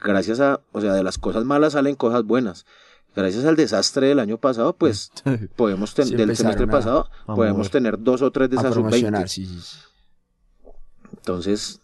Gracias 0.02 0.40
a, 0.40 0.60
o 0.72 0.80
sea, 0.80 0.92
de 0.92 1.02
las 1.04 1.18
cosas 1.18 1.44
malas 1.44 1.74
salen 1.74 1.94
cosas 1.94 2.24
buenas. 2.24 2.66
Gracias 3.14 3.44
al 3.44 3.56
desastre 3.56 4.08
del 4.08 4.18
año 4.18 4.36
pasado, 4.38 4.74
pues 4.74 5.12
podemos 5.56 5.94
tener, 5.94 6.08
Sí 6.10 6.16
del 6.16 6.36
semestre 6.36 6.64
a- 6.64 6.70
pasado, 6.70 7.10
podemos 7.26 7.70
tener 7.70 7.98
dos 8.02 8.20
o 8.22 8.30
tres 8.30 8.50
de 8.50 8.56
A 8.56 8.60
esas 8.60 8.72
promocionar, 8.74 9.28
sub-20. 9.28 9.32
sí, 9.32 9.46
sí, 9.46 9.60
sí. 9.60 9.78
Entonces, 11.16 11.80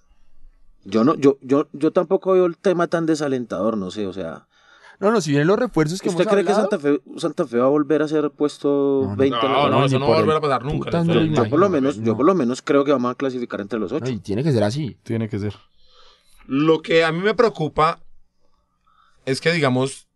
yo 0.85 1.05
no, 1.05 1.15
yo, 1.15 1.39
yo, 1.41 1.69
yo 1.73 1.93
tampoco 1.93 2.33
veo 2.33 2.47
el 2.47 2.57
tema 2.57 2.87
tan 2.89 3.07
desalentador, 3.07 3.77
no 3.77 3.91
sé, 3.91 4.07
o 4.07 4.13
sea, 4.13 4.47
No, 5.03 5.11
no, 5.11 5.21
si 5.21 5.31
vienen 5.31 5.49
los 5.49 5.59
refuerzos 5.59 6.01
que 6.01 6.09
¿usted 6.09 6.23
hemos 6.23 6.33
cree 6.33 6.45
que 6.45 6.55
Santa 6.55 6.79
Fe, 6.79 7.03
Santa 7.17 7.45
Fe 7.45 7.59
va 7.59 7.65
a 7.65 7.71
volver 7.71 8.03
a 8.03 8.09
ser 8.09 8.31
puesto 8.31 9.01
No, 9.03 9.11
no. 9.11 9.17
20? 9.17 9.37
no, 9.43 9.69
no, 9.69 9.85
eso 9.85 9.99
no 9.99 10.09
va 10.09 10.19
a 10.19 10.21
volver 10.21 10.37
a 10.37 10.41
pasar 10.41 10.65
nunca. 10.65 10.91
yo 11.03 11.51
por 11.51 11.59
lo 11.59 11.69
menos, 11.69 12.01
yo 12.01 12.17
por 12.17 12.25
lo 12.25 12.37
menos 12.37 12.63
creo 12.63 12.85
que 12.85 12.93
vamos 12.93 13.11
a 13.11 13.17
clasificar 13.17 13.61
entre 13.61 13.81
los 13.81 13.91
ocho. 13.91 14.05
No, 14.05 14.11
y 14.13 14.21
tiene 14.21 14.45
que 14.45 14.53
ser 14.53 14.63
así. 14.63 14.97
Tiene 15.03 15.29
que 15.29 15.41
ser. 15.41 15.57
Lo 16.47 16.83
que 16.83 17.03
a 17.03 17.11
mí 17.11 17.19
me 17.19 17.35
preocupa 17.35 17.99
es 19.27 19.41
que, 19.41 19.51
digamos, 19.51 20.07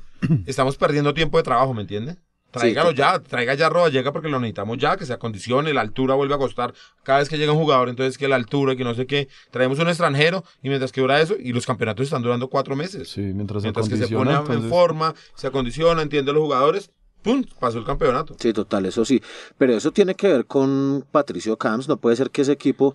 estamos 0.46 0.76
perdiendo 0.76 1.14
tiempo 1.14 1.38
de 1.38 1.42
trabajo, 1.42 1.72
¿me 1.72 1.80
entiende? 1.80 2.18
Tráigalo 2.54 2.90
Sí, 2.90 2.96
ya, 2.96 3.18
traiga 3.18 3.54
ya 3.54 3.66
a 3.66 3.70
Rodallega 3.70 4.12
porque 4.12 4.28
lo 4.28 4.38
necesitamos 4.38 4.78
ya, 4.78 4.96
que 4.96 5.04
se 5.06 5.12
acondicione, 5.12 5.74
la 5.74 5.80
altura 5.80 6.14
vuelve 6.14 6.34
a 6.34 6.38
costar 6.38 6.72
cada 7.02 7.18
vez 7.18 7.28
que 7.28 7.36
llega 7.36 7.52
un 7.52 7.58
jugador, 7.58 7.88
entonces 7.88 8.16
que 8.16 8.28
la 8.28 8.36
altura, 8.36 8.76
que 8.76 8.84
no 8.84 8.94
sé 8.94 9.06
qué, 9.06 9.28
traemos 9.50 9.78
un 9.78 9.88
extranjero 9.88 10.44
y 10.62 10.68
mientras 10.68 10.92
que 10.92 11.00
dura 11.00 11.20
eso, 11.20 11.34
y 11.38 11.52
los 11.52 11.66
campeonatos 11.66 12.04
están 12.04 12.22
durando 12.22 12.48
cuatro 12.48 12.76
meses. 12.76 13.08
Sí, 13.08 13.20
mientras 13.20 13.62
se 13.62 13.66
mientras 13.66 13.88
que 13.88 13.96
se 13.96 14.08
pone 14.08 14.32
en 14.32 14.68
forma, 14.68 15.14
se 15.34 15.48
acondiciona, 15.48 16.02
entiende 16.02 16.32
los 16.32 16.42
jugadores, 16.42 16.90
¡pum! 17.22 17.44
Pasó 17.58 17.78
el 17.78 17.84
campeonato. 17.84 18.36
Sí, 18.38 18.52
total, 18.52 18.86
eso 18.86 19.04
sí. 19.04 19.20
Pero 19.58 19.74
eso 19.74 19.90
tiene 19.90 20.14
que 20.14 20.28
ver 20.28 20.46
con 20.46 21.04
Patricio 21.10 21.56
Camps. 21.56 21.88
No 21.88 21.96
puede 21.96 22.16
ser 22.16 22.30
que 22.30 22.42
ese 22.42 22.52
equipo, 22.52 22.94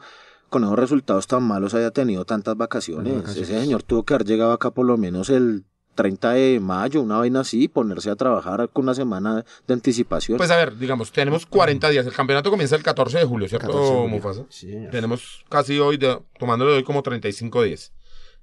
con 0.50 0.64
esos 0.64 0.80
resultados 0.80 1.28
tan 1.28 1.44
malos, 1.44 1.74
haya 1.74 1.92
tenido 1.92 2.24
tantas 2.26 2.56
vacaciones. 2.56 3.06
Tantas 3.06 3.24
vacaciones. 3.24 3.50
Ese 3.50 3.62
señor 3.62 3.84
tuvo 3.84 4.04
que 4.04 4.14
haber 4.14 4.28
llegado 4.28 4.54
acá 4.54 4.72
por 4.72 4.86
lo 4.86 4.98
menos 4.98 5.30
el 5.30 5.66
30 6.00 6.32
de 6.32 6.60
mayo, 6.62 7.02
una 7.02 7.18
vaina 7.18 7.42
así, 7.42 7.64
y 7.64 7.68
ponerse 7.68 8.10
a 8.10 8.16
trabajar 8.16 8.70
con 8.70 8.86
una 8.86 8.94
semana 8.94 9.44
de 9.68 9.74
anticipación. 9.74 10.38
Pues 10.38 10.50
a 10.50 10.56
ver, 10.56 10.78
digamos, 10.78 11.12
tenemos 11.12 11.46
40 11.46 11.90
días, 11.90 12.06
el 12.06 12.14
campeonato 12.14 12.50
comienza 12.50 12.78
el 12.78 12.84
14 12.84 13.18
de 13.18 13.26
julio, 13.26 13.50
¿cierto, 13.50 13.68
14 13.68 13.86
de 13.86 14.00
julio. 14.00 14.16
Mufasa? 14.16 14.46
Sí. 14.48 14.74
Tenemos 14.92 15.44
casi 15.50 15.78
hoy, 15.78 15.98
de, 15.98 16.18
tomándole 16.38 16.72
hoy 16.72 16.84
como 16.86 17.04
35 17.04 17.64
días. 17.64 17.92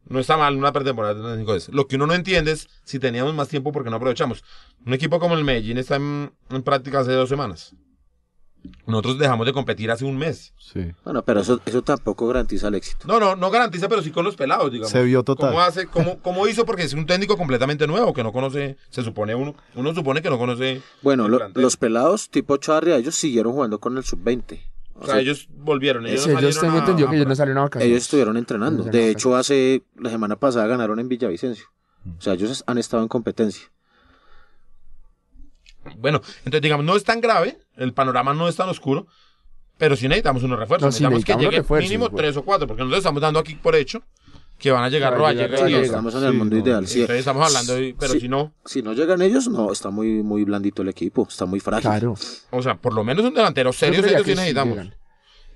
No 0.04 0.20
está 0.20 0.36
mal 0.36 0.54
una 0.54 0.70
pretemporada 0.70 1.14
de 1.14 1.20
35 1.20 1.52
días. 1.52 1.68
Lo 1.70 1.86
que 1.86 1.96
uno 1.96 2.06
no 2.06 2.12
entiende 2.12 2.52
es 2.52 2.68
si 2.84 2.98
teníamos 2.98 3.32
más 3.32 3.48
tiempo 3.48 3.72
porque 3.72 3.88
no 3.88 3.96
aprovechamos. 3.96 4.44
Un 4.84 4.92
equipo 4.92 5.18
como 5.18 5.34
el 5.34 5.42
Medellín 5.42 5.78
está 5.78 5.96
en, 5.96 6.32
en 6.50 6.62
práctica 6.62 7.00
hace 7.00 7.12
dos 7.12 7.30
semanas. 7.30 7.74
Nosotros 8.86 9.18
dejamos 9.18 9.46
de 9.46 9.52
competir 9.52 9.90
hace 9.90 10.04
un 10.04 10.16
mes. 10.16 10.52
Sí. 10.58 10.92
Bueno, 11.04 11.22
pero 11.24 11.40
eso, 11.40 11.60
eso 11.66 11.82
tampoco 11.82 12.26
garantiza 12.26 12.68
el 12.68 12.74
éxito. 12.74 13.06
No, 13.06 13.18
no, 13.20 13.36
no 13.36 13.50
garantiza, 13.50 13.88
pero 13.88 14.02
sí 14.02 14.10
con 14.10 14.24
los 14.24 14.36
pelados, 14.36 14.70
digamos. 14.70 14.90
Se 14.90 15.02
vio 15.02 15.22
total. 15.22 15.50
¿Cómo, 15.50 15.60
hace, 15.60 15.86
cómo, 15.86 16.18
cómo 16.20 16.46
hizo? 16.48 16.64
Porque 16.66 16.82
es 16.84 16.92
un 16.94 17.06
técnico 17.06 17.36
completamente 17.36 17.86
nuevo, 17.86 18.12
que 18.14 18.22
no 18.22 18.32
conoce, 18.32 18.76
se 18.90 19.02
supone 19.02 19.34
uno, 19.34 19.54
uno 19.74 19.94
supone 19.94 20.22
que 20.22 20.30
no 20.30 20.38
conoce. 20.38 20.82
Bueno, 21.02 21.28
lo- 21.28 21.48
los 21.54 21.76
pelados 21.76 22.30
tipo 22.30 22.56
Charria, 22.56 22.96
ellos 22.96 23.14
siguieron 23.14 23.52
jugando 23.52 23.78
con 23.80 23.96
el 23.96 24.04
sub-20. 24.04 24.60
O 24.94 25.00
O 25.00 25.04
sea, 25.04 25.14
sea, 25.14 25.20
ellos 25.22 25.46
volvieron. 25.50 26.06
Ellos, 26.06 26.20
Ese, 26.26 26.32
no 26.32 26.40
tengo 26.60 26.78
entendido 26.78 27.10
que 27.10 27.16
ellos 27.16 27.28
no 27.28 27.34
salieron 27.34 27.58
a 27.58 27.62
vacaciones. 27.64 27.90
ellos 27.92 28.02
estuvieron 28.04 28.36
entrenando. 28.38 28.82
Ellos 28.82 28.92
De 28.92 29.10
hecho, 29.10 29.36
hace 29.36 29.82
la 29.98 30.08
semana 30.10 30.36
pasada 30.36 30.66
ganaron 30.66 30.98
en 31.00 31.08
Villavicencio. 31.08 31.66
O 32.18 32.20
sea, 32.20 32.32
ellos 32.32 32.64
han 32.66 32.78
estado 32.78 33.02
en 33.02 33.08
competencia. 33.08 33.70
Bueno, 35.98 36.20
entonces 36.38 36.62
digamos, 36.62 36.84
no 36.84 36.96
es 36.96 37.04
tan 37.04 37.20
grave, 37.20 37.58
el 37.76 37.92
panorama 37.92 38.34
no 38.34 38.48
es 38.48 38.56
tan 38.56 38.68
oscuro, 38.68 39.06
pero 39.78 39.96
sí 39.96 40.08
necesitamos 40.08 40.42
unos 40.42 40.58
refuerzos. 40.58 40.86
No, 40.86 40.92
sí, 40.92 41.02
necesitamos 41.04 41.24
que 41.24 41.32
necesitamos 41.32 41.44
llegue 41.52 41.62
refuerzos, 41.62 41.90
mínimo 41.90 42.08
güey. 42.10 42.16
tres 42.22 42.36
o 42.36 42.42
cuatro, 42.42 42.66
porque 42.66 42.82
nosotros 42.82 42.98
estamos 42.98 43.20
dando 43.22 43.38
aquí 43.40 43.54
por 43.56 43.74
hecho 43.76 44.02
que 44.58 44.70
van 44.70 44.84
a 44.84 44.88
llegar 44.88 45.12
llegar 45.12 45.18
Rodallega 45.36 45.68
y. 45.70 45.74
Estamos 45.84 46.14
en 46.14 46.24
el 46.24 46.32
Sí, 46.32 46.36
mundo 46.38 46.56
no. 46.56 46.62
ideal. 46.62 46.86
Sí. 46.86 47.00
Entonces 47.02 47.18
estamos 47.20 47.46
hablando, 47.46 47.74
de- 47.74 47.94
pero 47.98 48.12
Sí. 48.14 48.20
si 48.20 48.28
no, 48.28 48.54
Si 48.64 48.82
no 48.82 48.94
llegan 48.94 49.20
ellos, 49.20 49.48
no, 49.48 49.70
está 49.70 49.90
muy, 49.90 50.22
muy 50.22 50.44
blandito 50.44 50.80
el 50.82 50.88
equipo, 50.88 51.26
está 51.28 51.44
muy 51.44 51.60
frágil. 51.60 51.90
Claro. 51.90 52.14
o 52.50 52.62
sea, 52.62 52.76
por 52.76 52.94
lo 52.94 53.04
menos 53.04 53.24
un 53.26 53.34
delantero 53.34 53.72
serio, 53.72 54.02
serio 54.02 54.24
sí 54.24 54.30
necesitamos. 54.30 54.76
llegan. 54.78 54.94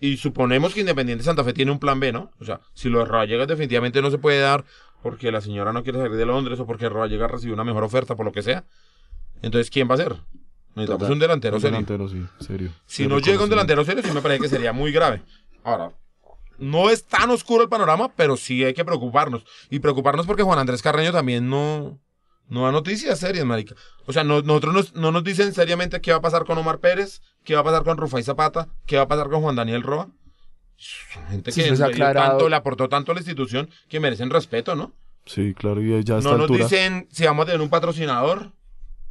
Y 0.03 0.16
suponemos 0.18 0.73
que 0.75 0.81
Independiente 0.81 1.25
Santa 1.25 1.45
Fe 1.45 1.53
tiene 1.53 1.71
un 1.73 1.79
plan 1.79 1.99
B, 2.01 2.11
¿no? 2.12 2.31
O 2.41 2.45
sea, 2.45 2.61
si 2.75 2.89
lo 2.89 3.01
de 3.01 3.05
Rodallega 3.07 3.47
definitivamente 3.47 4.01
no 4.03 4.11
se 4.11 4.18
puede 4.18 4.41
dar 4.41 4.64
porque 5.03 5.31
la 5.33 5.41
señora 5.41 5.73
no 5.73 5.83
quiere 5.83 5.99
salir 5.99 6.16
de 6.16 6.27
Londres 6.27 6.59
o 6.61 6.66
porque 6.66 6.89
Rodallega 6.91 7.27
recibió 7.29 7.55
una 7.55 7.64
mejor 7.64 7.85
oferta, 7.85 8.16
por 8.16 8.25
lo 8.27 8.33
que 8.33 8.43
sea. 8.43 8.64
Entonces, 9.43 9.71
¿quién 9.71 9.89
va 9.91 9.95
a 9.95 9.99
ser? 9.99 10.16
Necesitamos 10.75 10.99
Total. 11.01 11.12
un 11.12 11.18
delantero 11.18 11.57
Un 11.57 11.61
serio. 11.62 11.73
delantero, 11.79 12.09
sí, 12.09 12.45
serio. 12.45 12.71
Si 12.87 13.07
no 13.07 13.18
llega 13.18 13.43
un 13.45 13.51
delantero 13.51 13.85
serio, 13.85 14.03
sí 14.05 14.11
me 14.12 14.21
parece 14.23 14.43
que 14.43 14.49
sería 14.49 14.73
muy 14.73 14.93
grave. 14.93 15.23
Ahora, 15.64 15.93
no 16.59 16.91
es 16.91 17.05
tan 17.05 17.29
oscuro 17.31 17.62
el 17.64 17.68
panorama, 17.68 18.12
pero 18.14 18.37
sí 18.37 18.64
hay 18.64 18.75
que 18.75 18.85
preocuparnos. 18.85 19.45
Y 19.71 19.81
preocuparnos 19.81 20.27
porque 20.27 20.43
Juan 20.43 20.59
Andrés 20.59 20.81
Carreño 20.83 21.11
también 21.12 21.49
no, 21.51 21.99
no 22.49 22.64
da 22.64 22.73
noticias 22.73 23.18
serias, 23.18 23.45
marica. 23.45 23.75
O 24.07 24.12
sea, 24.12 24.23
no, 24.25 24.43
nosotros 24.43 24.75
nos- 24.75 24.95
no 24.95 25.11
nos 25.11 25.25
dicen 25.25 25.53
seriamente 25.55 26.01
qué 26.01 26.12
va 26.12 26.18
a 26.18 26.23
pasar 26.23 26.45
con 26.45 26.57
Omar 26.59 26.79
Pérez, 26.79 27.21
qué 27.45 27.55
va 27.55 27.61
a 27.62 27.64
pasar 27.64 27.83
con 27.83 27.97
Rufai 27.99 28.23
Zapata, 28.23 28.68
qué 28.87 28.97
va 28.97 29.03
a 29.03 29.09
pasar 29.09 29.29
con 29.29 29.43
Juan 29.43 29.57
Daniel 29.57 29.83
Roa. 29.83 30.09
Gente 31.29 31.53
que 31.53 31.77
se 31.77 31.89
le, 31.89 31.99
tanto, 32.14 32.47
aportó 32.55 32.89
tanto 32.89 33.12
a 33.12 33.14
la 33.14 33.21
institución 33.21 33.68
que 33.89 34.01
merecen 34.01 34.31
respeto, 34.31 34.75
¿no? 34.77 34.93
Sí, 35.27 35.53
claro, 35.53 35.83
y 35.83 36.03
ya 36.05 36.14
a 36.14 36.18
esta 36.18 36.31
No 36.31 36.39
nos 36.39 36.43
altura. 36.51 36.64
dicen 36.64 37.07
si 37.11 37.25
vamos 37.27 37.43
a 37.43 37.47
tener 37.47 37.61
un 37.61 37.68
patrocinador. 37.68 38.53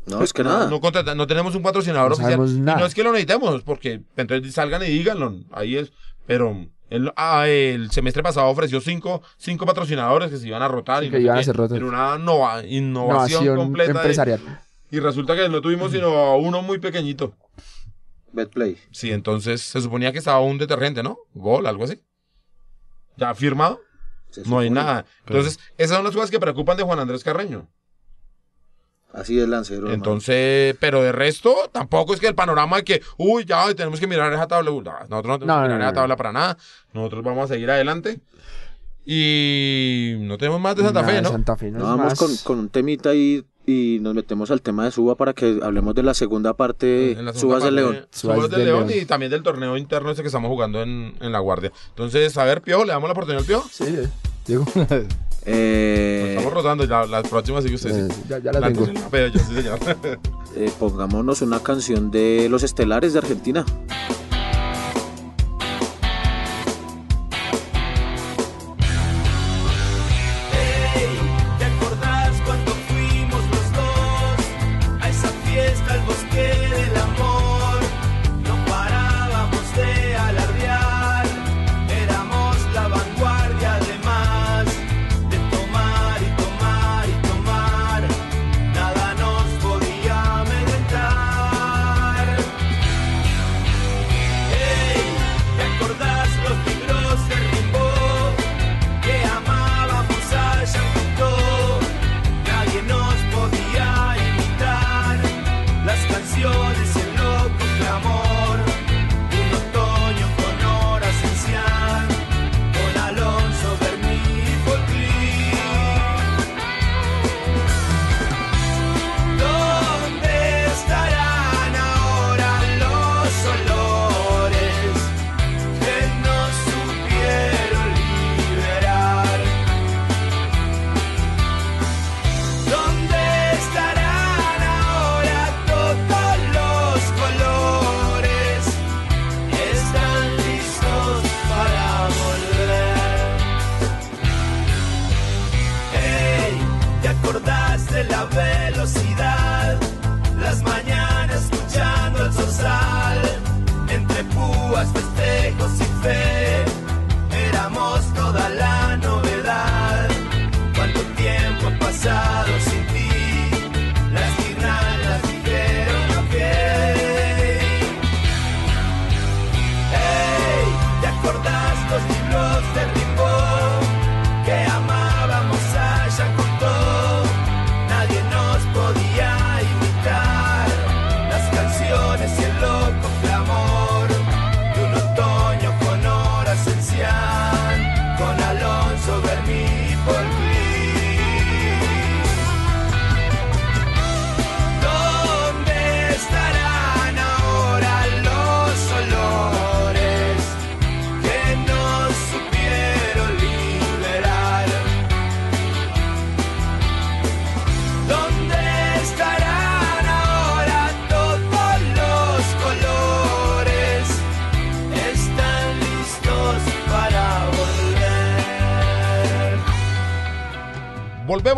No, 0.10 0.24
es 0.24 0.34
que 0.34 0.43
nada. 0.43 0.70
No, 0.70 0.80
contrata- 0.82 1.16
no 1.16 1.28
tenemos 1.28 1.53
un 1.55 1.62
patrocinador 1.62 2.10
No 2.10 2.14
oficial. 2.16 2.32
sabemos 2.34 2.51
Y 2.51 2.60
no 2.62 2.86
es 2.86 2.93
que 2.95 3.03
lo 3.03 3.12
necesitemos, 3.12 3.62
porque 3.64 4.01
entonces 4.18 4.53
salgan 4.53 4.82
y 4.84 4.88
díganlo. 4.88 5.36
Ahí 5.51 5.76
es. 5.78 5.91
Pero 6.26 6.68
él, 6.89 7.12
ah, 7.16 7.47
el 7.47 7.91
semestre 7.91 8.24
pasado 8.24 8.47
ofreció 8.47 8.82
cinco, 8.82 9.22
cinco 9.38 9.66
patrocinadores 9.66 10.30
que 10.32 10.38
se 10.38 10.47
iban 10.47 10.62
a 10.62 10.68
rotar. 10.68 11.01
Sí, 11.01 11.07
y 11.07 11.12
que 11.12 11.18
no 11.18 11.24
iban 11.26 11.38
a 11.38 11.43
ser 11.43 11.55
rotos. 11.55 11.78
Era 11.78 11.86
una 11.86 12.18
nova- 12.18 12.66
innovación, 12.66 13.43
Innovación 13.43 13.55
completa. 13.57 13.93
de- 13.93 13.99
empresarial. 13.99 14.41
y 14.91 14.99
resulta 14.99 15.36
que 15.36 15.47
no 15.49 15.62
tuvimos 15.62 15.91
sino 15.91 16.36
uno 16.38 16.62
muy 16.64 16.80
pequeñito. 16.80 17.34
Betplay. 18.32 18.78
Sí, 18.91 19.12
entonces 19.12 19.62
se 19.62 19.82
suponía 19.82 20.12
que 20.12 20.20
estaba 20.20 20.39
un 20.39 20.57
detergente, 20.57 21.01
¿no? 21.03 21.18
Gol, 21.34 21.66
algo 21.68 21.84
así. 21.84 21.99
Ya 23.18 23.34
firmado. 23.36 23.82
No 24.45 24.60
hay 24.60 24.70
nada. 24.70 25.05
Entonces, 25.26 25.60
esas 25.78 25.95
son 25.97 26.05
las 26.05 26.14
cosas 26.14 26.30
que 26.32 26.39
preocupan 26.39 26.78
de 26.78 26.84
Juan 26.84 26.99
Andrés 26.99 27.24
Carreño. 27.24 27.68
Así 29.14 29.39
es 29.39 29.47
Lancero. 29.49 29.80
hermano. 29.88 29.95
Entonces, 29.95 30.76
pero 30.80 31.01
de 31.01 31.12
resto, 31.12 31.55
tampoco 31.72 32.14
es 32.14 32.20
que 32.20 32.28
el 32.28 32.36
panorama 32.36 32.78
de 32.78 32.84
que, 32.84 33.01
uy, 33.18 33.43
ya 33.45 33.74
tenemos 33.74 33.99
que 33.99 34.07
mirar 34.07 34.32
esa 34.34 34.47
tabla. 34.47 34.70
No, 34.72 34.82
nosotros 34.82 35.10
no 35.10 35.39
tenemos 35.39 35.39
No, 35.39 35.39
que 35.39 35.47
no, 35.47 35.64
mirar 35.64 35.78
no, 35.80 35.84
esa 35.86 35.91
no. 35.91 35.93
tabla 35.93 36.16
para 36.16 36.32
nada. 36.32 36.57
Nosotros 36.93 37.24
vamos 37.24 37.49
a 37.49 37.53
seguir 37.53 37.72
adelante. 37.72 38.20
Y 39.05 40.16
no 40.20 40.38
tenemos 40.38 40.62
más 40.62 40.76
de 40.76 40.84
Santa 40.84 41.01
Nada 41.01 41.14
Fe, 41.14 41.22
¿no? 41.24 41.30
Santa 41.32 41.57
Fe 41.57 41.72
no 41.72 41.80
No, 41.80 41.86
es 41.86 41.89
vamos 41.89 42.05
más. 42.05 42.20
con, 42.20 42.36
con 42.43 42.60
un 42.60 42.70
temita 42.70 43.10
ahí 43.10 43.43
y 43.66 43.97
nos 44.01 44.14
metemos 44.14 44.51
al 44.51 44.62
tema 44.62 44.86
de 44.86 44.91
Suba 44.91 45.16
para 45.16 45.34
que 45.34 45.60
hablemos 45.64 45.95
de 45.95 46.03
la 46.03 46.14
segunda 46.14 46.53
parte, 46.55 47.16
la 47.20 47.34
segunda 47.34 47.34
Subas 47.34 47.64
del 47.64 47.76
León. 47.76 48.07
Subas 48.12 48.36
Subas 48.38 48.49
del 48.51 48.60
del 48.60 48.66
León 48.68 48.88
León. 48.88 48.99
y 49.01 49.05
también 49.05 49.32
del 49.32 49.41
torneo 49.43 49.78
interno 49.78 50.12
ese 50.12 50.22
que 50.22 50.28
estamos 50.28 50.49
jugando 50.49 50.82
en, 50.84 51.16
en 51.20 51.32
La 51.32 51.39
Guardia. 51.39 51.72
Entonces, 51.89 52.38
a 52.38 52.43
ver, 52.45 52.62
Piojo, 52.62 52.86
le 52.86 52.91
damos 52.93 53.07
la 53.07 53.14
oportunidad 53.14 53.43
al. 53.45 53.64
Sí, 53.72 53.86
sí. 53.86 54.10
Diego. 54.45 54.66
Eh, 55.45 56.35
Estamos 56.37 56.53
rotando, 56.53 56.83
ya, 56.85 57.05
las 57.05 57.27
próximas 57.27 57.63
sigue 57.63 57.75
usted. 57.75 58.07
Eh, 58.07 58.13
sí. 58.13 58.21
ya, 58.27 58.39
ya 58.39 58.51
la 58.51 58.59
La 58.59 58.67
tengo. 58.71 58.87
pero 59.09 59.27
yo 59.27 59.39
sí, 59.39 59.53
señor. 59.55 59.79
eh, 60.55 60.71
pongámonos 60.79 61.41
una 61.41 61.59
canción 61.61 62.11
de 62.11 62.47
Los 62.49 62.63
Estelares 62.63 63.13
de 63.13 63.19
Argentina. 63.19 63.65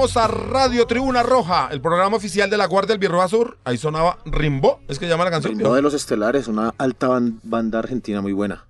Volvemos 0.01 0.17
a 0.17 0.27
Radio 0.27 0.87
Tribuna 0.87 1.21
Roja, 1.21 1.69
el 1.71 1.79
programa 1.79 2.17
oficial 2.17 2.49
de 2.49 2.57
la 2.57 2.65
Guardia 2.65 2.93
del 2.93 2.97
Birroa 2.97 3.27
Sur. 3.27 3.59
Ahí 3.65 3.77
sonaba 3.77 4.17
Rimbo, 4.25 4.79
es 4.87 4.97
que 4.97 5.07
llama 5.07 5.25
la 5.25 5.29
canción. 5.29 5.53
Rimbaud 5.53 5.75
de 5.75 5.83
Los 5.83 5.93
Estelares, 5.93 6.47
una 6.47 6.73
alta 6.79 7.07
ban- 7.07 7.39
banda 7.43 7.77
argentina 7.77 8.19
muy 8.19 8.33
buena. 8.33 8.65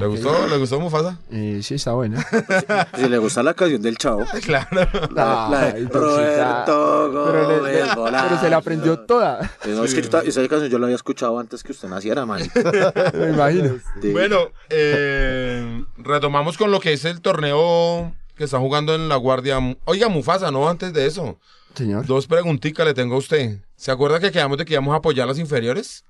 ¿Le 0.00 0.06
gustó? 0.06 0.46
¿Le 0.48 0.56
gustó 0.56 0.80
Mufasa? 0.80 1.18
Eh, 1.30 1.60
sí, 1.62 1.74
está 1.74 1.92
buena. 1.92 2.24
Si 2.96 3.06
le 3.10 3.18
gusta 3.18 3.42
la 3.42 3.52
canción 3.52 3.82
del 3.82 3.98
chavo. 3.98 4.24
Claro. 4.42 4.88
La, 5.14 5.48
la 5.50 5.72
de. 5.74 5.84
Roberto 5.86 7.10
Pero, 7.12 7.62
le- 7.66 7.94
Gómez 7.94 8.22
pero 8.22 8.40
se 8.40 8.48
la 8.48 8.56
aprendió 8.56 9.00
toda. 9.00 9.50
Eh, 9.66 9.74
No, 9.76 9.84
es 9.84 9.92
que 9.94 10.00
yo 10.00 10.18
esa 10.20 10.40
canción 10.48 10.70
yo 10.70 10.78
la 10.78 10.86
había 10.86 10.96
escuchado 10.96 11.38
antes 11.38 11.62
que 11.62 11.72
usted 11.72 11.88
naciera, 11.90 12.24
man. 12.24 12.40
Me 13.12 13.28
imagino. 13.34 13.74
Sí. 14.00 14.12
Bueno, 14.12 14.46
eh, 14.70 15.84
retomamos 15.98 16.56
con 16.56 16.70
lo 16.70 16.80
que 16.80 16.94
es 16.94 17.04
el 17.04 17.20
torneo 17.20 18.14
que 18.38 18.44
están 18.44 18.60
jugando 18.62 18.94
en 18.94 19.08
la 19.08 19.16
guardia. 19.16 19.58
Oiga, 19.84 20.08
Mufasa, 20.08 20.50
no, 20.50 20.68
antes 20.68 20.92
de 20.94 21.04
eso. 21.06 21.38
Señor. 21.74 22.06
Dos 22.06 22.26
preguntitas 22.26 22.86
le 22.86 22.94
tengo 22.94 23.16
a 23.16 23.18
usted. 23.18 23.58
¿Se 23.76 23.90
acuerda 23.90 24.18
que 24.20 24.30
quedamos 24.30 24.56
de 24.56 24.64
que 24.64 24.72
íbamos 24.72 24.94
a 24.94 24.98
apoyar 24.98 25.26
las 25.28 25.38
inferiores? 25.38 26.04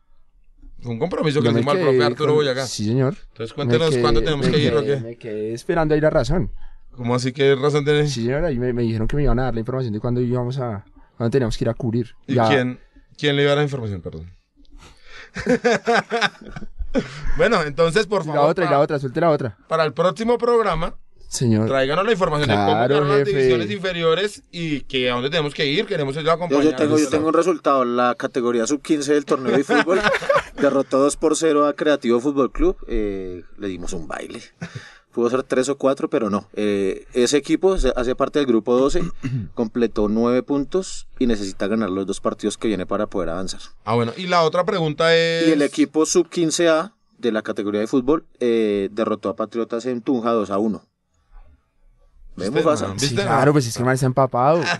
Fue 0.80 0.92
un 0.92 0.98
compromiso 1.00 1.42
que 1.42 1.48
hicimos 1.50 1.74
al 1.74 1.80
profe 1.80 2.04
Arturo 2.04 2.28
con- 2.28 2.36
Boyacá. 2.36 2.66
Sí, 2.66 2.84
señor. 2.86 3.16
Entonces 3.32 3.52
cuéntenos 3.52 3.90
quedé- 3.90 4.00
cuándo 4.00 4.22
tenemos 4.22 4.46
que 4.48 4.58
ir 4.58 4.74
o 4.74 4.84
qué. 4.84 4.96
Me 4.98 5.16
quedé 5.16 5.52
esperando 5.54 5.94
ahí 5.94 6.00
la 6.00 6.10
razón. 6.10 6.52
¿Cómo 6.92 7.14
así 7.14 7.32
que 7.32 7.54
razón 7.56 7.84
tiene? 7.84 8.06
Sí, 8.06 8.22
señor, 8.24 8.44
ahí 8.44 8.58
me, 8.58 8.72
me 8.72 8.82
dijeron 8.82 9.08
que 9.08 9.16
me 9.16 9.22
iban 9.24 9.38
a 9.40 9.44
dar 9.44 9.54
la 9.54 9.60
información 9.60 9.92
de 9.92 10.00
cuándo 10.00 10.20
íbamos 10.20 10.58
a... 10.58 10.84
cuándo 11.16 11.30
teníamos 11.30 11.56
que 11.58 11.64
ir 11.64 11.68
a 11.68 11.74
cubrir. 11.74 12.14
¿Y 12.26 12.34
Ya- 12.34 12.48
quién, 12.48 12.78
quién 13.16 13.34
le 13.36 13.42
iba 13.42 13.52
a 13.52 13.54
dar 13.54 13.58
la 13.58 13.64
información? 13.64 14.00
Perdón. 14.00 14.30
bueno, 17.36 17.62
entonces, 17.62 18.06
por 18.06 18.22
Y 18.22 18.26
favor, 18.26 18.40
la 18.42 18.46
otra, 18.48 18.64
y 18.64 18.66
la 18.66 18.70
para, 18.72 18.80
otra, 18.80 18.98
suelte 18.98 19.20
la 19.20 19.30
otra. 19.30 19.56
para 19.68 19.84
el 19.84 19.92
próximo 19.92 20.38
programa, 20.38 20.94
Señor. 21.28 21.66
tráiganos 21.68 22.04
la 22.06 22.12
información 22.12 22.48
de 22.48 22.54
cómo 22.56 23.04
las 23.14 23.24
divisiones 23.24 23.70
inferiores 23.70 24.42
y 24.50 24.80
que 24.80 25.10
a 25.10 25.14
dónde 25.14 25.30
tenemos 25.30 25.54
que 25.54 25.66
ir. 25.66 25.86
Queremos 25.86 26.14
ir 26.16 26.20
a 26.20 26.24
Yo, 26.24 26.32
acompañar. 26.32 26.64
yo 26.64 26.74
tengo, 26.76 26.98
yo 26.98 27.08
tengo 27.08 27.28
un 27.28 27.34
resultado. 27.34 27.84
La 27.84 28.14
categoría 28.16 28.66
sub-15 28.66 29.04
del 29.06 29.24
torneo 29.24 29.56
de 29.56 29.62
fútbol 29.64 30.00
derrotó 30.60 30.98
2 30.98 31.16
por 31.16 31.36
0 31.36 31.66
a 31.66 31.74
Creativo 31.74 32.18
Fútbol 32.20 32.50
Club. 32.50 32.76
Eh, 32.88 33.42
le 33.58 33.68
dimos 33.68 33.92
un 33.92 34.08
baile. 34.08 34.40
Pudo 35.12 35.30
ser 35.30 35.42
3 35.42 35.68
o 35.70 35.78
4, 35.78 36.08
pero 36.10 36.30
no. 36.30 36.48
Eh, 36.54 37.06
ese 37.12 37.36
equipo 37.38 37.76
se- 37.78 37.92
hace 37.96 38.14
parte 38.14 38.38
del 38.38 38.46
grupo 38.46 38.76
12, 38.78 39.02
completó 39.54 40.08
9 40.08 40.42
puntos 40.42 41.08
y 41.18 41.26
necesita 41.26 41.66
ganar 41.66 41.90
los 41.90 42.06
dos 42.06 42.20
partidos 42.20 42.56
que 42.56 42.68
viene 42.68 42.86
para 42.86 43.06
poder 43.06 43.30
avanzar. 43.30 43.60
Ah, 43.84 43.94
bueno. 43.94 44.12
Y 44.16 44.26
la 44.28 44.42
otra 44.44 44.64
pregunta 44.64 45.14
es... 45.16 45.48
Y 45.48 45.52
el 45.52 45.62
equipo 45.62 46.06
sub-15A 46.06 46.92
de 47.18 47.32
la 47.32 47.42
categoría 47.42 47.80
de 47.80 47.86
fútbol 47.88 48.26
eh, 48.38 48.90
derrotó 48.92 49.28
a 49.28 49.34
Patriotas 49.36 49.86
en 49.86 50.02
Tunja 50.02 50.30
2 50.30 50.50
a 50.50 50.58
1. 50.58 50.82
¿Viste, 52.38 52.62
man? 52.62 52.98
Sí, 52.98 53.14
claro, 53.14 53.52
pues 53.52 53.66
es 53.66 53.76
que 53.76 53.84
mal 53.84 53.94
está 53.94 54.06
empapado. 54.06 54.62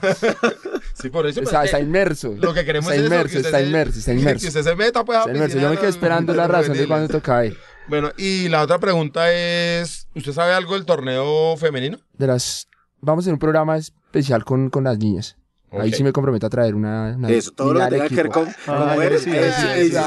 Sí, 1.01 1.11
por 1.11 1.29
eso. 1.29 1.41
Está, 1.41 1.61
pues, 1.61 1.67
está 1.67 1.77
que 1.79 1.85
inmerso. 1.85 2.35
Lo 2.41 2.53
que 2.53 2.65
queremos 2.65 2.91
está 2.91 2.97
es 2.97 3.01
eso, 3.03 3.07
inmerso, 3.15 3.31
que 3.31 3.37
usted 3.37 3.49
está 3.51 3.59
se- 3.59 3.67
inmerso, 3.67 3.99
está 4.01 4.13
inmerso. 4.15 4.41
Que 4.43 4.49
usted 4.49 4.63
se 4.65 4.75
meta, 4.75 5.05
pues, 5.05 5.17
a 5.19 5.21
Está 5.21 5.33
inmerso. 5.33 5.59
Yo 5.61 5.71
me 5.71 5.77
quedé 5.77 5.91
esperando 5.91 6.35
la 6.35 6.49
razón 6.49 6.77
de 6.77 6.89
cuándo 6.89 7.07
toca 7.09 7.47
ir. 7.47 7.57
Bueno, 7.87 8.11
y 8.17 8.49
la 8.49 8.63
otra 8.63 8.79
pregunta 8.81 9.33
es, 9.33 10.09
¿usted 10.17 10.33
sabe 10.33 10.55
algo 10.55 10.75
del 10.75 10.85
torneo 10.87 11.57
femenino? 11.57 11.99
De 12.15 12.27
las... 12.27 12.67
Vamos 13.01 13.23
a 13.23 13.25
hacer 13.25 13.33
un 13.33 13.39
programa 13.39 13.77
especial 13.77 14.45
con, 14.45 14.71
con 14.71 14.83
las 14.83 14.99
niñas. 14.99 15.37
Ahí 15.71 15.91
Ok. 15.91 15.95
sí 15.97 16.03
me 16.03 16.13
comprometo 16.13 16.47
a 16.47 16.51
traer 16.51 16.75
una... 16.75 17.15
una 17.17 17.29
Eso, 17.31 17.53
todo 17.53 17.75
lo 17.75 17.81
que 17.81 17.87
tenga 17.91 18.09
que 18.09 18.15
ver 18.17 18.29
con, 18.31 18.49
Ah, 18.67 18.91
mujeres, 18.95 19.23
sí, 19.23 19.31
sí- 19.31 19.85
sí, 19.85 19.91
se 19.93 20.01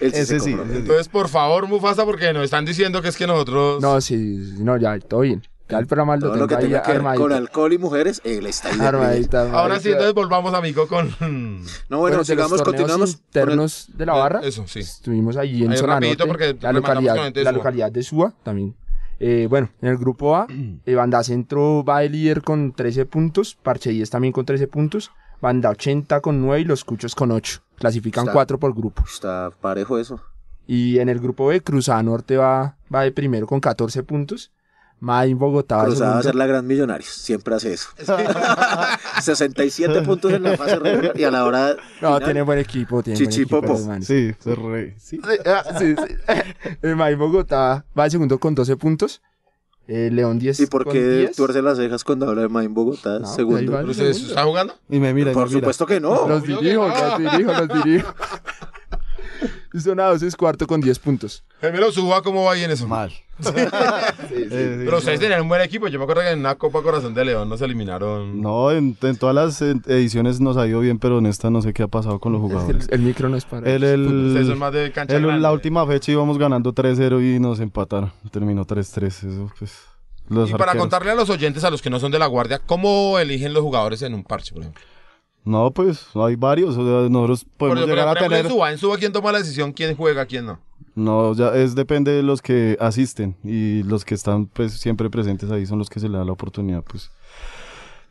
Ese 0.00 0.24
se 0.26 0.40
sí. 0.40 0.50
Entonces, 0.52 1.08
por 1.08 1.28
favor, 1.28 1.68
Mufasa, 1.68 2.04
porque 2.04 2.32
nos 2.32 2.42
están 2.44 2.64
diciendo 2.64 3.00
que 3.02 3.08
es 3.08 3.16
que 3.16 3.26
nosotros... 3.28 3.80
No, 3.80 4.00
sí, 4.00 4.16
sí, 4.56 4.64
no, 4.64 4.76
ya, 4.78 4.98
todo 4.98 5.20
bien. 5.20 5.42
Ya 5.70 5.78
el 5.78 5.86
programa 5.86 6.16
lo 6.16 6.20
Todo 6.22 6.30
tengo 6.32 6.42
lo 6.44 6.48
que 6.48 6.54
ahí 6.56 6.62
tenga 6.64 6.82
que 6.82 6.92
ver 6.98 7.16
con 7.16 7.32
alcohol 7.32 7.72
y 7.72 7.78
mujeres, 7.78 8.20
él 8.24 8.46
está 8.46 8.70
ahí. 8.70 8.78
de 8.78 8.86
Armadito, 8.86 9.30
primero. 9.38 9.58
Ahora 9.58 9.80
sí, 9.80 9.88
entonces 9.90 10.14
volvamos, 10.14 10.52
amigo, 10.54 10.86
con... 10.88 11.08
No, 11.08 11.98
bueno, 11.98 11.98
Bueno, 11.98 12.24
sigamos, 12.24 12.62
continuamos. 12.62 13.12
con 13.16 13.20
el- 13.20 13.24
internos 13.26 13.88
de 13.94 14.06
la 14.06 14.12
barra. 14.14 14.40
Eso, 14.40 14.64
sí. 14.66 14.80
Estuvimos 14.80 15.36
ahí 15.36 15.64
en 15.64 15.72
Ahí 15.72 15.78
zona 15.78 15.94
rapidito, 15.94 16.26
norte, 16.26 16.54
porque 16.54 16.64
la 16.66 16.72
localidad, 16.72 17.32
la 17.34 17.52
localidad 17.52 17.92
de 17.92 18.02
Suba 18.02 18.34
también. 18.42 18.74
Eh, 19.22 19.46
bueno, 19.50 19.68
en 19.82 19.88
el 19.90 19.98
grupo 19.98 20.34
A, 20.36 20.46
eh, 20.86 20.94
Banda 20.94 21.22
Centro 21.22 21.84
va 21.84 22.00
de 22.00 22.08
líder 22.08 22.42
con 22.42 22.72
13 22.72 23.06
puntos, 23.06 23.56
Parche 23.62 23.90
10 23.90 24.08
también 24.10 24.32
con 24.32 24.44
13 24.46 24.66
puntos, 24.66 25.10
Banda 25.42 25.70
80 25.70 26.20
con 26.20 26.40
9 26.40 26.60
y 26.62 26.64
los 26.64 26.84
Cuchos 26.84 27.14
con 27.14 27.30
8. 27.30 27.60
Clasifican 27.76 28.24
Está- 28.24 28.32
4 28.32 28.58
por 28.58 28.74
grupo. 28.74 29.04
Está 29.10 29.50
parejo 29.60 29.98
eso. 29.98 30.20
Y 30.66 30.98
en 31.00 31.08
el 31.08 31.18
grupo 31.20 31.46
B, 31.46 31.60
Cruzada 31.62 32.02
Norte 32.02 32.36
va, 32.36 32.76
va 32.94 33.02
de 33.02 33.12
primero 33.12 33.46
con 33.46 33.60
14 33.60 34.02
puntos. 34.04 34.52
May 35.00 35.32
Bogotá 35.34 35.82
Cruzada 35.84 36.12
va 36.14 36.18
a 36.18 36.22
ser 36.22 36.34
la 36.34 36.46
gran 36.46 36.66
millonarios. 36.66 37.08
Siempre 37.10 37.54
hace 37.54 37.72
eso. 37.72 37.88
67 39.20 40.02
puntos 40.06 40.32
en 40.32 40.42
la 40.42 40.56
fase 40.56 40.76
regular 40.76 41.18
y 41.18 41.24
a 41.24 41.30
la 41.30 41.44
hora. 41.44 41.76
No, 42.00 42.08
final, 42.14 42.24
tiene 42.24 42.42
buen 42.42 42.58
equipo, 42.58 43.02
tiene 43.02 43.18
buen 43.18 43.30
Chichipopo. 43.30 43.56
equipo. 43.66 43.72
los 43.78 43.86
manes. 43.86 44.06
Sí, 44.06 44.32
se 44.38 44.54
re. 44.54 44.94
Sí. 44.98 45.20
Ah, 45.46 45.64
sí, 45.78 45.94
sí. 45.96 46.14
El 46.82 46.96
May 46.96 47.14
Bogotá 47.14 47.84
va 47.98 48.04
de 48.04 48.10
segundo 48.10 48.38
con 48.38 48.54
12 48.54 48.76
puntos. 48.76 49.22
Eh, 49.92 50.08
León 50.12 50.38
10 50.38 50.60
¿Y 50.60 50.66
por 50.66 50.86
qué 50.88 51.02
10. 51.02 51.36
tuerce 51.36 51.62
las 51.62 51.76
cejas 51.76 52.04
cuando 52.04 52.28
habla 52.28 52.42
de 52.42 52.48
Main 52.48 52.72
Bogotá? 52.72 53.18
No, 53.18 53.26
segundo. 53.26 53.72
va. 53.72 53.78
¿Pero 53.80 53.90
¿Usted 53.90 54.06
está 54.10 54.44
jugando? 54.44 54.74
Y 54.88 55.00
me 55.00 55.12
mira, 55.12 55.32
Por 55.32 55.44
me 55.44 55.48
mira. 55.48 55.60
supuesto 55.60 55.84
que 55.86 55.98
no. 55.98 56.28
Los 56.28 56.44
dirijo, 56.44 56.86
los 56.86 57.18
dirijo, 57.18 57.52
los 57.52 57.68
dirijo. 57.84 58.14
Sonados 59.78 60.22
es 60.22 60.34
cuarto 60.36 60.66
con 60.66 60.80
10 60.80 60.98
puntos. 60.98 61.44
Gemelo 61.60 61.92
Suba, 61.92 62.22
¿cómo 62.22 62.44
va 62.44 62.52
ahí 62.52 62.64
en 62.64 62.70
eso? 62.70 62.86
Mal. 62.88 63.12
Sí, 63.40 63.48
Eh, 63.56 64.76
sí, 64.78 64.84
Pero 64.84 64.98
ustedes 64.98 65.18
tenían 65.20 65.40
un 65.40 65.48
buen 65.48 65.60
equipo. 65.62 65.88
Yo 65.88 65.98
me 65.98 66.04
acuerdo 66.04 66.22
que 66.22 66.30
en 66.30 66.40
una 66.40 66.54
Copa 66.56 66.82
Corazón 66.82 67.14
de 67.14 67.24
León 67.24 67.48
nos 67.48 67.60
eliminaron. 67.62 68.40
No, 68.40 68.70
en, 68.70 68.96
en 69.00 69.16
todas 69.16 69.34
las 69.34 69.62
eh, 69.62 69.74
ediciones 69.86 70.40
nos 70.40 70.56
ha 70.56 70.66
ido 70.66 70.80
bien, 70.80 70.98
pero 70.98 71.18
en 71.18 71.26
esta 71.26 71.48
no 71.50 71.62
sé 71.62 71.72
qué 71.72 71.82
ha 71.84 71.88
pasado 71.88 72.18
con 72.20 72.32
los 72.32 72.42
El, 72.42 72.48
jugadores. 72.48 72.88
el 72.90 73.00
micro 73.00 73.28
no 73.30 73.36
es 73.36 73.44
para. 73.46 73.68
El, 73.70 73.82
Ustedes 73.82 74.46
son 74.46 74.52
el, 74.54 74.58
más 74.58 74.72
de 74.72 74.92
cancha 74.92 75.16
el- 75.16 75.22
grande. 75.22 75.40
la 75.40 75.52
última 75.52 75.86
fecha 75.86 76.12
íbamos 76.12 76.36
ganando 76.38 76.74
3-0 76.74 77.36
y 77.36 77.40
nos 77.40 77.60
empataron. 77.60 78.12
Terminó 78.30 78.66
3-3. 78.66 79.06
Eso, 79.06 79.50
pues. 79.58 79.72
Los 80.28 80.50
Y 80.50 80.52
para 80.52 80.64
arqueros. 80.72 80.82
contarle 80.82 81.10
a 81.10 81.14
los 81.14 81.28
oyentes, 81.30 81.64
a 81.64 81.70
los 81.70 81.80
que 81.82 81.90
no 81.90 81.98
son 81.98 82.12
de 82.12 82.18
la 82.18 82.26
guardia, 82.26 82.60
¿cómo 82.64 83.18
eligen 83.18 83.52
los 83.52 83.62
jugadores 83.62 84.02
en 84.02 84.14
un 84.14 84.22
parche, 84.22 84.52
por 84.52 84.62
ejemplo? 84.62 84.82
No, 85.44 85.70
pues 85.70 86.06
hay 86.14 86.36
varios. 86.36 86.76
o 86.76 86.84
sea, 86.84 87.08
nosotros 87.08 87.46
podemos 87.56 87.80
por 87.80 87.88
llegar 87.88 88.08
a 88.08 88.12
ejemplo, 88.12 88.28
tener. 88.36 88.46
en 88.46 88.52
Suba, 88.52 88.72
en 88.72 88.78
Suba, 88.78 88.96
¿quién 88.98 89.12
toma 89.12 89.32
la 89.32 89.38
decisión? 89.38 89.72
¿Quién 89.72 89.96
juega? 89.96 90.26
¿Quién 90.26 90.46
no? 90.46 90.58
No, 90.94 91.34
ya 91.34 91.54
es 91.54 91.74
depende 91.74 92.10
de 92.12 92.22
los 92.22 92.42
que 92.42 92.76
asisten 92.80 93.36
y 93.44 93.82
los 93.84 94.04
que 94.04 94.14
están 94.14 94.46
pues 94.46 94.72
siempre 94.74 95.08
presentes 95.08 95.50
ahí 95.50 95.64
son 95.64 95.78
los 95.78 95.88
que 95.88 96.00
se 96.00 96.08
le 96.08 96.18
da 96.18 96.24
la 96.24 96.32
oportunidad, 96.32 96.82
pues. 96.82 97.10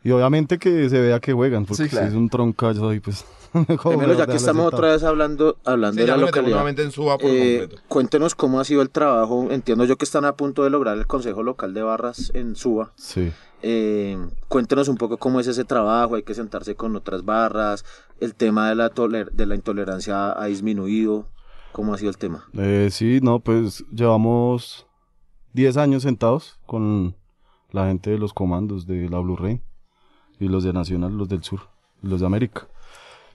Y 0.02 0.10
obviamente 0.12 0.58
que 0.58 0.88
se 0.88 0.98
vea 0.98 1.20
que 1.20 1.32
juegan, 1.34 1.66
porque 1.66 1.84
Sí, 1.84 1.88
claro. 1.90 2.06
si 2.06 2.12
es 2.12 2.16
un 2.18 2.30
troncazo 2.30 2.88
ahí, 2.88 3.00
pues. 3.00 3.24
mejor 3.68 3.92
Gemelo, 3.94 4.14
ya 4.14 4.26
que 4.26 4.36
estamos 4.36 4.66
otra 4.72 4.92
vez 4.92 5.02
hablando, 5.02 5.58
hablando 5.64 5.94
Sí, 6.00 6.00
de 6.00 6.06
la 6.06 6.16
localidad. 6.16 6.66
en 6.80 6.90
Suba 6.90 7.18
por 7.18 7.28
Eh, 7.30 7.68
cuéntenos 7.88 8.34
cómo 8.34 8.60
ha 8.60 8.64
sido 8.64 8.80
el 8.80 8.88
trabajo. 8.90 9.48
Entiendo 9.50 9.84
yo 9.84 9.96
que 9.96 10.04
están 10.04 10.24
a 10.24 10.32
punto 10.36 10.64
de 10.64 10.70
lograr 10.70 10.96
el 10.96 11.06
Consejo 11.06 11.42
Local 11.42 11.74
de 11.74 11.82
Barras 11.82 12.30
en 12.34 12.56
Suba. 12.56 12.92
Sí. 12.96 13.30
Eh, 13.62 14.16
cuéntenos 14.48 14.88
un 14.88 14.96
poco 14.96 15.18
cómo 15.18 15.38
es 15.40 15.46
ese 15.46 15.64
trabajo, 15.64 16.14
hay 16.14 16.22
que 16.22 16.34
sentarse 16.34 16.74
con 16.76 16.96
otras 16.96 17.24
barras, 17.24 17.84
el 18.20 18.34
tema 18.34 18.68
de 18.68 18.74
la, 18.74 18.90
toler- 18.90 19.30
de 19.32 19.46
la 19.46 19.54
intolerancia 19.54 20.32
ha 20.32 20.46
disminuido, 20.46 21.26
¿cómo 21.72 21.92
ha 21.94 21.98
sido 21.98 22.10
el 22.10 22.16
tema? 22.18 22.44
Eh, 22.56 22.88
sí, 22.90 23.20
no, 23.22 23.40
pues 23.40 23.84
llevamos 23.92 24.86
10 25.52 25.76
años 25.76 26.02
sentados 26.04 26.58
con 26.66 27.16
la 27.70 27.86
gente 27.86 28.10
de 28.10 28.18
los 28.18 28.32
comandos 28.32 28.86
de 28.86 29.08
la 29.08 29.18
Blue 29.18 29.36
Rain 29.36 29.62
y 30.38 30.48
los 30.48 30.64
de 30.64 30.72
Nacional, 30.72 31.16
los 31.16 31.28
del 31.28 31.42
sur, 31.42 31.60
y 32.02 32.08
los 32.08 32.20
de 32.20 32.26
América. 32.26 32.66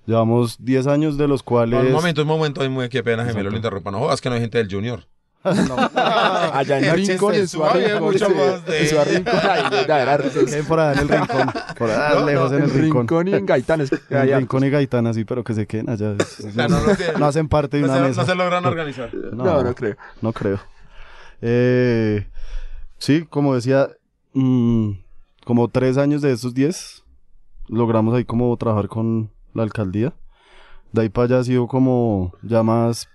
Llevamos 0.07 0.63
10 0.63 0.87
años 0.87 1.17
de 1.17 1.27
los 1.27 1.41
cuales... 1.41 1.83
Un 1.85 1.91
momento, 1.91 2.21
un 2.23 2.27
momento, 2.27 2.61
ay, 2.61 2.69
muy 2.69 2.89
qué 2.89 3.01
pena, 3.03 3.25
Gemelo, 3.25 3.49
le 3.49 3.57
interrumpa. 3.57 3.89
No 3.91 3.99
jodas 3.99 4.21
que 4.21 4.29
no 4.29 4.35
hay 4.35 4.41
gente 4.41 4.57
del 4.59 4.71
Junior. 4.71 5.05
Allá 5.45 6.79
en 6.79 6.85
Parches 6.87 7.07
Rincón, 7.07 7.35
en 7.35 7.47
su 7.47 7.63
Rincón. 7.63 8.13
sí, 8.17 8.25
de- 8.65 8.81
En 8.81 8.87
su 8.89 9.03
Rincón, 9.03 9.39
ahí, 9.49 10.63
por 10.67 10.79
allá 10.79 10.93
en 10.93 10.99
el 10.99 11.09
rincón, 11.09 11.51
por 11.77 11.89
allá 11.91 12.09
No, 12.19 12.25
lejos 12.25 12.51
no, 12.51 12.57
en 12.57 12.63
el 12.63 12.69
en 12.69 12.75
rincón. 12.81 13.01
Rincón 13.01 13.27
y 13.27 13.33
en 13.33 13.45
Gaitanes. 13.45 13.91
En 14.09 14.17
el 14.17 14.35
rincón 14.37 14.63
y 14.63 14.69
Gaitán 14.69 15.07
así, 15.07 15.23
pero 15.25 15.43
que 15.43 15.53
se 15.53 15.67
queden 15.67 15.89
allá. 15.89 16.13
es- 16.19 16.39
es- 16.39 16.53
sea, 16.55 16.67
no 16.67 16.79
no, 16.79 16.93
no 17.19 17.25
hacen 17.25 17.47
parte 17.47 17.77
de 17.77 17.83
No 17.83 17.89
una 17.89 18.01
se, 18.01 18.07
mesa. 18.09 18.21
no 18.21 18.27
se 18.27 18.35
logran 18.35 18.65
organizar. 18.65 19.13
No, 19.13 19.63
no 19.63 19.75
creo. 19.75 19.95
No 20.21 20.33
creo. 20.33 20.59
Eh, 21.41 22.27
sí, 22.97 23.25
como 23.29 23.53
decía, 23.55 23.89
mm, 24.33 24.91
como 25.45 25.67
tres 25.67 25.97
años 25.97 26.21
de 26.21 26.31
esos 26.31 26.53
diez, 26.53 27.03
logramos 27.67 28.15
ahí 28.15 28.25
como 28.25 28.55
trabajar 28.57 28.87
con 28.87 29.31
la 29.53 29.63
alcaldía. 29.63 30.13
De 30.91 31.01
ahí 31.01 31.09
para 31.09 31.25
allá 31.25 31.39
ha 31.39 31.43
sido 31.43 31.67
como 31.67 32.33
ya 32.41 32.63
más 32.63 33.09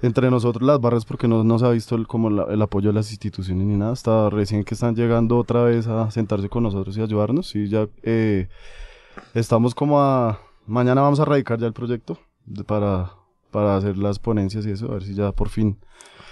entre 0.00 0.30
nosotros 0.30 0.66
las 0.66 0.80
barras 0.80 1.04
porque 1.04 1.28
no, 1.28 1.44
no 1.44 1.58
se 1.58 1.66
ha 1.66 1.70
visto 1.70 1.94
el, 1.96 2.06
como 2.06 2.30
la- 2.30 2.44
el 2.44 2.62
apoyo 2.62 2.88
de 2.88 2.94
las 2.94 3.10
instituciones 3.10 3.66
ni 3.66 3.76
nada. 3.76 3.92
Hasta 3.92 4.30
recién 4.30 4.64
que 4.64 4.74
están 4.74 4.94
llegando 4.96 5.36
otra 5.36 5.62
vez 5.64 5.86
a 5.86 6.10
sentarse 6.10 6.48
con 6.48 6.62
nosotros 6.62 6.96
y 6.96 7.02
ayudarnos. 7.02 7.54
Y 7.54 7.68
ya 7.68 7.86
eh, 8.02 8.48
estamos 9.34 9.74
como 9.74 10.00
a... 10.00 10.38
Mañana 10.66 11.00
vamos 11.02 11.18
a 11.20 11.24
radicar 11.24 11.58
ya 11.58 11.66
el 11.66 11.72
proyecto 11.72 12.18
de- 12.46 12.64
para, 12.64 13.10
para 13.50 13.76
hacer 13.76 13.98
las 13.98 14.18
ponencias 14.18 14.64
y 14.64 14.70
eso, 14.70 14.86
a 14.90 14.94
ver 14.94 15.02
si 15.02 15.14
ya 15.14 15.32
por 15.32 15.48
fin 15.48 15.76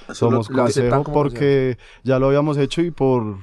Eso 0.08 0.30
lo- 0.30 0.42
somos 0.44 0.50
lo 0.50 0.62
aceptan 0.64 1.02
consejo 1.02 1.12
porque 1.12 1.78
ya 2.04 2.18
lo 2.18 2.26
habíamos 2.28 2.56
hecho 2.56 2.80
y 2.80 2.90
por, 2.92 3.38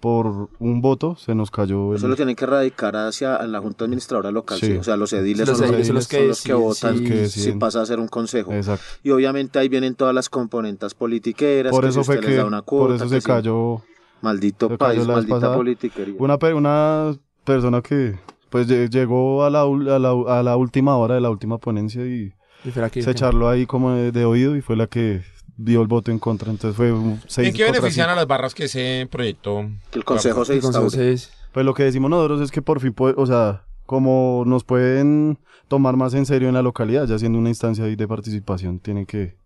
por 0.00 0.48
un 0.60 0.80
voto 0.80 1.16
se 1.16 1.34
nos 1.34 1.50
cayó 1.50 1.90
el... 1.92 1.96
Eso 1.98 2.06
lo 2.08 2.14
tienen 2.16 2.36
que 2.36 2.46
radicar 2.46 2.94
hacia 2.96 3.42
la 3.46 3.60
Junta 3.60 3.84
Administradora 3.84 4.30
Local, 4.30 4.58
Sí. 4.58 4.66
sí. 4.66 4.76
o 4.76 4.82
sea, 4.84 4.96
los 4.96 5.12
ediles 5.12 5.48
Los 5.48 5.58
son, 5.58 5.66
los, 5.66 5.70
ediles 5.74 5.86
son 5.88 5.96
los 5.96 6.08
que, 6.08 6.26
deciden, 6.28 6.60
votan 6.60 7.04
que 7.04 7.26
si 7.28 7.52
pasa 7.52 7.80
a 7.82 7.86
ser 7.86 7.98
un 7.98 8.08
consejo. 8.08 8.52
Exacto. 8.52 8.84
Y 9.02 9.10
obviamente 9.10 9.58
ahí 9.58 9.68
vienen 9.68 9.94
todas 9.96 10.14
las 10.14 10.28
componentes 10.28 10.94
politiqueras, 10.94 11.72
Por 11.72 11.82
que 11.82 11.88
eso 11.90 12.00
si 12.02 12.06
fue 12.06 12.14
usted 12.16 12.26
les 12.28 12.36
que 12.36 12.42
da 12.42 12.46
una 12.46 12.62
cuota, 12.62 12.86
por 12.86 12.94
eso 12.96 13.08
se 13.08 13.20
cayó 13.22 13.82
Maldito 14.20 14.68
se 14.68 14.78
cayó 14.78 14.78
país, 14.78 15.06
maldita 15.06 15.34
pasada. 15.36 15.56
politiquería. 15.56 16.14
una 16.18 16.38
pe- 16.38 16.54
una 16.54 17.14
persona 17.44 17.82
que 17.82 18.18
pues 18.50 18.68
lle- 18.68 18.88
llegó 18.88 19.44
a 19.44 19.50
la, 19.50 19.64
ul- 19.66 19.90
a 19.90 19.98
la, 19.98 20.38
a 20.38 20.42
la 20.42 20.56
última 20.56 20.96
hora 20.96 21.14
de 21.16 21.20
la 21.20 21.30
última 21.30 21.58
ponencia 21.58 22.04
y 22.06 22.32
Y 22.64 23.02
se 23.02 23.14
charló 23.14 23.48
ahí 23.48 23.66
como 23.66 23.92
de, 23.92 24.10
de 24.12 24.24
oído 24.24 24.56
y 24.56 24.60
fue 24.60 24.76
la 24.76 24.86
que 24.86 25.22
dio 25.58 25.82
el 25.82 25.88
voto 25.88 26.10
en 26.10 26.18
contra, 26.18 26.50
entonces 26.50 26.74
fue 26.76 26.90
un 26.92 27.20
seis 27.26 27.48
¿En 27.48 27.54
qué 27.54 27.64
benefician 27.64 28.06
cinco. 28.06 28.12
a 28.12 28.14
las 28.16 28.26
barras 28.26 28.54
que 28.54 28.64
ese 28.64 29.06
proyecto? 29.10 29.68
Que 29.90 29.98
el 29.98 30.04
consejo 30.04 30.44
se 30.44 30.54
instaure. 30.54 30.78
Entonces, 30.86 31.30
Pues 31.52 31.66
lo 31.66 31.74
que 31.74 31.82
decimos 31.82 32.08
nosotros 32.10 32.40
es 32.40 32.50
que 32.50 32.62
por 32.62 32.78
fin, 32.80 32.92
puede- 32.94 33.14
o 33.18 33.26
sea, 33.26 33.64
como 33.84 34.44
nos 34.46 34.64
pueden 34.64 35.38
tomar 35.66 35.96
más 35.96 36.14
en 36.14 36.24
serio 36.26 36.48
en 36.48 36.54
la 36.54 36.62
localidad, 36.62 37.06
ya 37.06 37.18
siendo 37.18 37.38
una 37.38 37.48
instancia 37.48 37.84
ahí 37.84 37.96
de 37.96 38.06
participación, 38.06 38.78
tienen 38.78 39.04
que, 39.06 39.36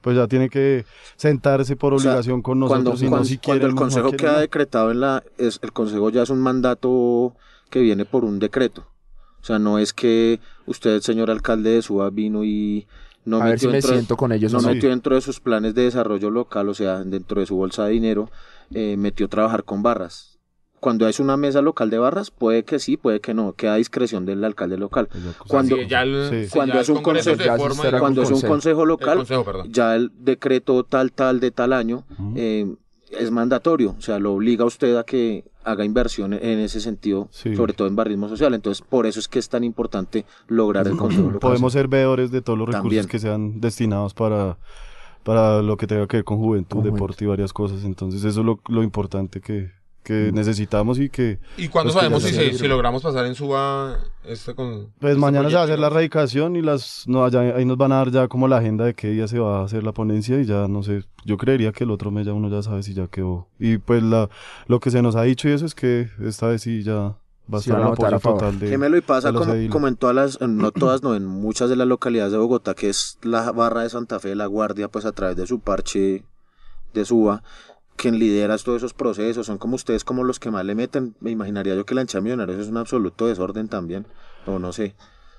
pues 0.00 0.16
ya 0.16 0.26
tiene 0.26 0.48
que 0.48 0.84
sentarse 1.16 1.76
por 1.76 1.94
O 1.94 1.98
sea, 1.98 2.10
obligación 2.12 2.42
con 2.42 2.58
nosotros 2.58 2.82
cuando, 2.82 3.00
y 3.00 3.04
no 3.04 3.10
cuando- 3.10 3.28
si 3.28 3.38
cuando 3.38 3.66
el 3.66 3.74
no 3.74 3.78
consejo 3.80 4.10
queda 4.12 4.32
no. 4.32 4.38
decretado 4.40 4.90
en 4.90 5.00
la 5.00 5.22
es, 5.38 5.60
el 5.62 5.72
consejo 5.72 6.10
ya 6.10 6.22
es 6.22 6.30
un 6.30 6.40
mandato 6.40 7.34
que 7.70 7.80
viene 7.80 8.04
por 8.04 8.24
un 8.24 8.38
decreto 8.40 8.86
o 9.40 9.44
sea 9.44 9.58
no 9.58 9.78
es 9.78 9.92
que 9.92 10.40
usted 10.66 11.00
señor 11.02 11.30
alcalde 11.30 11.70
de 11.70 11.82
Suba 11.82 12.10
vino 12.10 12.42
y 12.44 12.86
no 13.24 13.40
a 13.40 13.44
ver 13.44 13.58
si 13.58 13.66
me 13.66 13.72
dentro 13.74 13.90
de- 13.90 13.96
siento 13.98 14.16
con 14.16 14.32
ellos 14.32 14.52
no 14.52 14.58
o 14.58 14.62
no. 14.62 14.68
metió 14.68 14.88
dentro 14.90 15.14
de 15.14 15.20
sus 15.20 15.40
planes 15.40 15.74
de 15.74 15.82
desarrollo 15.82 16.30
local 16.30 16.68
o 16.68 16.74
sea 16.74 17.04
dentro 17.04 17.40
de 17.40 17.46
su 17.46 17.56
bolsa 17.56 17.84
de 17.84 17.92
dinero 17.92 18.30
eh, 18.72 18.96
metió 18.96 19.28
trabajar 19.28 19.64
con 19.64 19.82
barras 19.82 20.38
cuando 20.80 21.06
es 21.06 21.20
una 21.20 21.36
mesa 21.36 21.60
local 21.60 21.90
de 21.90 21.98
barras 21.98 22.30
puede 22.30 22.64
que 22.64 22.78
sí 22.78 22.96
puede 22.96 23.20
que 23.20 23.34
no 23.34 23.52
queda 23.52 23.74
a 23.74 23.76
discreción 23.76 24.24
del 24.24 24.42
alcalde 24.44 24.78
local 24.78 25.08
cuando 25.46 25.76
Sí, 25.76 25.86
ya 25.86 26.02
el- 26.02 26.28
Sí. 26.30 26.44
sí, 26.46 26.50
Cuando 26.56 26.74
ya 26.76 26.80
es 26.80 26.88
un 26.88 27.02
consejo- 27.02 27.36
cuando 27.98 28.22
es 28.22 28.28
un 28.28 28.32
consejo. 28.34 28.48
consejo 28.52 28.82
el 28.84 28.88
local 28.88 29.16
consejo, 29.18 29.64
ya 29.68 29.94
el 29.96 30.10
decreto 30.18 30.82
tal 30.84 31.12
tal 31.12 31.40
de 31.40 31.50
tal 31.50 31.74
año 31.74 32.04
eh, 32.36 32.74
es 33.10 33.30
mandatorio, 33.30 33.94
o 33.98 34.00
sea, 34.00 34.18
lo 34.18 34.34
obliga 34.34 34.64
a 34.64 34.66
usted 34.66 34.96
a 34.96 35.04
que 35.04 35.44
haga 35.64 35.84
inversión 35.84 36.32
en 36.32 36.58
ese 36.60 36.80
sentido, 36.80 37.28
Sí. 37.30 37.54
sobre 37.56 37.72
todo 37.72 37.86
en 37.88 37.96
barrismo 37.96 38.28
social. 38.28 38.54
Entonces, 38.54 38.84
por 38.88 39.06
eso 39.06 39.20
es 39.20 39.28
que 39.28 39.38
es 39.38 39.48
tan 39.48 39.62
importante 39.64 40.24
lograr 40.48 40.86
el 40.86 40.94
local. 40.96 41.38
Podemos 41.40 41.72
ser 41.72 41.88
veedores 41.88 42.30
de 42.30 42.40
todos 42.42 42.58
los 42.58 42.66
recursos 42.68 42.82
También. 42.82 43.06
que 43.08 43.18
sean 43.18 43.60
destinados 43.60 44.14
para, 44.14 44.58
para 45.22 45.60
lo 45.62 45.76
que 45.76 45.86
tenga 45.86 46.06
que 46.06 46.18
ver 46.18 46.24
con 46.24 46.38
juventud, 46.38 46.82
Con 46.82 46.84
deporte 46.92 47.24
y 47.24 47.28
varias 47.28 47.52
cosas. 47.52 47.84
Entonces 47.84 48.24
eso 48.24 48.40
es 48.40 48.46
lo, 48.46 48.60
lo 48.68 48.82
importante 48.82 49.40
que, 49.40 49.70
que 50.02 50.30
necesitamos 50.32 50.98
y 50.98 51.08
que 51.10 51.38
¿Y 51.56 51.68
cuándo 51.68 51.92
Pues 51.92 52.02
sabemos 52.02 52.22
si, 52.22 52.32
se 52.34 52.52
si 52.54 52.66
logramos 52.68 53.02
pasar 53.02 53.26
en 53.26 53.34
Suba 53.34 53.98
este 54.24 54.54
con... 54.54 54.88
Pues 54.98 55.12
este 55.12 55.20
mañana 55.20 55.48
se 55.48 55.54
va 55.56 55.60
a 55.60 55.64
hacer 55.64 55.78
la 55.78 55.88
proyecto? 55.90 56.18
radicación 56.18 56.56
y 56.56 56.62
las 56.62 57.04
no, 57.06 57.24
allá- 57.24 57.54
ahí 57.56 57.64
nos 57.64 57.76
van 57.76 57.92
a 57.92 57.96
dar 57.96 58.10
ya 58.10 58.28
como 58.28 58.48
la 58.48 58.56
agenda 58.58 58.84
de 58.86 58.94
qué 58.94 59.08
día 59.10 59.28
se 59.28 59.38
va 59.38 59.60
a 59.60 59.64
hacer 59.64 59.82
la 59.84 59.92
ponencia 59.92 60.40
y 60.40 60.44
ya 60.46 60.68
no 60.68 60.82
sé, 60.82 61.04
yo 61.24 61.36
creería 61.36 61.72
que 61.72 61.84
el 61.84 61.90
otro 61.90 62.10
mes 62.10 62.26
ya 62.26 62.32
uno 62.32 62.48
ya 62.48 62.62
sabe 62.62 62.82
si 62.82 62.94
ya 62.94 63.06
quedó. 63.08 63.46
Y 63.58 63.78
pues 63.78 64.02
la 64.02 64.28
lo 64.66 64.80
que 64.80 64.90
se 64.90 65.02
nos 65.02 65.16
ha 65.16 65.22
dicho 65.22 65.48
y 65.48 65.52
eso 65.52 65.66
es 65.66 65.74
que 65.74 66.08
esta 66.22 66.46
vez 66.48 66.62
sí 66.62 66.82
ya 66.82 67.16
va 67.52 67.58
a 67.58 67.60
Sí 67.60 67.70
estar 67.70 67.82
apoyo 67.82 68.16
a 68.16 68.20
total 68.20 68.58
de 68.58 68.68
Gemelo 68.68 68.96
y 68.96 69.00
pasa 69.00 69.32
como, 69.32 69.52
como 69.70 69.88
en 69.88 69.96
todas 69.96 70.14
las, 70.16 70.40
en- 70.40 70.56
no 70.56 70.70
todas, 70.70 71.02
no, 71.02 71.14
en 71.14 71.26
muchas 71.26 71.68
de 71.68 71.76
las 71.76 71.86
localidades 71.88 72.32
de 72.32 72.38
Bogotá, 72.38 72.74
que 72.74 72.88
es 72.88 73.18
la 73.22 73.50
barra 73.52 73.82
de 73.82 73.90
Santa 73.90 74.18
Fe 74.20 74.34
la 74.34 74.46
Guardia, 74.46 74.88
pues 74.88 75.04
a 75.04 75.12
través 75.12 75.36
de 75.36 75.46
su 75.46 75.60
parche 75.60 76.22
de 76.94 77.04
Suba, 77.04 77.42
quien 78.00 78.18
lidera 78.18 78.56
todos 78.56 78.78
esos 78.78 78.94
procesos, 78.94 79.46
son 79.46 79.58
como 79.58 79.76
ustedes 79.76 80.04
como 80.04 80.24
los 80.24 80.40
que 80.40 80.50
más 80.50 80.64
le 80.64 80.74
meten, 80.74 81.14
me 81.20 81.30
imaginaría 81.30 81.74
yo 81.74 81.84
que 81.84 81.94
la 81.94 82.00
hincha 82.00 82.22
millonarios 82.22 82.58
es 82.58 82.68
un 82.68 82.78
absoluto 82.78 83.26
desorden 83.26 83.68
también, 83.68 84.06
o 84.46 84.58
no 84.58 84.72
sé. 84.72 84.94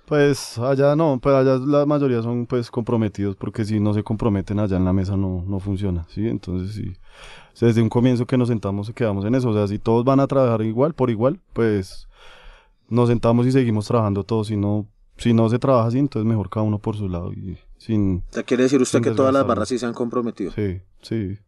Pues 0.06 0.60
allá 0.60 0.96
no, 0.96 1.20
pero 1.22 1.38
allá 1.38 1.58
la 1.58 1.86
mayoría 1.88 2.22
son 2.22 2.46
pues 2.46 2.70
comprometidos 2.70 3.36
porque 3.36 3.66
si 3.66 3.80
no 3.80 3.94
se 3.94 4.04
comprometen 4.04 4.60
allá 4.60 4.78
en 4.78 4.86
la 4.86 4.94
mesa 4.94 5.18
no, 5.18 5.44
no 5.48 5.60
funciona, 5.60 6.06
¿sí? 6.10 6.28
Entonces 6.28 6.76
sí, 6.76 6.94
o 7.54 7.56
sea, 7.56 7.68
desde 7.68 7.82
un 7.82 7.90
comienzo 7.90 8.28
que 8.28 8.38
nos 8.38 8.50
sentamos 8.50 8.90
y 8.90 8.94
quedamos 8.94 9.26
en 9.26 9.34
eso, 9.34 9.50
o 9.50 9.54
sea, 9.54 9.68
si 9.68 9.80
todos 9.80 10.06
van 10.06 10.20
a 10.20 10.28
trabajar 10.28 10.62
igual, 10.62 10.94
por 10.94 11.10
igual, 11.10 11.40
pues 11.54 12.08
nos 12.90 13.10
sentamos 13.10 13.48
y 13.48 13.52
seguimos 13.52 13.88
trabajando 13.88 14.24
todos, 14.24 14.48
si 14.48 14.58
no, 14.58 14.86
si 15.18 15.34
no 15.34 15.50
se 15.50 15.58
trabaja 15.58 15.88
así, 15.88 15.98
entonces 15.98 16.30
mejor 16.30 16.50
cada 16.50 16.66
uno 16.66 16.78
por 16.78 16.96
su 16.96 17.10
lado 17.10 17.34
y 17.34 17.58
sin, 17.78 18.24
O 18.30 18.34
sea, 18.34 18.44
quiere 18.44 18.64
decir 18.64 18.80
usted 18.82 19.02
que 19.02 19.12
todas 19.12 19.34
las 19.34 19.48
barras 19.48 19.70
sí 19.70 19.80
se 19.80 19.88
han 19.88 19.94
comprometido. 19.94 20.52
sí, 20.52 20.82
sí. 21.02 21.40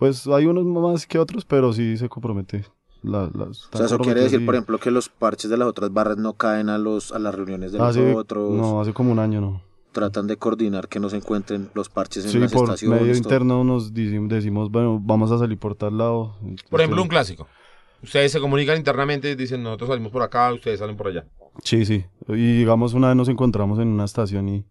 Pues 0.00 0.26
hay 0.26 0.46
unos 0.46 0.64
más 0.64 1.06
que 1.06 1.18
otros, 1.20 1.44
pero 1.44 1.72
sí 1.72 1.96
se 1.96 2.08
compromete. 2.08 2.64
La, 3.02 3.30
las, 3.32 3.68
O 3.72 3.76
sea, 3.76 3.86
eso 3.86 3.98
quiere 3.98 4.22
decir, 4.22 4.44
por 4.44 4.54
ejemplo 4.56 4.78
que 4.78 4.90
los 4.90 5.08
parches 5.08 5.48
de 5.50 5.56
las 5.56 5.68
otras 5.68 5.92
barras 5.92 6.16
no 6.18 6.32
caen 6.34 6.68
a 6.68 6.76
los 6.78 7.12
a 7.12 7.18
las 7.20 7.34
reuniones 7.34 7.70
de 7.72 7.78
los 7.78 7.86
hace, 7.88 8.14
otros, 8.14 8.50
no, 8.50 8.80
hace 8.80 8.92
como 8.92 9.10
un 9.12 9.18
año 9.18 9.40
no. 9.40 9.62
tratan 9.92 10.26
de 10.26 10.36
coordinar 10.36 10.86
que 10.88 11.00
no 11.00 11.08
se 11.08 11.16
encuentren 11.16 11.70
los 11.74 11.88
parches 11.88 12.24
en 12.26 12.30
Sí, 12.32 12.38
las 12.38 12.52
por 12.52 12.64
estaciones. 12.64 13.00
medio 13.00 13.12
todo. 13.14 13.22
interno 13.22 13.64
nos 13.64 13.94
decimos, 13.94 14.28
decimos, 14.28 14.70
bueno, 14.70 15.00
vamos 15.02 15.30
a 15.30 15.38
salir 15.38 15.56
por 15.58 15.74
tal 15.76 15.96
lado. 15.96 16.36
Por 16.68 16.80
ejemplo, 16.80 17.00
un 17.02 17.08
clásico. 17.08 17.46
Ustedes 18.02 18.32
se 18.32 18.40
comunican 18.40 18.76
internamente 18.78 19.30
y 19.30 19.34
dicen, 19.34 19.62
nosotros 19.62 19.88
salimos 19.90 20.12
por 20.12 20.22
acá, 20.22 20.52
ustedes 20.52 20.78
salen 20.80 20.96
por 20.96 21.08
allá. 21.08 21.24
Sí, 21.64 21.84
sí. 21.86 22.04
Y 22.28 22.58
digamos, 22.58 22.92
una 22.94 23.08
vez 23.08 23.16
nos 23.16 23.28
encontramos 23.28 23.78
en 23.78 23.88
una 23.88 24.04
estación 24.04 24.48
y 24.48 24.64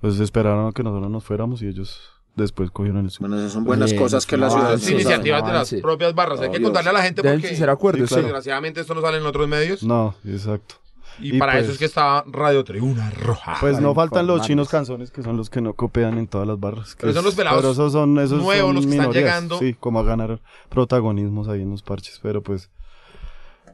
pues 0.00 0.18
esperaron 0.20 0.68
a 0.68 0.72
que 0.72 0.82
nosotros 0.82 1.10
nos 1.10 1.24
fuéramos 1.24 1.62
y 1.62 1.66
ellos 1.68 2.00
después 2.36 2.70
cogieron 2.70 3.06
el 3.06 3.12
Bueno, 3.18 3.38
esas 3.38 3.52
son 3.52 3.64
buenas 3.64 3.90
Bien, 3.90 4.02
cosas 4.02 4.24
que 4.26 4.36
la 4.36 4.46
no, 4.46 4.52
ciudad 4.52 4.78
da. 4.78 4.90
iniciativas 4.92 5.40
de 5.42 5.48
las 5.48 5.54
avance. 5.54 5.78
propias 5.80 6.14
barras. 6.14 6.40
Hay 6.40 6.50
que 6.50 6.56
Obvio. 6.58 6.66
contarle 6.68 6.90
a 6.90 6.92
la 6.92 7.02
gente 7.02 7.22
Deben 7.22 7.40
porque 7.40 7.56
ser 7.56 7.70
acuerdos, 7.70 8.08
claro. 8.08 8.22
desgraciadamente 8.24 8.80
esto 8.80 8.94
no 8.94 9.00
sale 9.00 9.18
en 9.18 9.26
otros 9.26 9.48
medios. 9.48 9.82
No, 9.82 10.14
exacto. 10.24 10.76
Y, 11.18 11.34
Y 11.34 11.38
para 11.38 11.52
pues- 11.52 11.64
eso 11.64 11.72
es 11.72 11.78
que 11.78 11.86
está 11.86 12.24
Radio 12.26 12.62
Tribuna 12.62 13.10
Roja. 13.10 13.56
Pues 13.58 13.80
no 13.80 13.94
faltan 13.94 14.26
los 14.26 14.42
chinos 14.42 14.68
canzones 14.68 15.10
que 15.10 15.22
son 15.22 15.38
los 15.38 15.48
que 15.48 15.62
no 15.62 15.72
copian 15.72 16.18
en 16.18 16.26
todas 16.26 16.46
las 16.46 16.60
barras. 16.60 16.94
que 16.94 17.00
Pero 17.00 17.14
son 17.14 17.20
es- 17.20 17.24
los 17.24 17.34
pelados 17.34 17.58
Pero 17.62 17.72
esos 17.72 17.92
son 17.92 18.18
esos 18.18 18.42
nuevos, 18.42 18.66
son 18.66 18.74
los 18.76 18.84
que 18.84 18.90
están 18.92 19.06
minorías, 19.08 19.24
llegando. 19.24 19.58
Sí, 19.58 19.72
como 19.80 20.00
a 20.00 20.02
ganar 20.02 20.42
protagonismos 20.68 21.48
ahí 21.48 21.62
en 21.62 21.70
los 21.70 21.82
parches. 21.82 22.20
Pero 22.22 22.42
pues 22.42 22.70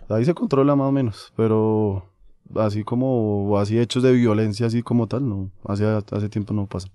ahí 0.08 0.24
se 0.24 0.34
controla 0.34 0.76
más 0.76 0.86
o 0.88 0.92
menos. 0.92 1.32
Pero 1.36 2.06
así 2.54 2.84
como 2.84 3.58
así 3.58 3.76
hechos 3.76 4.04
de 4.04 4.12
violencia 4.12 4.66
así 4.66 4.82
como 4.84 5.08
tal, 5.08 5.28
no. 5.28 5.50
Hace, 5.66 5.84
hace 5.84 6.28
tiempo 6.28 6.54
no 6.54 6.66
pasa. 6.66 6.86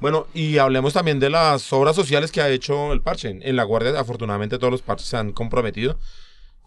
Bueno, 0.00 0.26
y 0.32 0.58
hablemos 0.58 0.92
también 0.92 1.18
de 1.18 1.30
las 1.30 1.72
obras 1.72 1.96
sociales 1.96 2.30
que 2.30 2.40
ha 2.40 2.48
hecho 2.48 2.92
el 2.92 3.00
parche. 3.00 3.38
En 3.42 3.56
La 3.56 3.64
Guardia, 3.64 3.98
afortunadamente, 3.98 4.58
todos 4.58 4.70
los 4.70 4.82
parches 4.82 5.08
se 5.08 5.16
han 5.16 5.32
comprometido. 5.32 5.98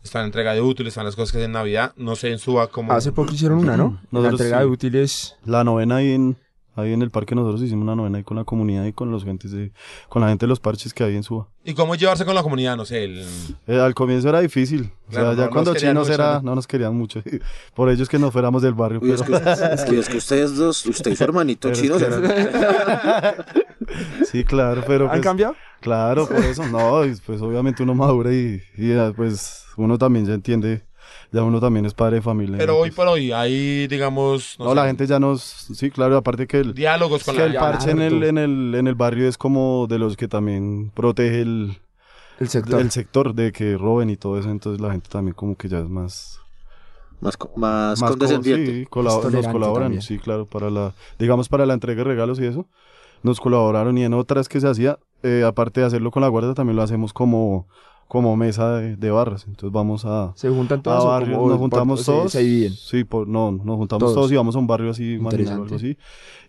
Está 0.03 0.19
la 0.19 0.25
entrega 0.25 0.53
de 0.53 0.61
útiles, 0.61 0.91
están 0.91 1.05
las 1.05 1.15
cosas 1.15 1.31
que 1.31 1.37
hacen 1.37 1.51
en 1.51 1.53
Navidad. 1.53 1.93
No 1.95 2.15
sé 2.15 2.31
en 2.31 2.39
Suba 2.39 2.67
cómo... 2.67 2.91
Hace 2.91 3.11
poco 3.11 3.33
hicieron 3.33 3.59
una, 3.59 3.77
¿no? 3.77 3.99
la 4.11 4.29
entrega 4.29 4.57
sí. 4.57 4.63
de 4.63 4.65
útiles. 4.65 5.35
La 5.45 5.63
novena 5.63 5.97
ahí 5.97 6.11
en, 6.11 6.37
ahí 6.75 6.93
en 6.93 7.01
el 7.01 7.11
parque 7.11 7.35
nosotros 7.35 7.61
hicimos 7.61 7.83
una 7.83 7.95
novena 7.95 8.17
ahí 8.17 8.23
con 8.23 8.37
la 8.37 8.43
comunidad 8.43 8.85
y 8.85 8.93
con 8.93 9.11
los 9.11 9.23
gentes 9.23 9.51
de, 9.51 9.71
con 10.09 10.21
la 10.21 10.29
gente 10.29 10.45
de 10.45 10.49
los 10.49 10.59
parches 10.59 10.93
que 10.93 11.03
hay 11.03 11.15
en 11.15 11.23
Suba. 11.23 11.47
¿Y 11.63 11.73
cómo 11.73 11.95
llevarse 11.95 12.25
con 12.25 12.33
la 12.35 12.43
comunidad? 12.43 12.75
No 12.77 12.85
sé, 12.85 13.03
el... 13.03 13.25
Eh, 13.67 13.79
al 13.79 13.93
comienzo 13.93 14.29
era 14.29 14.39
difícil. 14.39 14.91
Claro, 15.09 15.31
o 15.31 15.33
sea, 15.33 15.39
ya 15.39 15.45
no 15.45 15.51
cuando 15.51 15.75
chinos 15.75 16.07
mucho, 16.07 16.13
era, 16.13 16.33
¿no? 16.35 16.41
no 16.41 16.55
nos 16.55 16.67
querían 16.67 16.95
mucho. 16.95 17.21
Por 17.75 17.89
ellos 17.89 18.07
que 18.09 18.17
no 18.17 18.31
fuéramos 18.31 18.61
del 18.61 18.73
barrio. 18.73 18.99
Uy, 19.01 19.11
es, 19.11 19.21
pero- 19.21 19.43
que, 19.43 19.51
es 19.51 19.83
que- 19.83 19.99
es 19.99 20.09
que 20.09 20.17
ustedes 20.17 20.55
dos, 20.55 20.85
usted 20.85 21.11
y 21.11 21.15
su 21.15 21.23
hermanito 21.23 21.69
Pero 21.69 21.73
es 21.75 21.81
chino, 21.81 21.97
que 21.97 22.05
sí, 24.25 24.43
claro, 24.43 24.83
pero 24.87 25.05
¿Han 25.05 25.11
pues, 25.11 25.21
cambiado? 25.21 25.55
claro, 25.79 26.27
por 26.27 26.37
eso 26.37 26.65
no, 26.67 27.01
pues 27.25 27.41
obviamente 27.41 27.83
uno 27.83 27.93
madura 27.95 28.33
y, 28.33 28.61
y 28.77 28.93
pues 29.15 29.65
uno 29.77 29.97
también 29.97 30.25
ya 30.25 30.33
entiende, 30.33 30.83
ya 31.31 31.43
uno 31.43 31.59
también 31.59 31.85
es 31.85 31.93
padre 31.93 32.17
de 32.17 32.21
familia. 32.21 32.57
Pero 32.57 32.73
¿no? 32.73 32.79
hoy 32.79 32.91
por 32.91 33.07
hoy 33.07 33.31
hay, 33.31 33.87
digamos... 33.87 34.55
no, 34.59 34.69
sé, 34.69 34.75
la 34.75 34.85
gente 34.87 35.07
ya 35.07 35.19
nos, 35.19 35.41
sí, 35.41 35.89
claro, 35.91 36.17
aparte 36.17 36.47
que 36.47 36.59
el, 36.59 36.73
Diálogos 36.73 37.23
con 37.23 37.35
que 37.35 37.41
la... 37.41 37.47
el 37.47 37.55
parche 37.55 37.91
en 37.91 38.01
el, 38.01 38.23
en 38.23 38.37
el, 38.37 38.75
en 38.75 38.87
el 38.87 38.95
barrio 38.95 39.27
es 39.27 39.37
como 39.37 39.87
de 39.87 39.99
los 39.99 40.17
que 40.17 40.27
también 40.27 40.91
protege 40.93 41.41
el, 41.41 41.77
El 42.39 42.49
sector. 42.49 42.81
el 42.81 42.91
sector 42.91 43.33
de 43.33 43.51
que 43.51 43.77
roben 43.77 44.09
y 44.09 44.17
todo 44.17 44.37
eso, 44.37 44.49
entonces 44.49 44.81
la 44.81 44.91
gente 44.91 45.09
también 45.09 45.33
como 45.35 45.55
que 45.55 45.67
ya 45.69 45.79
es 45.79 45.89
más 45.89 46.37
más, 47.21 47.37
más, 47.55 47.99
más 47.99 48.01
co- 48.01 48.07
condescendiente. 48.09 48.71
sí, 48.71 48.85
colabo- 48.87 49.29
nos 49.29 49.47
colaboran, 49.47 49.83
también. 49.83 50.01
sí, 50.01 50.17
claro, 50.17 50.45
para 50.47 50.69
la, 50.69 50.93
digamos 51.19 51.49
para 51.49 51.65
la 51.65 51.73
entrega 51.75 51.99
de 52.03 52.09
regalos 52.09 52.39
y 52.39 52.45
eso, 52.45 52.65
nos 53.23 53.39
colaboraron 53.39 53.97
y 53.97 54.03
en 54.03 54.13
otras 54.15 54.49
que 54.49 54.59
se 54.59 54.67
hacía, 54.67 54.97
eh, 55.23 55.43
aparte 55.45 55.81
de 55.81 55.85
hacerlo 55.87 56.09
con 56.09 56.21
la 56.21 56.27
guardia, 56.29 56.55
también 56.55 56.75
lo 56.75 56.81
hacemos 56.81 57.13
como, 57.13 57.67
como 58.11 58.35
mesa 58.35 58.75
de, 58.75 58.97
de 58.97 59.09
barras, 59.09 59.45
entonces 59.47 59.71
vamos 59.71 60.03
a, 60.03 60.33
Se 60.35 60.49
juntan 60.49 60.79
a 60.79 60.83
todos. 60.83 61.05
barrios, 61.05 61.37
como 61.37 61.49
nos 61.49 61.59
juntamos 61.59 62.03
todos, 62.03 62.29
Se, 62.33 62.39
dividen. 62.39 62.73
sí, 62.73 63.05
por, 63.05 63.25
no, 63.25 63.53
nos 63.53 63.77
juntamos 63.77 64.01
Todos. 64.01 64.15
todos, 64.15 64.31
y 64.33 64.35
vamos 64.35 64.53
a 64.53 64.59
un 64.59 64.67
barrio 64.67 64.91
así, 64.91 65.17
marginal 65.17 65.59
o 65.59 65.63
algo 65.63 65.75
Interesante. 65.75 65.97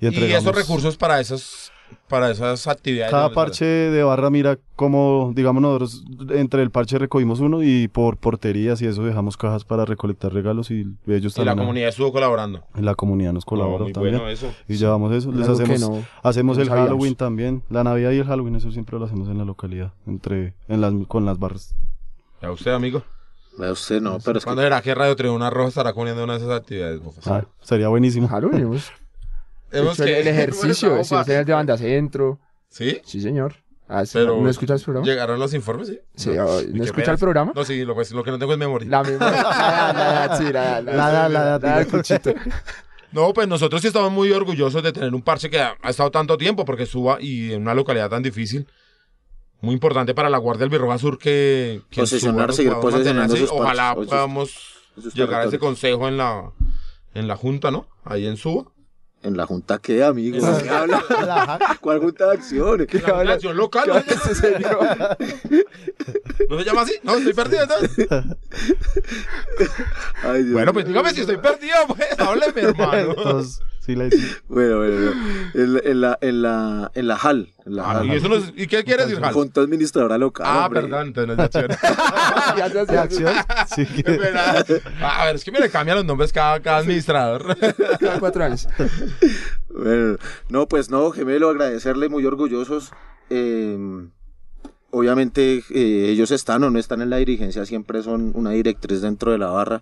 así, 0.01 0.29
y 0.29 0.33
esos 0.33 0.53
recursos 0.57 0.97
para 0.97 1.21
esas, 1.21 1.71
para 2.09 2.31
esas 2.31 2.67
actividades. 2.67 3.11
Cada 3.11 3.31
parche 3.33 3.65
de 3.65 4.03
barra 4.03 4.31
mira 4.31 4.59
como, 4.77 5.33
digamos 5.35 5.63
nosotros 5.63 6.05
entre 6.31 6.63
el 6.63 6.71
parche 6.71 6.99
recogimos 6.99 7.41
uno 7.41 7.63
y 7.63 7.89
por 7.89 8.17
porterías 8.17 8.81
y 8.83 8.87
eso 8.87 9.03
dejamos 9.05 9.37
cajas 9.37 9.65
para 9.65 9.85
recolectar 9.85 10.33
regalos 10.33 10.71
y 10.71 10.87
ellos 11.07 11.37
Y 11.37 11.41
la 11.41 11.47
también. 11.47 11.59
comunidad 11.59 11.89
estuvo 11.89 12.13
colaborando. 12.13 12.63
en 12.75 12.85
la 12.85 12.95
comunidad 12.95 13.33
nos 13.33 13.45
No, 13.45 13.49
colaboró 13.51 13.85
muy 13.85 13.93
también. 13.93 14.17
bueno 14.17 14.29
eso. 14.31 14.53
Y 14.69 14.75
llevamos 14.75 15.13
eso, 15.13 15.31
les 15.33 15.47
que 15.47 15.53
hacemos, 15.53 15.81
no- 15.81 16.05
hacemos 16.23 16.57
no 16.57 16.63
el 16.63 16.69
sabíamos. 16.69 16.91
Halloween 16.91 17.15
también, 17.15 17.63
la 17.71 17.85
Navidad 17.85 18.11
y 18.13 18.19
el 18.19 18.27
Halloween, 18.27 18.57
eso 18.57 18.71
siempre 18.73 18.99
lo 18.99 19.05
hacemos 19.05 19.29
en 19.29 19.39
la 19.39 19.45
localidad, 19.45 19.93
entre, 20.07 20.55
en 20.69 20.81
las, 20.81 20.93
con 21.09 21.25
las 21.25 21.39
barras. 21.39 21.75
¿Ya 22.41 22.51
usted, 22.51 22.73
amigo? 22.73 23.03
Vea 23.59 23.71
usted 23.71 24.01
no, 24.01 24.19
pero 24.25 24.39
es 24.39 24.45
que 24.45 24.49
¿Cuándo 24.49 24.63
será 24.63 24.81
que 24.81 24.95
Radio 24.95 25.15
Tribuna 25.15 25.51
Roja 25.51 25.69
estará 25.69 25.93
poniendo 25.93 26.25
una 26.25 26.33
de 26.33 26.39
esas 26.39 26.51
actividades? 26.53 27.03
Mofas? 27.03 27.27
Ah, 27.29 27.45
sería 27.61 27.89
buenísimo. 27.89 28.27
Halloween, 28.27 28.81
Hemos 29.73 29.99
hecho 29.99 30.05
que- 30.05 30.21
el 30.21 30.29
ejercicio, 30.29 30.89
Bueno, 30.91 31.03
es 31.03 31.11
el 31.13 31.19
estamos 31.19 31.47
de 31.47 31.53
banda 31.53 31.79
centro. 31.79 32.39
¿Sí? 32.69 33.01
Sí, 33.05 33.21
señor. 33.21 33.55
Ah, 33.89 34.07
sí, 34.07 34.13
Pero 34.15 34.41
¿No 34.41 34.49
escuchas 34.49 34.81
el 34.81 34.85
programa? 34.85 35.07
¿Llegaron 35.07 35.39
los 35.39 35.53
informes? 35.53 35.89
Sí. 35.89 36.01
Sí, 36.15 36.31
No, 36.31 36.61
Ni 36.63 36.67
¿no 36.69 36.73
qué 36.79 36.85
escucha 36.85 37.03
pena. 37.05 37.13
el 37.13 37.19
programa? 37.19 37.53
No, 37.55 37.65
sí, 37.65 37.85
lo, 37.85 37.95
pues, 37.95 38.11
lo 38.13 38.25
que 38.25 38.31
no 38.31 38.39
tengo 38.39 38.53
es 38.53 38.59
memoria. 38.59 38.89
La 38.89 39.03
memoria. 39.03 39.43
La 39.93 41.29
la 41.29 41.29
la. 41.29 41.59
La. 41.59 41.87
No, 43.13 43.33
pues 43.35 43.47
nosotros 43.47 43.83
sí 43.83 43.89
estamos 43.89 44.11
muy 44.11 44.31
orgullosos 44.33 44.83
de 44.83 44.93
tener 44.93 45.15
un 45.15 45.21
parche 45.21 45.51
que 45.51 45.61
ha, 45.61 45.77
ha 45.83 45.91
estado 45.91 46.11
tanto 46.11 46.39
tiempo, 46.39 46.65
porque 46.65 46.87
suba 46.87 47.19
y 47.21 47.53
en 47.53 47.63
una 47.63 47.75
localidad 47.75 48.09
tan 48.09 48.23
difícil. 48.23 48.67
Muy 49.61 49.75
importante 49.75 50.15
para 50.15 50.31
la 50.31 50.39
Guardia 50.39 50.65
Albirroja 50.65 50.97
Sur 50.99 51.19
que, 51.19 51.83
que 51.91 52.01
nos 52.01 52.09
seguir 52.09 53.49
sus 53.49 53.61
Ojalá 53.61 53.95
parches, 53.95 54.09
podamos 54.11 54.77
llegar 55.15 55.43
a 55.43 55.45
ese 55.45 55.59
consejo 55.59 56.09
en 56.09 56.17
la, 56.17 56.51
en 57.15 57.29
la 57.29 57.37
Junta, 57.37 57.71
¿no? 57.71 57.87
Ahí 58.05 58.27
en 58.27 58.37
Suba. 58.39 58.65
¿En 59.23 59.37
la 59.37 59.47
junta 59.47 59.79
qué, 59.79 60.03
amigo? 60.03 60.45
¿Qué 60.63 60.69
habla? 60.69 61.01
¿Cuál 61.81 62.01
junta 62.01 62.27
de 62.27 62.33
acciones? 62.33 62.89
¿Qué 62.89 62.99
La 62.99 63.21
habla? 63.21 63.35
acción 63.35 63.57
local. 63.57 63.85
¿no? 63.87 63.95
¿No 66.49 66.59
se 66.59 66.65
llama 66.65 66.81
así? 66.83 66.95
No, 67.05 67.15
estoy 67.17 67.33
perdido 67.33 67.63
entonces. 67.63 68.09
Ay, 70.25 70.43
Dios 70.43 70.53
Bueno, 70.55 70.73
pues 70.73 70.87
dígame 70.87 71.11
si 71.15 71.21
estoy 71.21 71.37
perdido, 71.37 71.77
pues. 71.89 72.09
Hábleme, 72.19 72.61
hermano. 72.63 73.15
Entonces, 73.17 73.61
sí, 73.85 73.95
la 73.97 74.07
hice. 74.07 74.19
Bueno, 74.49 74.79
bueno, 74.79 74.95
bueno. 74.97 75.13
En, 75.55 75.73
la- 75.75 75.81
en 75.85 76.01
la, 76.01 76.19
en 76.21 76.43
la, 76.43 76.91
en 76.95 77.07
la 77.09 77.17
HAL. 77.17 77.49
En 77.67 77.77
la 77.77 77.85
Ah, 77.85 77.99
HAL. 78.01 78.07
¿y, 78.07 78.11
eso 78.13 78.29
no 78.29 78.37
es- 78.37 78.53
¿Y 78.57 78.67
qué 78.67 78.83
quiere 78.85 79.03
decir, 79.05 79.21
Jal? 79.21 79.33
Junta 79.35 79.61
administradora 79.61 80.19
local. 80.19 80.47
Ah, 80.49 80.67
hombre. 80.67 80.83
perdón, 80.83 81.09
entonces 81.09 81.27
no 81.27 81.33
es 81.45 81.51
de 81.51 81.59
acción. 81.59 81.69
Ya 82.57 82.69
se 82.71 82.81
hace 82.81 82.93
¿De 82.93 82.99
acción? 82.99 83.33
Sí, 83.75 83.87
que- 83.87 84.03
pena. 84.03 84.65
A 85.03 85.27
ver, 85.27 85.37
es 85.37 85.45
que 85.45 85.53
me 85.53 85.61
le 85.61 85.71
cambian 85.71 85.97
los 85.97 86.07
nombres 86.07 86.33
cada, 86.33 86.61
cada 86.61 86.79
administrador. 86.79 87.57
cada 87.99 88.19
cuatro 88.21 88.45
años. 88.45 88.69
Bueno, 89.69 90.17
no, 90.49 90.67
pues 90.69 90.91
no, 90.91 91.11
gemelo, 91.11 91.49
agradecerle, 91.51 92.09
muy 92.09 92.25
orgullosos. 92.27 92.93
Eh, 93.31 93.79
obviamente 94.91 95.63
eh, 95.71 96.09
ellos 96.11 96.31
están 96.31 96.63
o 96.65 96.71
no 96.71 96.79
están 96.79 97.01
en 97.01 97.09
la 97.11 97.17
dirigencia, 97.17 97.65
siempre 97.65 98.03
son 98.03 98.33
una 98.35 98.51
directriz 98.51 99.01
dentro 99.01 99.33
de 99.33 99.39
la 99.39 99.47
barra. 99.47 99.81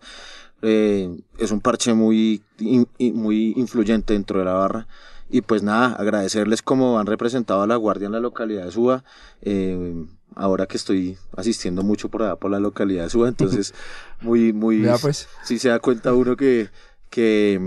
Eh, 0.62 1.08
es 1.38 1.50
un 1.52 1.61
parche 1.61 1.94
muy, 1.94 2.42
in- 2.58 2.86
muy 3.14 3.54
influyente 3.56 4.12
dentro 4.12 4.38
de 4.38 4.44
la 4.44 4.52
barra. 4.54 4.86
Y 5.30 5.42
pues 5.42 5.62
nada, 5.62 5.94
agradecerles 5.94 6.61
como 6.61 6.98
han 6.98 7.06
representado 7.06 7.62
a 7.62 7.66
la 7.66 7.76
Guardia 7.76 8.06
en 8.06 8.12
la 8.12 8.20
localidad 8.20 8.64
de 8.64 8.72
Suba. 8.72 9.04
Eh, 9.42 10.04
ahora 10.34 10.66
que 10.66 10.76
estoy 10.76 11.16
asistiendo 11.36 11.82
mucho 11.82 12.08
por 12.08 12.22
allá 12.22 12.36
por 12.36 12.50
la 12.50 12.58
localidad 12.61 13.04
de 13.04 13.11
Suba, 13.11 13.28
entonces 13.28 13.72
muy, 14.20 14.52
muy... 14.52 14.80
Vea, 14.80 14.98
pues. 14.98 15.28
Sí 15.44 15.58
se 15.58 15.68
da 15.68 15.78
cuenta 15.78 16.12
uno 16.14 16.36
que... 16.36 16.68
que 17.11 17.61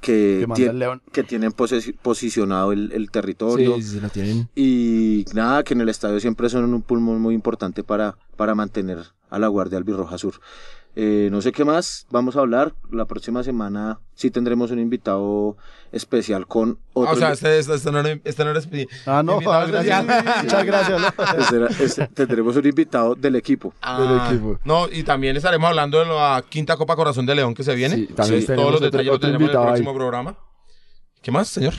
que, 0.00 0.38
Que 0.40 0.46
manda 0.46 0.64
tie- 0.64 0.70
el 0.70 0.78
león. 0.78 1.02
que 1.12 1.22
tienen 1.22 1.52
posi- 1.52 1.96
posicionado 2.00 2.72
el, 2.72 2.92
el 2.92 3.10
territorio 3.10 3.76
Sí, 3.76 3.82
sí, 3.82 4.00
lo 4.00 4.08
tienen. 4.08 4.48
y 4.54 5.24
nada, 5.32 5.62
que 5.64 5.74
en 5.74 5.80
el 5.80 5.88
estadio 5.88 6.18
siempre 6.20 6.48
son 6.48 6.72
un 6.74 6.82
pulmón 6.82 7.20
muy 7.20 7.34
importante 7.34 7.82
para, 7.82 8.16
para 8.36 8.54
mantener 8.54 8.98
a 9.30 9.38
la 9.38 9.48
Guardia 9.48 9.78
Albirroja 9.78 10.18
Sur. 10.18 10.34
Eh, 10.98 11.28
no 11.30 11.42
sé 11.42 11.52
qué 11.52 11.62
más 11.62 12.06
vamos 12.10 12.36
a 12.36 12.40
hablar. 12.40 12.74
La 12.90 13.04
próxima 13.04 13.42
semana 13.42 14.00
sí 14.14 14.30
tendremos 14.30 14.70
un 14.70 14.78
invitado 14.78 15.58
especial 15.92 16.46
con 16.46 16.78
otro. 16.94 17.12
o 17.12 17.16
sea, 17.16 17.32
este, 17.32 17.58
este, 17.58 17.74
este 17.74 17.92
no, 17.92 18.00
era- 18.00 18.18
este 18.24 18.44
no 18.44 18.50
eres 18.52 18.66
Ah, 19.04 19.22
no, 19.22 19.34
invitado 19.34 19.52
ah, 19.56 19.66
gracias. 19.66 20.00
especial. 20.00 20.34
Muchas 20.44 20.64
gracias. 20.64 21.00
¿no? 21.00 21.08
este 21.38 21.56
era- 21.56 21.66
este- 21.66 22.06
tendremos 22.08 22.56
un 22.56 22.66
invitado 22.66 23.14
del 23.14 23.36
equipo. 23.36 23.74
Ah, 23.82 24.00
Del 24.00 24.34
equipo. 24.36 24.58
No, 24.64 24.88
y 24.90 25.02
también 25.02 25.36
estaremos 25.36 25.68
hablando 25.68 25.98
de 25.98 26.06
la 26.06 26.42
quinta 26.48 26.76
Copa 26.78 26.96
Corazón 26.96 27.26
de 27.26 27.34
León 27.34 27.52
que 27.54 27.62
se 27.62 27.74
viene. 27.74 27.94
Sí, 27.96 28.06
también 28.06 28.40
Sí, 28.40 28.46
todos 28.54 28.72
los 28.72 28.80
detalles 28.80 29.06
los 29.08 29.16
otro 29.16 29.28
tenemos 29.28 29.50
en 29.50 29.54
el 29.54 29.60
ahí. 29.60 29.66
próximo 29.66 29.94
programa. 29.94 30.38
¿Qué 31.20 31.30
más, 31.30 31.48
señor? 31.48 31.74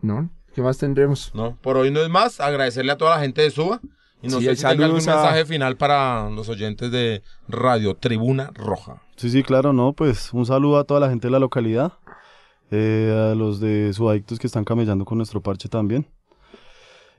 ¿No? 0.00 0.30
¿Qué 0.54 0.62
más 0.62 0.78
tendremos? 0.78 1.32
No, 1.34 1.56
por 1.60 1.76
hoy 1.76 1.90
no 1.90 2.00
es 2.00 2.08
más. 2.08 2.38
Agradecerle 2.40 2.92
a 2.92 2.96
toda 2.96 3.16
la 3.16 3.20
gente 3.22 3.42
de 3.42 3.50
Suba. 3.50 3.80
Y 4.22 4.28
no 4.28 4.38
Sí, 4.38 4.44
sé 4.46 4.56
si 4.56 4.62
tenga 4.66 4.84
algún 4.84 5.00
a- 5.00 5.04
mensaje 5.14 5.44
final 5.46 5.76
para 5.76 6.28
los 6.30 6.48
oyentes 6.48 6.90
de 6.90 7.22
Radio 7.48 7.94
Tribuna 7.94 8.50
Roja. 8.54 9.02
Sí, 9.16 9.30
sí, 9.30 9.42
claro, 9.42 9.72
no, 9.72 9.92
pues 9.92 10.32
un 10.32 10.44
saludo 10.46 10.78
a 10.78 10.84
toda 10.84 11.00
la 11.00 11.08
gente 11.08 11.26
de 11.28 11.30
la 11.32 11.38
localidad, 11.38 11.92
eh, 12.70 13.30
a 13.32 13.34
los 13.34 13.60
de 13.60 13.92
Subadictos 13.92 14.38
que 14.38 14.46
están 14.46 14.64
camellando 14.64 15.04
con 15.04 15.18
nuestro 15.18 15.40
parche 15.40 15.68
también. 15.68 16.06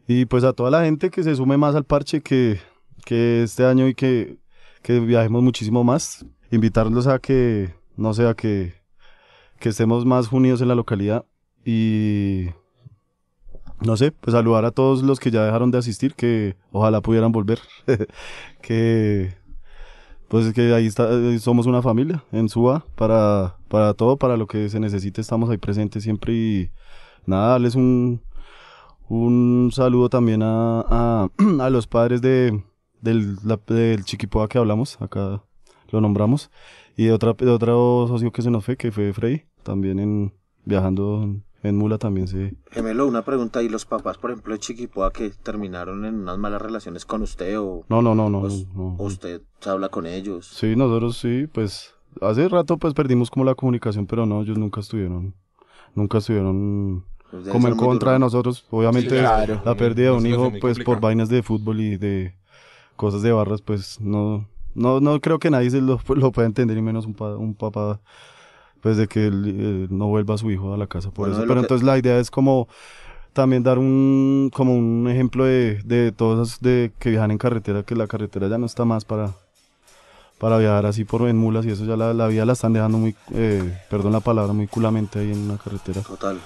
Y 0.08 0.26
pues 0.26 0.44
a 0.44 0.54
toda 0.54 0.70
la 0.72 0.84
gente 0.84 1.10
que 1.10 1.24
se 1.24 1.36
sume 1.36 1.58
más 1.58 1.76
al 1.76 1.84
parche 1.86 2.22
que, 2.22 2.60
que 3.06 3.44
este 3.44 3.66
año 3.66 3.88
y 3.88 3.94
que, 3.96 4.38
que 4.82 5.00
viajemos 5.00 5.42
muchísimo 5.44 5.84
más. 5.84 6.26
Invitarlos 6.52 7.08
a 7.08 7.20
que, 7.20 7.74
no 7.96 8.14
sé, 8.14 8.28
a 8.28 8.34
que, 8.34 8.74
que 9.60 9.70
estemos 9.70 10.06
más 10.06 10.32
unidos 10.32 10.62
en 10.62 10.68
la 10.68 10.76
localidad 10.76 11.26
y 11.64 12.48
no 13.86 13.98
sé, 13.98 14.12
pues 14.12 14.34
saludar 14.34 14.66
a 14.66 14.72
todos 14.72 15.04
los 15.04 15.20
que 15.20 15.32
ya 15.32 15.44
dejaron 15.46 15.72
de 15.72 15.78
asistir, 15.80 16.14
que 16.16 16.56
ojalá 16.72 17.02
pudieran 17.02 17.32
volver, 17.32 17.60
que 18.62 19.34
pues 20.28 20.54
que 20.54 20.74
ahí 20.74 20.88
está, 20.88 21.10
eh, 21.12 21.40
somos 21.40 21.66
una 21.66 21.82
familia 21.82 22.24
en 22.32 22.48
Suba 22.50 22.86
para, 22.96 23.58
para 23.68 23.94
todo, 23.94 24.18
para 24.18 24.38
lo 24.38 24.48
que 24.48 24.70
se 24.70 24.80
necesite, 24.80 25.22
estamos 25.22 25.50
ahí 25.50 25.58
presentes 25.58 26.04
siempre 26.04 26.34
y 26.34 26.72
nada, 27.26 27.50
darles 27.52 27.76
un, 27.76 28.22
un 29.10 29.72
saludo 29.74 30.10
también 30.10 30.42
a, 30.44 30.82
a, 30.82 31.30
a 31.62 31.70
los 31.70 31.88
padres 31.88 32.22
de, 32.22 32.64
del, 33.02 33.36
la- 33.44 33.60
del 33.68 34.06
Chiquipoa 34.06 34.48
que 34.48 34.58
hablamos, 34.58 35.02
acá 35.02 35.44
lo 35.92 36.02
nombramos, 36.02 36.50
y 36.96 37.06
de, 37.06 37.12
otra, 37.14 37.34
de 37.34 37.50
otro 37.50 38.06
socio 38.08 38.32
que 38.32 38.42
se 38.42 38.52
nos 38.52 38.64
fue, 38.64 38.78
que 38.78 38.92
fue 38.92 39.12
Frey, 39.14 39.44
también 39.64 40.00
en, 40.00 40.34
viajando 40.64 41.36
en, 41.64 41.78
Mula 41.78 41.98
también 41.98 42.28
se... 42.28 42.56
Gemelo, 42.72 43.06
una 43.08 43.22
pregunta. 43.24 43.62
¿Y 43.64 43.70
los 43.70 43.86
papás, 43.86 44.18
por 44.18 44.32
ejemplo, 44.32 44.54
de 44.54 44.60
Chiquipoa 44.60 45.12
que 45.12 45.30
terminaron 45.30 46.06
en 46.06 46.16
unas 46.22 46.38
malas 46.38 46.62
relaciones 46.62 47.06
con 47.06 47.22
usted 47.22 47.60
o, 47.60 47.84
No, 47.90 48.02
no, 48.02 48.16
no, 48.16 48.30
no. 48.30 48.40
o- 48.40 48.50
no. 48.76 48.96
o 48.98 49.06
usted 49.06 49.42
habla 49.66 49.90
con 49.90 50.06
ellos? 50.08 50.48
Sí, 50.48 50.76
nosotros 50.76 51.18
sí, 51.18 51.48
pues 51.52 51.94
hace 52.22 52.48
rato 52.50 52.78
pues 52.78 52.94
perdimos 52.94 53.30
como 53.30 53.46
la 53.46 53.56
comunicación, 53.56 54.06
pero 54.08 54.26
no, 54.26 54.42
ellos 54.42 54.58
nunca 54.58 54.80
estuvieron, 54.82 55.34
nunca 55.96 56.18
estuvieron 56.18 57.06
Pues 57.30 57.48
como 57.50 57.68
en 57.68 57.76
contra 57.76 58.12
duro. 58.12 58.14
de 58.14 58.20
nosotros. 58.20 58.66
Obviamente 58.72 59.10
Sí, 59.12 59.22
claro. 59.22 59.62
la 59.64 59.76
pérdida 59.76 60.12
de 60.12 60.18
un 60.18 60.26
hijo 60.26 60.52
pues 60.60 60.80
por 60.80 61.00
vainas 61.00 61.30
de 61.30 61.44
fútbol 61.44 61.80
y 61.82 61.98
de 61.98 62.36
cosas 62.96 63.22
de 63.22 63.32
barras 63.32 63.62
pues 63.62 64.00
no, 64.02 64.48
no, 64.76 65.00
no 65.00 65.20
creo 65.22 65.40
que 65.40 65.50
nadie 65.50 65.70
se 65.70 65.82
lo, 65.82 66.00
lo 66.16 66.32
pueda 66.32 66.48
entender 66.48 66.78
y 66.78 66.82
menos 66.82 67.06
un, 67.06 67.14
pa- 67.14 67.36
un 67.38 67.54
papá 67.56 68.00
pues 68.82 68.98
de 68.98 69.08
que 69.08 69.28
él, 69.28 69.44
eh, 69.48 69.88
no 69.90 70.08
vuelva 70.08 70.36
a 70.36 70.38
su 70.38 70.50
hijo 70.52 70.74
a 70.74 70.78
la 70.78 70.88
casa 70.88 71.10
por 71.12 71.28
Bueno, 71.28 71.36
eso. 71.38 71.48
Pero 71.48 71.62
que- 71.62 71.66
entonces 71.66 71.86
la 71.86 71.98
idea 71.98 72.18
es 72.20 72.30
como 72.32 72.68
también 73.34 73.64
dar 73.64 73.80
un 73.80 74.50
como 74.54 74.76
un 74.76 75.08
ejemplo 75.10 75.46
de, 75.46 75.82
de 75.86 76.12
todos 76.12 76.60
de 76.62 76.92
que 77.00 77.12
viajan 77.12 77.32
en 77.32 77.38
carretera, 77.38 77.84
que 77.84 77.96
la 77.96 78.08
carretera 78.08 78.48
ya 78.50 78.58
no 78.58 78.66
está 78.66 78.84
más 78.86 79.06
para 79.06 79.32
para 80.38 80.58
viajar 80.58 80.88
así 80.88 81.06
por 81.06 81.28
en 81.30 81.38
mulas 81.38 81.66
y 81.66 81.70
eso 81.70 81.86
ya 81.86 81.96
la, 81.96 82.16
la 82.16 82.26
vida 82.26 82.46
la 82.46 82.54
están 82.54 82.74
dejando 82.74 82.98
muy, 82.98 83.16
eh, 83.32 83.78
perdón 83.92 84.12
la 84.12 84.22
palabra, 84.22 84.54
muy 84.54 84.66
culamente 84.68 85.20
ahí 85.20 85.32
en 85.32 85.48
la 85.48 85.58
carretera. 85.58 86.02
Total. 86.02 86.40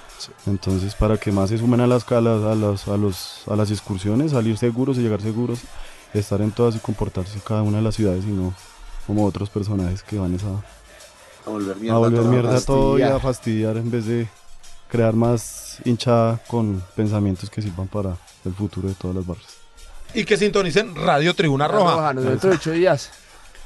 Entonces, 0.46 0.94
para 0.94 1.16
que 1.16 1.32
más 1.32 1.48
se 1.48 1.56
sumen 1.56 1.80
a 1.80 1.86
las, 1.86 2.10
a 2.12 2.20
las, 2.20 2.42
a 2.44 2.54
las, 2.54 2.88
a 2.88 2.96
los, 2.98 3.48
a 3.48 3.56
las 3.56 3.70
excursiones, 3.70 4.32
salir 4.32 4.58
seguros 4.58 4.98
y 4.98 5.00
llegar 5.00 5.22
seguros, 5.22 5.60
estar 6.12 6.42
en 6.42 6.50
todas 6.52 6.76
y 6.76 6.78
comportarse 6.78 7.36
en 7.36 7.40
cada 7.40 7.62
una 7.62 7.78
de 7.78 7.84
las 7.84 7.94
ciudades 7.94 8.24
y 8.26 8.32
no 8.32 8.52
como 9.06 9.24
otros 9.24 9.48
personajes 9.48 10.02
que 10.02 10.18
van 10.18 10.34
es 10.34 10.42
a, 11.46 11.50
volver 11.50 11.76
mierda. 11.76 11.96
a 11.96 11.98
volver 11.98 12.20
todo. 12.20 12.30
mierda 12.30 12.60
todo 12.60 12.98
y 12.98 13.02
a 13.02 13.18
fastidiar. 13.18 13.76
en 13.76 13.90
vez 13.90 14.06
de 14.06 14.28
crear 14.90 15.14
más 15.14 15.78
hinchada 15.84 16.40
con 16.46 16.82
pensamientos 16.94 17.50
que 17.50 17.62
sirvan 17.62 17.88
para 17.88 18.16
el 18.44 18.54
futuro 18.54 18.88
de 18.88 18.94
todas 18.94 19.16
las 19.16 19.26
barras. 19.26 19.46
Y 20.14 20.24
que 20.24 20.36
sintonicen 20.36 20.94
Radio 20.94 21.34
Tribuna 21.34 21.68
Roja. 21.68 22.14
nos 22.14 22.24
vemos 22.24 22.30
dentro 22.30 22.50
de 22.50 22.56
ocho 22.56 22.72
días. 22.72 23.10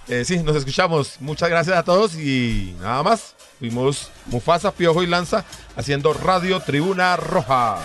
Eh, 0.08 0.24
sí, 0.24 0.38
nos 0.42 0.56
escuchamos. 0.56 1.16
Muchas 1.20 1.48
gracias 1.48 1.76
a 1.76 1.82
todos 1.82 2.14
y 2.16 2.74
nada 2.80 3.02
más. 3.02 3.34
Fuimos 3.58 4.10
Mufasa, 4.26 4.72
Piojo 4.72 5.02
y 5.02 5.06
Lanza 5.06 5.44
haciendo 5.76 6.12
Radio 6.12 6.60
Tribuna 6.60 7.16
Roja. 7.16 7.78